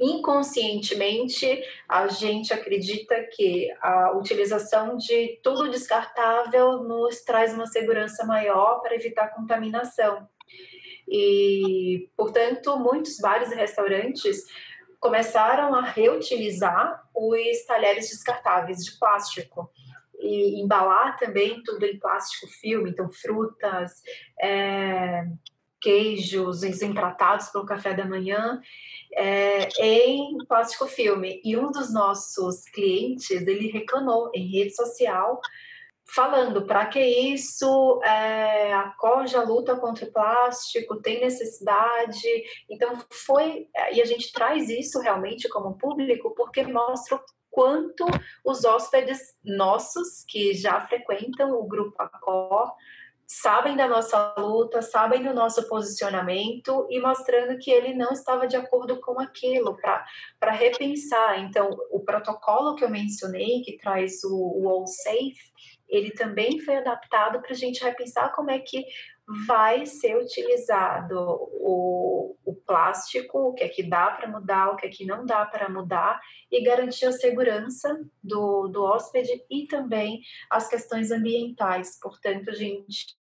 inconscientemente 0.00 1.62
a 1.86 2.08
gente 2.08 2.54
acredita 2.54 3.22
que 3.34 3.70
a 3.82 4.16
utilização 4.16 4.96
de 4.96 5.38
tudo 5.42 5.70
descartável 5.70 6.82
nos 6.84 7.20
traz 7.20 7.52
uma 7.52 7.66
segurança 7.66 8.24
maior 8.24 8.80
para 8.80 8.94
evitar 8.94 9.34
contaminação. 9.34 10.26
E, 11.06 12.08
portanto, 12.16 12.78
muitos 12.78 13.18
bares 13.18 13.52
e 13.52 13.54
restaurantes 13.54 14.44
começaram 14.98 15.74
a 15.74 15.82
reutilizar 15.82 17.02
os 17.14 17.64
talheres 17.66 18.08
descartáveis 18.08 18.84
de 18.84 18.98
plástico 18.98 19.70
e 20.20 20.60
embalar 20.60 21.18
também 21.18 21.62
tudo 21.62 21.84
em 21.84 21.98
plástico 21.98 22.46
filme, 22.46 22.90
então 22.90 23.10
frutas, 23.10 24.02
é, 24.40 25.24
queijos 25.80 26.62
empratados 26.62 27.48
para 27.48 27.60
o 27.60 27.66
café 27.66 27.94
da 27.94 28.04
manhã 28.04 28.60
é, 29.14 29.68
em 29.82 30.36
plástico 30.46 30.86
filme. 30.86 31.40
E 31.44 31.56
um 31.56 31.70
dos 31.70 31.92
nossos 31.92 32.64
clientes, 32.64 33.46
ele 33.46 33.70
reclamou 33.70 34.30
em 34.34 34.46
rede 34.50 34.74
social, 34.74 35.40
falando 36.14 36.66
para 36.66 36.86
que 36.86 37.00
isso, 37.00 38.00
é, 38.02 38.72
a 38.72 38.94
Corja 38.98 39.42
luta 39.42 39.76
contra 39.76 40.04
o 40.04 40.12
plástico, 40.12 41.00
tem 41.00 41.20
necessidade. 41.20 42.28
Então 42.68 42.98
foi, 43.10 43.68
e 43.92 44.02
a 44.02 44.04
gente 44.04 44.32
traz 44.32 44.68
isso 44.68 45.00
realmente 45.00 45.48
como 45.48 45.78
público 45.78 46.34
porque 46.34 46.62
mostra 46.64 47.16
o 47.16 47.39
quanto 47.50 48.06
os 48.44 48.64
hóspedes 48.64 49.36
nossos 49.44 50.24
que 50.26 50.54
já 50.54 50.80
frequentam 50.80 51.52
o 51.52 51.66
grupo 51.66 52.00
Acor 52.00 52.72
sabem 53.32 53.76
da 53.76 53.86
nossa 53.86 54.34
luta, 54.36 54.82
sabem 54.82 55.22
do 55.22 55.32
nosso 55.32 55.68
posicionamento 55.68 56.84
e 56.90 56.98
mostrando 56.98 57.56
que 57.58 57.70
ele 57.70 57.94
não 57.94 58.10
estava 58.10 58.44
de 58.48 58.56
acordo 58.56 59.00
com 59.00 59.20
aquilo, 59.20 59.76
para 60.40 60.50
repensar. 60.50 61.38
Então, 61.38 61.70
o 61.92 62.00
protocolo 62.00 62.74
que 62.74 62.82
eu 62.82 62.90
mencionei, 62.90 63.62
que 63.62 63.78
traz 63.78 64.24
o, 64.24 64.34
o 64.34 64.68
All 64.68 64.84
Safe, 64.84 65.52
ele 65.88 66.10
também 66.10 66.58
foi 66.58 66.76
adaptado 66.76 67.40
para 67.40 67.52
a 67.52 67.56
gente 67.56 67.84
repensar 67.84 68.34
como 68.34 68.50
é 68.50 68.58
que 68.58 68.84
vai 69.46 69.86
ser 69.86 70.16
utilizado 70.16 71.16
o, 71.18 72.36
o 72.44 72.54
plástico, 72.54 73.38
o 73.38 73.54
que 73.54 73.62
é 73.62 73.68
que 73.68 73.82
dá 73.82 74.10
para 74.10 74.28
mudar, 74.28 74.70
o 74.70 74.76
que 74.76 74.86
é 74.86 74.90
que 74.90 75.06
não 75.06 75.24
dá 75.24 75.44
para 75.44 75.68
mudar, 75.68 76.20
e 76.50 76.62
garantir 76.62 77.06
a 77.06 77.12
segurança 77.12 78.00
do, 78.22 78.68
do 78.68 78.82
hóspede 78.82 79.44
e 79.48 79.66
também 79.66 80.20
as 80.48 80.68
questões 80.68 81.10
ambientais. 81.10 81.98
Portanto, 82.00 82.50
a 82.50 82.54
gente 82.54 83.16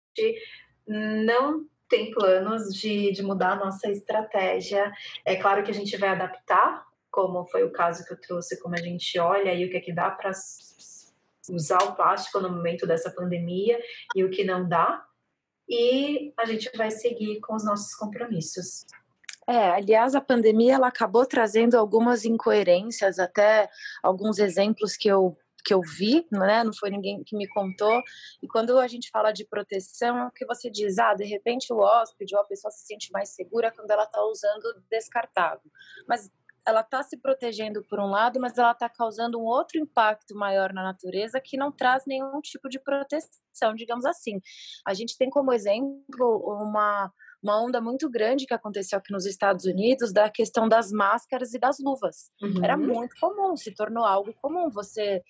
não 0.88 1.66
tem 1.88 2.12
planos 2.12 2.74
de, 2.74 3.12
de 3.12 3.22
mudar 3.22 3.54
a 3.54 3.66
nossa 3.66 3.90
estratégia. 3.90 4.92
É 5.26 5.36
claro 5.36 5.64
que 5.64 5.72
a 5.72 5.74
gente 5.74 5.96
vai 5.98 6.10
adaptar, 6.10 6.86
como 7.12 7.46
foi 7.48 7.64
o 7.64 7.72
caso 7.72 8.06
que 8.06 8.14
eu 8.14 8.22
trouxe, 8.22 8.60
como 8.62 8.76
a 8.76 8.82
gente 8.82 9.20
olha 9.20 9.54
e 9.54 9.66
o 9.66 9.70
que 9.70 9.78
é 9.78 9.82
que 9.82 9.94
dá 9.94 10.10
para 10.10 10.32
usar 11.50 11.82
o 11.84 11.96
plástico 11.96 12.40
no 12.40 12.50
momento 12.50 12.86
dessa 12.86 13.12
pandemia 13.12 13.80
e 14.16 14.24
o 14.24 14.30
que 14.30 14.44
não 14.44 14.68
dá. 14.68 15.04
E 15.70 16.34
a 16.38 16.46
gente 16.46 16.70
vai 16.76 16.90
seguir 16.90 17.40
com 17.42 17.56
os 17.56 17.64
nossos 17.64 17.94
compromissos. 17.96 18.86
É, 19.48 19.72
aliás, 19.72 20.16
a 20.16 20.22
pandemia 20.22 20.76
ela 20.76 20.88
acabou 20.88 21.26
trazendo 21.26 21.76
algumas 21.76 22.26
incoerências, 22.26 23.20
até 23.20 23.70
alguns 24.04 24.40
exemplos 24.40 24.96
que 24.96 25.08
eu 25.08 25.38
que 25.64 25.74
eu 25.74 25.82
vi, 25.82 26.26
né? 26.32 26.64
Não 26.64 26.74
foi 26.74 26.90
ninguém 26.90 27.24
que 27.24 27.36
me 27.36 27.48
contou. 27.48 28.02
E 28.42 28.48
quando 28.48 28.80
a 28.80 28.88
gente 28.88 29.10
fala 29.10 29.32
de 29.32 29.46
proteção, 29.46 30.18
é 30.18 30.28
o 30.28 30.32
que 30.32 30.46
você 30.46 30.70
diz, 30.70 30.98
ah, 30.98 31.14
de 31.14 31.26
repente 31.26 31.72
o 31.74 31.78
hóspede 31.78 32.34
ou 32.34 32.42
a 32.42 32.46
pessoa 32.46 32.72
se 32.72 32.86
sente 32.86 33.12
mais 33.12 33.30
segura 33.30 33.72
quando 33.72 33.92
ela 33.92 34.04
está 34.04 34.24
usando 34.24 34.82
descartável. 34.90 35.70
Mas 36.08 36.32
ela 36.68 36.82
está 36.82 37.02
se 37.04 37.18
protegendo 37.18 37.84
por 37.84 38.00
um 38.00 38.08
lado, 38.08 38.40
mas 38.40 38.58
ela 38.58 38.72
está 38.72 38.90
causando 38.90 39.40
um 39.40 39.44
outro 39.44 39.80
impacto 39.80 40.36
maior 40.36 40.74
na 40.74 40.84
natureza 40.84 41.40
que 41.40 41.58
não 41.58 41.72
traz 41.72 42.06
nenhum 42.06 42.40
tipo 42.42 42.70
de 42.70 42.80
proteção, 42.80 43.74
digamos 43.76 44.06
assim. 44.06 44.40
A 44.86 44.94
gente 44.94 45.18
tem 45.18 45.30
como 45.30 45.54
exemplo 45.54 46.38
uma 46.46 47.12
uma 47.42 47.62
onda 47.64 47.80
muito 47.80 48.10
grande 48.10 48.46
que 48.46 48.54
aconteceu 48.54 49.00
aqui 49.00 49.14
nos 49.14 49.26
Estados 49.26 49.64
Unidos 49.64 50.12
da 50.12 50.30
questão 50.30 50.68
das 50.68 50.92
máscaras 50.92 51.54
e 51.54 51.60
das 51.60 51.78
luvas. 51.80 52.32
Uhum. 52.42 52.64
Era 52.64 52.76
muito 52.76 53.16
comum, 53.20 53.56
se 53.56 53.74
tornou 53.74 54.04
algo 54.04 54.34
comum 54.42 54.70
você 54.70 55.24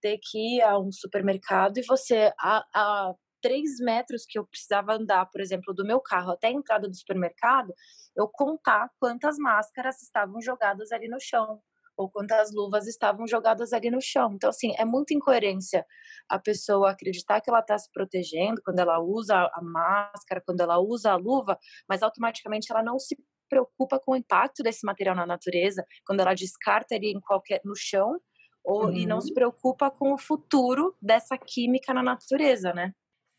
ter 0.00 0.18
que 0.22 0.56
ir 0.56 0.62
a 0.62 0.78
um 0.78 0.92
supermercado 0.92 1.78
e 1.78 1.82
você, 1.86 2.30
a, 2.38 2.62
a 2.74 3.14
três 3.44 3.78
metros 3.78 4.24
que 4.26 4.38
eu 4.38 4.46
precisava 4.46 4.94
andar, 4.94 5.26
por 5.26 5.38
exemplo, 5.38 5.74
do 5.74 5.84
meu 5.84 6.00
carro 6.00 6.32
até 6.32 6.46
a 6.46 6.50
entrada 6.50 6.88
do 6.88 6.96
supermercado, 6.96 7.74
eu 8.16 8.26
contar 8.26 8.88
quantas 8.98 9.36
máscaras 9.36 10.00
estavam 10.00 10.40
jogadas 10.40 10.90
ali 10.92 11.08
no 11.08 11.20
chão 11.20 11.60
ou 11.94 12.10
quantas 12.10 12.54
luvas 12.54 12.86
estavam 12.86 13.26
jogadas 13.26 13.74
ali 13.74 13.90
no 13.90 14.00
chão. 14.00 14.32
Então, 14.32 14.48
assim, 14.48 14.72
é 14.78 14.84
muita 14.86 15.12
incoerência 15.12 15.84
a 16.26 16.38
pessoa 16.38 16.90
acreditar 16.90 17.42
que 17.42 17.50
ela 17.50 17.60
está 17.60 17.76
se 17.76 17.92
protegendo 17.92 18.62
quando 18.64 18.78
ela 18.78 18.98
usa 18.98 19.36
a 19.36 19.62
máscara, 19.62 20.42
quando 20.44 20.60
ela 20.60 20.78
usa 20.80 21.12
a 21.12 21.16
luva, 21.16 21.58
mas 21.86 22.02
automaticamente 22.02 22.72
ela 22.72 22.82
não 22.82 22.98
se 22.98 23.14
preocupa 23.46 24.00
com 24.00 24.12
o 24.12 24.16
impacto 24.16 24.62
desse 24.62 24.86
material 24.86 25.14
na 25.14 25.26
natureza, 25.26 25.84
quando 26.06 26.20
ela 26.20 26.32
descarta 26.32 26.94
ele 26.94 27.10
em 27.10 27.20
qualquer 27.20 27.60
no 27.62 27.76
chão 27.76 28.18
ou, 28.64 28.86
uhum. 28.86 28.92
e 28.92 29.04
não 29.04 29.20
se 29.20 29.28
uhum. 29.28 29.34
preocupa 29.34 29.90
com 29.90 30.14
o 30.14 30.18
futuro 30.18 30.96
dessa 31.00 31.36
química 31.36 31.92
na 31.92 32.02
natureza, 32.02 32.72
né? 32.72 32.94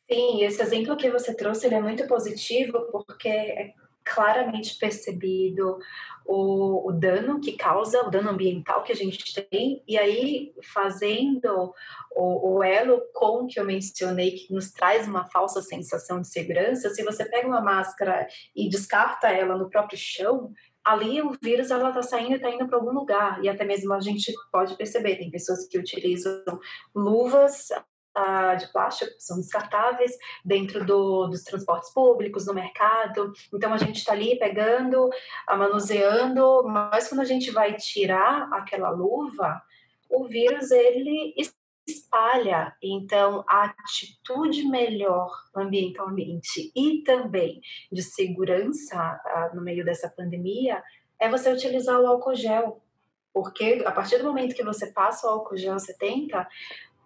Sim, 0.10 0.44
esse 0.44 0.62
exemplo 0.62 0.96
que 0.96 1.10
você 1.10 1.36
trouxe 1.36 1.74
é 1.74 1.82
muito 1.82 2.08
positivo 2.08 2.88
porque 2.92 3.28
é 3.28 3.74
claramente 4.06 4.78
percebido 4.78 5.80
o, 6.24 6.90
o, 6.90 6.92
dano 6.92 7.42
que 7.42 7.54
causa, 7.54 8.04
o 8.04 8.10
dano 8.12 8.30
ambiental 8.30 8.84
que 8.84 8.92
a 8.92 8.96
gente 8.96 9.34
tem, 9.50 9.84
e 9.88 9.98
aí 9.98 10.54
fazendo 10.74 11.74
o, 12.16 12.58
o 12.58 12.64
elo 12.64 13.02
com 13.14 13.48
que 13.48 13.60
eu 13.60 13.66
mencionei, 13.66 14.32
que 14.32 14.54
nos 14.54 14.72
traz 14.72 15.08
uma 15.08 15.26
falsa 15.26 15.60
sensação 15.62 16.22
de 16.22 16.28
segurança, 16.28 16.92
se 16.92 17.04
você 17.04 17.26
pega 17.26 17.48
uma 17.48 17.62
máscara 17.62 18.28
e 18.56 18.70
descarta 18.70 19.30
ela 19.30 19.58
no 19.58 19.72
próprio 19.72 19.98
chão, 19.98 20.52
ali 20.84 21.20
o 21.20 21.36
vírus 21.42 21.72
ela 21.72 21.90
está 21.90 22.04
saindo 22.04 22.34
e 22.34 22.36
está 22.36 22.50
indo 22.52 22.68
para 22.68 22.78
algum 22.78 22.92
lugar 22.92 23.44
e 23.44 23.50
até 23.50 23.66
mesmo 23.66 23.92
a 23.92 24.00
gente 24.00 24.32
pode 24.52 24.78
perceber 24.78 25.16
tem 25.16 25.32
pessoas 25.32 25.68
que 25.68 25.80
utilizam 25.80 26.44
luvas 26.94 27.70
ah, 28.16 28.56
de 28.56 28.72
plástico 28.72 29.12
são 29.20 29.38
descartáveis 29.38 30.12
dentro 30.44 30.86
do, 30.86 31.28
dos 31.28 31.44
transportes 31.44 31.94
públicos 31.94 32.46
no 32.46 32.54
mercado 32.54 33.34
então 33.54 33.74
a 33.74 33.78
gente 33.78 33.98
está 33.98 34.14
ali 34.14 34.38
pegando 34.38 35.10
manuseando 35.50 36.64
mas 36.64 37.08
quando 37.08 37.22
a 37.22 37.26
gente 37.26 37.52
vai 37.52 37.74
tirar 37.74 38.50
aquela 38.54 38.90
luva 38.90 39.62
o 40.10 40.26
vírus 40.26 40.72
ele 40.72 41.34
espalha. 41.88 42.76
Então, 42.82 43.44
a 43.48 43.66
atitude 43.66 44.64
melhor 44.66 45.32
ambientalmente 45.56 46.72
e 46.76 47.04
também 47.04 47.62
de 47.92 48.02
segurança 48.02 48.98
ah, 48.98 49.52
no 49.54 49.62
meio 49.62 49.86
dessa 49.86 50.10
pandemia 50.10 50.84
é 51.20 51.30
você 51.30 51.52
utilizar 51.52 52.00
o 52.00 52.08
álcool 52.08 52.36
gel. 52.36 52.82
Porque 53.34 53.84
a 53.86 53.92
partir 53.92 54.18
do 54.18 54.24
momento 54.24 54.56
que 54.56 54.64
você 54.64 54.88
passa 54.88 55.28
o 55.28 55.30
álcool 55.30 55.58
gel 55.58 55.78
70, 55.78 56.48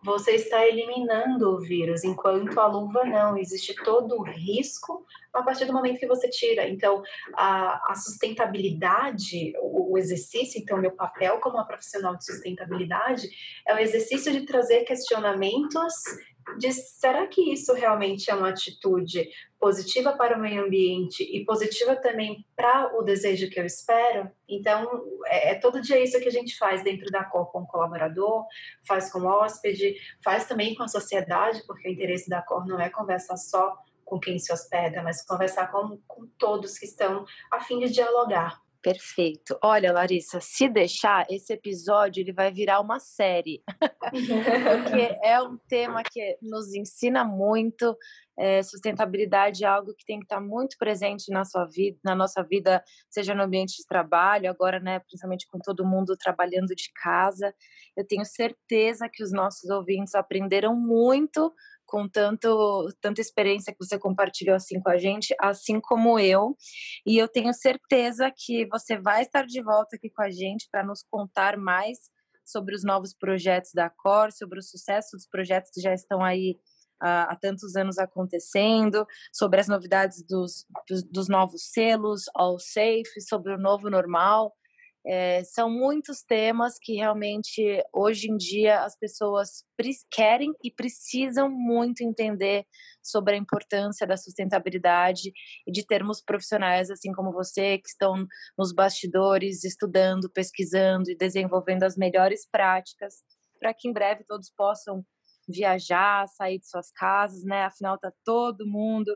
você 0.01 0.31
está 0.31 0.65
eliminando 0.65 1.49
o 1.49 1.59
vírus, 1.59 2.03
enquanto 2.03 2.59
a 2.59 2.67
luva 2.67 3.03
não. 3.03 3.37
Existe 3.37 3.75
todo 3.83 4.19
o 4.19 4.23
risco 4.23 5.05
a 5.33 5.43
partir 5.43 5.65
do 5.65 5.73
momento 5.73 5.99
que 5.99 6.07
você 6.07 6.29
tira. 6.29 6.67
Então, 6.67 7.01
a, 7.33 7.91
a 7.91 7.95
sustentabilidade, 7.95 9.53
o, 9.61 9.93
o, 9.93 9.97
exercício, 9.97 10.59
então, 10.59 10.77
meu 10.77 10.91
papel 10.91 11.39
como 11.39 11.55
uma 11.55 11.67
profissional 11.67 12.15
de 12.15 12.25
sustentabilidade 12.25 13.27
é 13.67 13.73
o 13.73 13.79
exercício 13.79 14.31
de 14.31 14.45
trazer 14.45 14.83
questionamentos 14.83 15.93
de 16.57 16.71
será 16.71 17.27
que 17.27 17.53
isso 17.53 17.73
realmente 17.73 18.31
é 18.31 18.33
uma 18.35 18.49
atitude 18.49 19.29
positiva 19.59 20.13
para 20.13 20.37
o 20.37 20.41
meio 20.41 20.63
ambiente 20.65 21.21
e 21.23 21.45
positiva 21.45 21.95
também 21.95 22.45
para 22.55 22.97
o 22.97 23.03
desejo 23.03 23.49
que 23.49 23.59
eu 23.59 23.65
espero? 23.65 24.31
Então, 24.47 25.03
é, 25.27 25.51
é, 25.51 25.55
todo 25.55 25.81
dia 25.81 26.01
isso 26.01 26.19
que 26.19 26.27
a 26.27 26.31
gente 26.31 26.57
faz 26.57 26.83
dentro 26.83 27.11
da 27.11 27.23
COR 27.23 27.51
com 27.51 27.61
o 27.61 27.67
colaborador, 27.67 28.45
faz 28.87 29.11
com 29.11 29.19
o 29.19 29.27
hóspede, 29.27 29.95
faz 30.23 30.47
também 30.47 30.73
com 30.75 30.83
a 30.83 30.87
sociedade, 30.87 31.61
porque 31.67 31.87
o 31.87 31.91
interesse 31.91 32.29
da 32.29 32.41
COR 32.41 32.65
não 32.65 32.79
é 32.79 32.89
conversar 32.89 33.37
só 33.37 33.77
com 34.09 34.19
quem 34.19 34.39
se 34.39 34.51
hospeda, 34.51 35.03
mas 35.03 35.25
conversar 35.25 35.71
com, 35.71 35.99
com 36.07 36.27
todos 36.37 36.77
que 36.77 36.85
estão 36.85 37.25
a 37.51 37.59
fim 37.61 37.79
de 37.79 37.89
dialogar 37.89 38.59
Perfeito. 38.81 39.57
Olha, 39.61 39.91
Larissa, 39.91 40.39
se 40.39 40.69
deixar, 40.69 41.25
esse 41.29 41.51
episódio 41.51 42.21
ele 42.21 42.31
vai 42.31 42.49
virar 42.49 42.79
uma 42.79 42.97
série, 42.97 43.61
porque 44.81 45.17
é 45.21 45.41
um 45.41 45.57
tema 45.67 46.01
que 46.01 46.37
nos 46.41 46.73
ensina 46.73 47.25
muito. 47.25 47.97
É, 48.37 48.63
sustentabilidade 48.63 49.65
é 49.65 49.67
algo 49.67 49.93
que 49.93 50.05
tem 50.05 50.17
que 50.17 50.23
estar 50.23 50.39
muito 50.39 50.77
presente 50.77 51.29
na 51.29 51.43
sua 51.43 51.65
vida, 51.65 51.99
na 52.05 52.15
nossa 52.15 52.41
vida, 52.41 52.81
seja 53.09 53.35
no 53.35 53.43
ambiente 53.43 53.75
de 53.75 53.85
trabalho, 53.85 54.49
agora, 54.49 54.79
né, 54.79 54.99
principalmente 54.99 55.45
com 55.51 55.59
todo 55.59 55.85
mundo 55.85 56.15
trabalhando 56.15 56.73
de 56.73 56.89
casa. 56.93 57.53
Eu 57.97 58.07
tenho 58.07 58.23
certeza 58.23 59.09
que 59.11 59.21
os 59.21 59.33
nossos 59.33 59.69
ouvintes 59.69 60.15
aprenderam 60.15 60.73
muito 60.73 61.53
com 61.89 62.07
tanto, 62.07 62.87
tanta 63.01 63.19
experiência 63.19 63.73
que 63.73 63.83
você 63.83 63.97
compartilhou 63.97 64.55
assim 64.55 64.79
com 64.79 64.89
a 64.89 64.97
gente, 64.97 65.35
assim 65.41 65.81
como 65.81 66.19
eu. 66.19 66.55
E 67.05 67.17
eu 67.17 67.27
tenho 67.27 67.51
certeza 67.53 68.31
que 68.35 68.67
você 68.67 68.97
vai 68.97 69.23
estar 69.23 69.45
de 69.45 69.61
volta 69.61 69.95
aqui 69.95 70.09
com 70.09 70.21
a 70.21 70.29
gente 70.29 70.67
para 70.71 70.85
nos 70.85 71.03
contar 71.09 71.57
mais 71.57 71.97
sobre 72.45 72.75
os 72.75 72.83
novos 72.83 73.13
projetos 73.13 73.71
da 73.73 73.89
Cor, 73.89 74.31
sobre 74.31 74.59
o 74.59 74.63
sucesso 74.63 75.09
dos 75.13 75.27
projetos 75.27 75.71
que 75.73 75.81
já 75.81 75.93
estão 75.93 76.23
aí 76.23 76.59
há 77.01 77.35
tantos 77.35 77.75
anos 77.75 77.97
acontecendo, 77.97 79.05
sobre 79.33 79.59
as 79.59 79.67
novidades 79.67 80.23
dos, 80.27 80.65
dos, 80.87 81.03
dos 81.03 81.29
novos 81.29 81.69
selos, 81.71 82.23
All 82.35 82.59
Safe, 82.59 83.21
sobre 83.27 83.53
o 83.53 83.57
novo 83.57 83.89
normal. 83.89 84.53
É, 85.07 85.43
são 85.45 85.69
muitos 85.69 86.21
temas 86.23 86.73
que 86.77 86.95
realmente 86.95 87.81
hoje 87.93 88.29
em 88.29 88.35
dia 88.35 88.83
as 88.83 88.97
pessoas 88.97 89.63
querem 90.11 90.53
e 90.61 90.69
precisam 90.69 91.49
muito 91.49 92.03
entender 92.03 92.65
sobre 93.01 93.35
a 93.35 93.37
importância 93.37 94.05
da 94.05 94.17
sustentabilidade 94.17 95.31
e 95.65 95.71
de 95.71 95.85
termos 95.85 96.21
profissionais 96.21 96.89
assim 96.91 97.13
como 97.13 97.31
você 97.31 97.77
que 97.77 97.87
estão 97.87 98.27
nos 98.57 98.73
bastidores 98.73 99.63
estudando, 99.63 100.29
pesquisando 100.29 101.09
e 101.09 101.15
desenvolvendo 101.17 101.83
as 101.83 101.95
melhores 101.95 102.45
práticas 102.51 103.15
para 103.57 103.73
que 103.73 103.87
em 103.87 103.93
breve 103.93 104.25
todos 104.27 104.51
possam 104.55 105.03
viajar, 105.47 106.27
sair 106.27 106.59
de 106.59 106.67
suas 106.69 106.91
casas, 106.91 107.43
né? 107.43 107.63
Afinal 107.63 107.97
tá 107.97 108.11
todo 108.25 108.67
mundo 108.67 109.15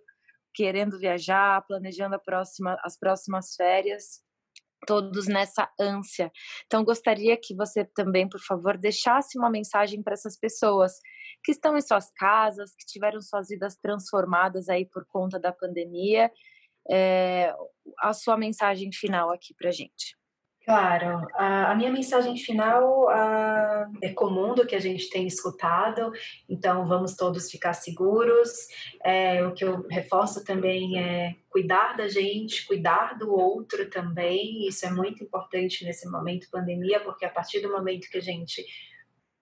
querendo 0.53 0.97
viajar, 0.97 1.61
planejando 1.67 2.19
próxima, 2.23 2.77
as 2.83 2.97
próximas 2.97 3.55
férias 3.55 4.22
todos 4.85 5.27
nessa 5.27 5.69
ânsia. 5.79 6.31
Então, 6.65 6.83
gostaria 6.83 7.37
que 7.37 7.55
você 7.55 7.85
também, 7.85 8.27
por 8.27 8.39
favor, 8.39 8.77
deixasse 8.77 9.37
uma 9.37 9.49
mensagem 9.49 10.01
para 10.01 10.13
essas 10.13 10.37
pessoas 10.37 10.93
que 11.43 11.51
estão 11.51 11.77
em 11.77 11.81
suas 11.81 12.11
casas, 12.11 12.71
que 12.75 12.85
tiveram 12.85 13.21
suas 13.21 13.49
vidas 13.49 13.75
transformadas 13.75 14.69
aí 14.69 14.85
por 14.85 15.05
conta 15.05 15.39
da 15.39 15.51
pandemia. 15.51 16.31
É, 16.89 17.53
a 17.99 18.13
sua 18.13 18.37
mensagem 18.37 18.91
final 18.91 19.31
aqui 19.31 19.53
para 19.53 19.71
gente. 19.71 20.15
Claro, 20.65 21.27
a, 21.33 21.75
minha 21.75 21.91
mensagem 21.91 22.37
final 22.37 23.11
é 24.01 24.13
comum 24.13 24.55
do 24.55 24.65
que 24.65 24.75
a 24.75 24.79
gente 24.79 25.09
tem 25.09 25.27
escutado, 25.27 26.09
então 26.47 26.85
vamos 26.85 27.17
todos 27.17 27.51
ficar 27.51 27.73
seguros. 27.73 28.49
É, 29.03 29.45
o 29.45 29.53
que 29.53 29.65
eu 29.65 29.85
reforço 29.89 30.41
também 30.45 30.97
é 30.97 31.35
cuidar 31.49 31.97
da 31.97 32.07
gente, 32.07 32.65
cuidar 32.65 33.17
do 33.17 33.33
outro 33.33 33.89
também. 33.89 34.65
Isso 34.65 34.85
é 34.85 34.89
muito 34.89 35.21
importante 35.21 35.83
nesse 35.83 36.09
momento 36.09 36.49
pandemia, 36.49 37.01
porque 37.01 37.25
a 37.25 37.29
partir 37.29 37.59
do 37.59 37.69
momento 37.69 38.09
que 38.09 38.17
a 38.17 38.21
gente 38.21 38.63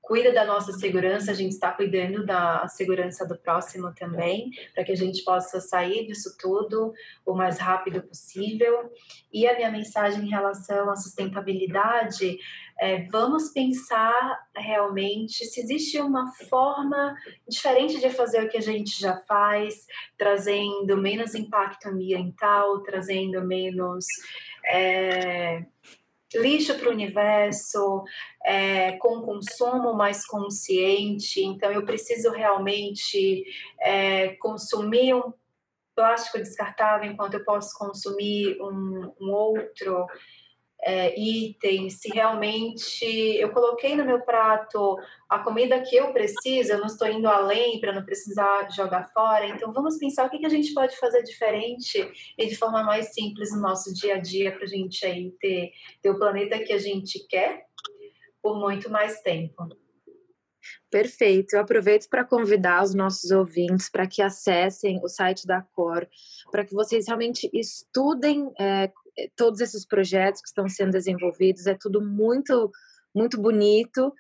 cuida 0.02 0.34
da 0.34 0.44
nossa 0.44 0.74
segurança, 0.74 1.32
a 1.32 1.34
gente 1.34 1.52
está 1.52 1.72
cuidando 1.72 2.26
da 2.26 2.68
segurança 2.68 3.26
do 3.26 3.38
próximo 3.38 3.94
também, 3.94 4.50
para 4.74 4.84
que 4.84 4.92
a 4.92 4.96
gente 4.96 5.24
possa 5.24 5.62
sair 5.62 6.08
disso 6.08 6.36
tudo 6.40 6.92
o 7.26 7.34
mais 7.34 7.60
rápido 7.60 8.02
possível. 8.02 8.92
E 9.32 9.48
a 9.48 9.56
minha 9.56 9.72
mensagem 9.72 10.26
em 10.26 10.30
relação 10.30 10.90
à 10.90 10.96
sustentabilidade 10.96 12.38
é: 12.80 13.04
vamos 13.10 13.50
pensar 13.50 14.40
realmente 14.56 15.46
se 15.46 15.62
existe 15.62 16.00
uma 16.02 16.34
forma 16.50 17.16
diferente 17.48 18.00
de 18.00 18.10
fazer 18.10 18.44
o 18.44 18.50
que 18.50 18.58
a 18.58 18.62
gente 18.62 19.00
já 19.00 19.16
faz, 19.28 19.86
trazendo 20.18 20.98
menos 20.98 21.36
impacto 21.36 21.88
ambiental, 21.88 22.82
trazendo 22.82 23.42
menos. 23.46 24.06
É, 24.66 25.64
lixo 26.34 26.78
para 26.78 26.90
o 26.90 26.92
universo, 26.92 28.04
é, 28.46 28.94
com 28.94 29.22
consumo 29.22 29.94
mais 29.94 30.26
consciente. 30.26 31.44
Então, 31.44 31.72
eu 31.72 31.86
preciso 31.86 32.32
realmente 32.32 33.44
é, 33.80 34.30
consumir 34.36 35.14
um 35.14 35.34
plástico 35.96 36.38
descartável 36.38 37.12
enquanto 37.12 37.36
eu 37.36 37.44
posso 37.44 37.78
consumir 37.78 38.58
um, 38.62 39.14
um 39.20 39.32
outro 39.32 40.08
é, 40.84 41.20
itens, 41.20 42.02
se 42.02 42.10
realmente 42.10 43.06
eu 43.06 43.52
coloquei 43.52 43.96
no 43.96 44.04
meu 44.04 44.22
prato 44.22 44.98
a 45.30 45.40
comida 45.40 45.82
que 45.82 45.96
eu 45.96 46.12
preciso, 46.12 46.74
eu 46.74 46.80
não 46.80 46.88
estou 46.88 47.08
indo 47.08 47.28
além 47.28 47.80
para 47.80 47.94
não 47.94 48.04
precisar 48.04 48.70
jogar 48.72 49.12
fora. 49.14 49.48
Então, 49.48 49.72
vamos 49.72 49.98
pensar 49.98 50.26
o 50.26 50.30
que, 50.30 50.40
que 50.40 50.46
a 50.46 50.50
gente 50.50 50.74
pode 50.74 50.98
fazer 50.98 51.22
diferente 51.24 52.12
e 52.38 52.48
de 52.48 52.56
forma 52.56 52.84
mais 52.84 53.14
simples 53.14 53.52
no 53.52 53.62
nosso 53.62 53.94
dia 53.94 54.16
a 54.16 54.20
dia 54.20 54.52
para 54.52 54.64
a 54.64 54.68
gente 54.68 55.06
aí 55.06 55.32
ter, 55.40 55.72
ter 56.02 56.10
o 56.10 56.18
planeta 56.18 56.60
que 56.60 56.74
a 56.74 56.80
gente 56.80 57.26
quer 57.28 57.66
por 58.42 58.60
muito 58.60 58.90
mais 58.90 59.22
tempo. 59.22 59.68
Perfeito. 60.90 61.56
Eu 61.56 61.62
aproveito 61.62 62.10
para 62.10 62.26
convidar 62.26 62.84
os 62.84 62.94
nossos 62.94 63.32
ouvintes 63.32 63.90
para 63.90 64.06
que 64.06 64.22
acessem 64.22 65.00
o 65.02 65.08
site 65.08 65.48
da 65.48 65.62
Cor, 65.62 66.08
para 66.52 66.66
que 66.66 66.74
vocês 66.74 67.08
realmente 67.08 67.50
estudem 67.54 68.52
é, 68.60 68.92
todos 69.36 69.60
esses 69.60 69.86
projetos 69.86 70.42
que 70.42 70.48
estão 70.48 70.68
sendo 70.68 70.92
desenvolvidos, 70.92 71.68
é 71.68 71.76
tudo 71.76 72.02
muito, 72.02 72.72
muito 73.14 73.42
bonito 73.42 74.14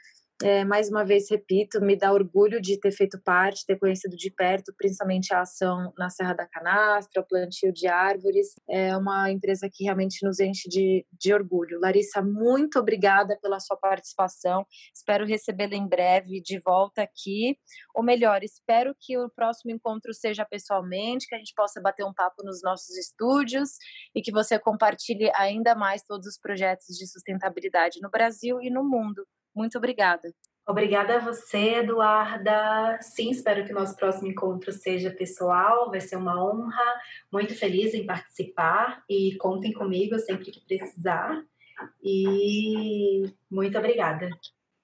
é, 0.43 0.65
mais 0.65 0.89
uma 0.89 1.05
vez 1.05 1.29
repito, 1.29 1.81
me 1.81 1.95
dá 1.95 2.11
orgulho 2.11 2.61
de 2.61 2.79
ter 2.79 2.91
feito 2.91 3.21
parte, 3.21 3.65
ter 3.65 3.77
conhecido 3.77 4.15
de 4.15 4.31
perto, 4.31 4.73
principalmente 4.77 5.33
a 5.33 5.41
ação 5.41 5.93
na 5.97 6.09
Serra 6.09 6.33
da 6.33 6.47
Canastra, 6.47 7.21
o 7.21 7.27
plantio 7.27 7.71
de 7.71 7.87
árvores. 7.87 8.53
É 8.69 8.95
uma 8.95 9.31
empresa 9.31 9.69
que 9.71 9.83
realmente 9.83 10.25
nos 10.25 10.39
enche 10.39 10.67
de, 10.69 11.05
de 11.11 11.33
orgulho. 11.33 11.79
Larissa, 11.79 12.21
muito 12.21 12.79
obrigada 12.79 13.37
pela 13.41 13.59
sua 13.59 13.77
participação. 13.77 14.65
Espero 14.93 15.25
recebê-la 15.25 15.75
em 15.75 15.87
breve 15.87 16.41
de 16.41 16.59
volta 16.59 17.01
aqui. 17.01 17.57
Ou 17.93 18.03
melhor, 18.03 18.43
espero 18.43 18.95
que 18.99 19.17
o 19.17 19.29
próximo 19.29 19.71
encontro 19.71 20.13
seja 20.13 20.45
pessoalmente, 20.45 21.27
que 21.27 21.35
a 21.35 21.37
gente 21.37 21.53
possa 21.55 21.81
bater 21.81 22.05
um 22.05 22.13
papo 22.13 22.43
nos 22.43 22.61
nossos 22.63 22.97
estúdios 22.97 23.69
e 24.15 24.21
que 24.21 24.31
você 24.31 24.57
compartilhe 24.57 25.31
ainda 25.35 25.75
mais 25.75 26.03
todos 26.03 26.27
os 26.27 26.37
projetos 26.39 26.95
de 26.97 27.07
sustentabilidade 27.07 27.99
no 28.01 28.09
Brasil 28.09 28.61
e 28.61 28.69
no 28.69 28.83
mundo. 28.83 29.25
Muito 29.55 29.77
obrigada. 29.77 30.33
Obrigada 30.67 31.15
a 31.15 31.19
você, 31.19 31.75
Eduarda. 31.75 32.97
Sim, 33.01 33.31
espero 33.31 33.65
que 33.65 33.71
o 33.71 33.75
nosso 33.75 33.95
próximo 33.95 34.27
encontro 34.27 34.71
seja 34.71 35.09
pessoal, 35.09 35.89
vai 35.89 35.99
ser 35.99 36.17
uma 36.17 36.41
honra. 36.41 37.01
Muito 37.31 37.55
feliz 37.55 37.93
em 37.93 38.05
participar 38.05 39.03
e 39.09 39.35
contem 39.37 39.73
comigo 39.73 40.17
sempre 40.19 40.51
que 40.51 40.65
precisar. 40.65 41.43
E 42.03 43.23
muito 43.49 43.77
obrigada. 43.77 44.29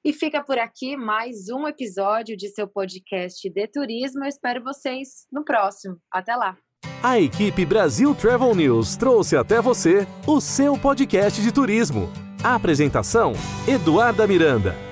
E 0.04 0.14
fica 0.14 0.44
por 0.44 0.58
aqui 0.58 0.96
mais 0.96 1.50
um 1.50 1.68
episódio 1.68 2.36
de 2.36 2.50
seu 2.50 2.68
podcast 2.68 3.50
de 3.50 3.68
turismo. 3.68 4.24
Eu 4.24 4.30
espero 4.30 4.64
vocês 4.64 5.28
no 5.32 5.44
próximo. 5.44 5.98
Até 6.12 6.36
lá. 6.36 6.58
A 7.04 7.20
equipe 7.20 7.66
Brasil 7.66 8.16
Travel 8.16 8.56
News 8.56 8.96
trouxe 8.98 9.36
até 9.36 9.62
você 9.62 10.08
o 10.26 10.42
seu 10.42 10.78
podcast 10.78 11.42
de 11.42 11.52
turismo. 11.52 12.27
Apresentação: 12.44 13.34
Eduarda 13.68 14.28
Miranda. 14.28 14.87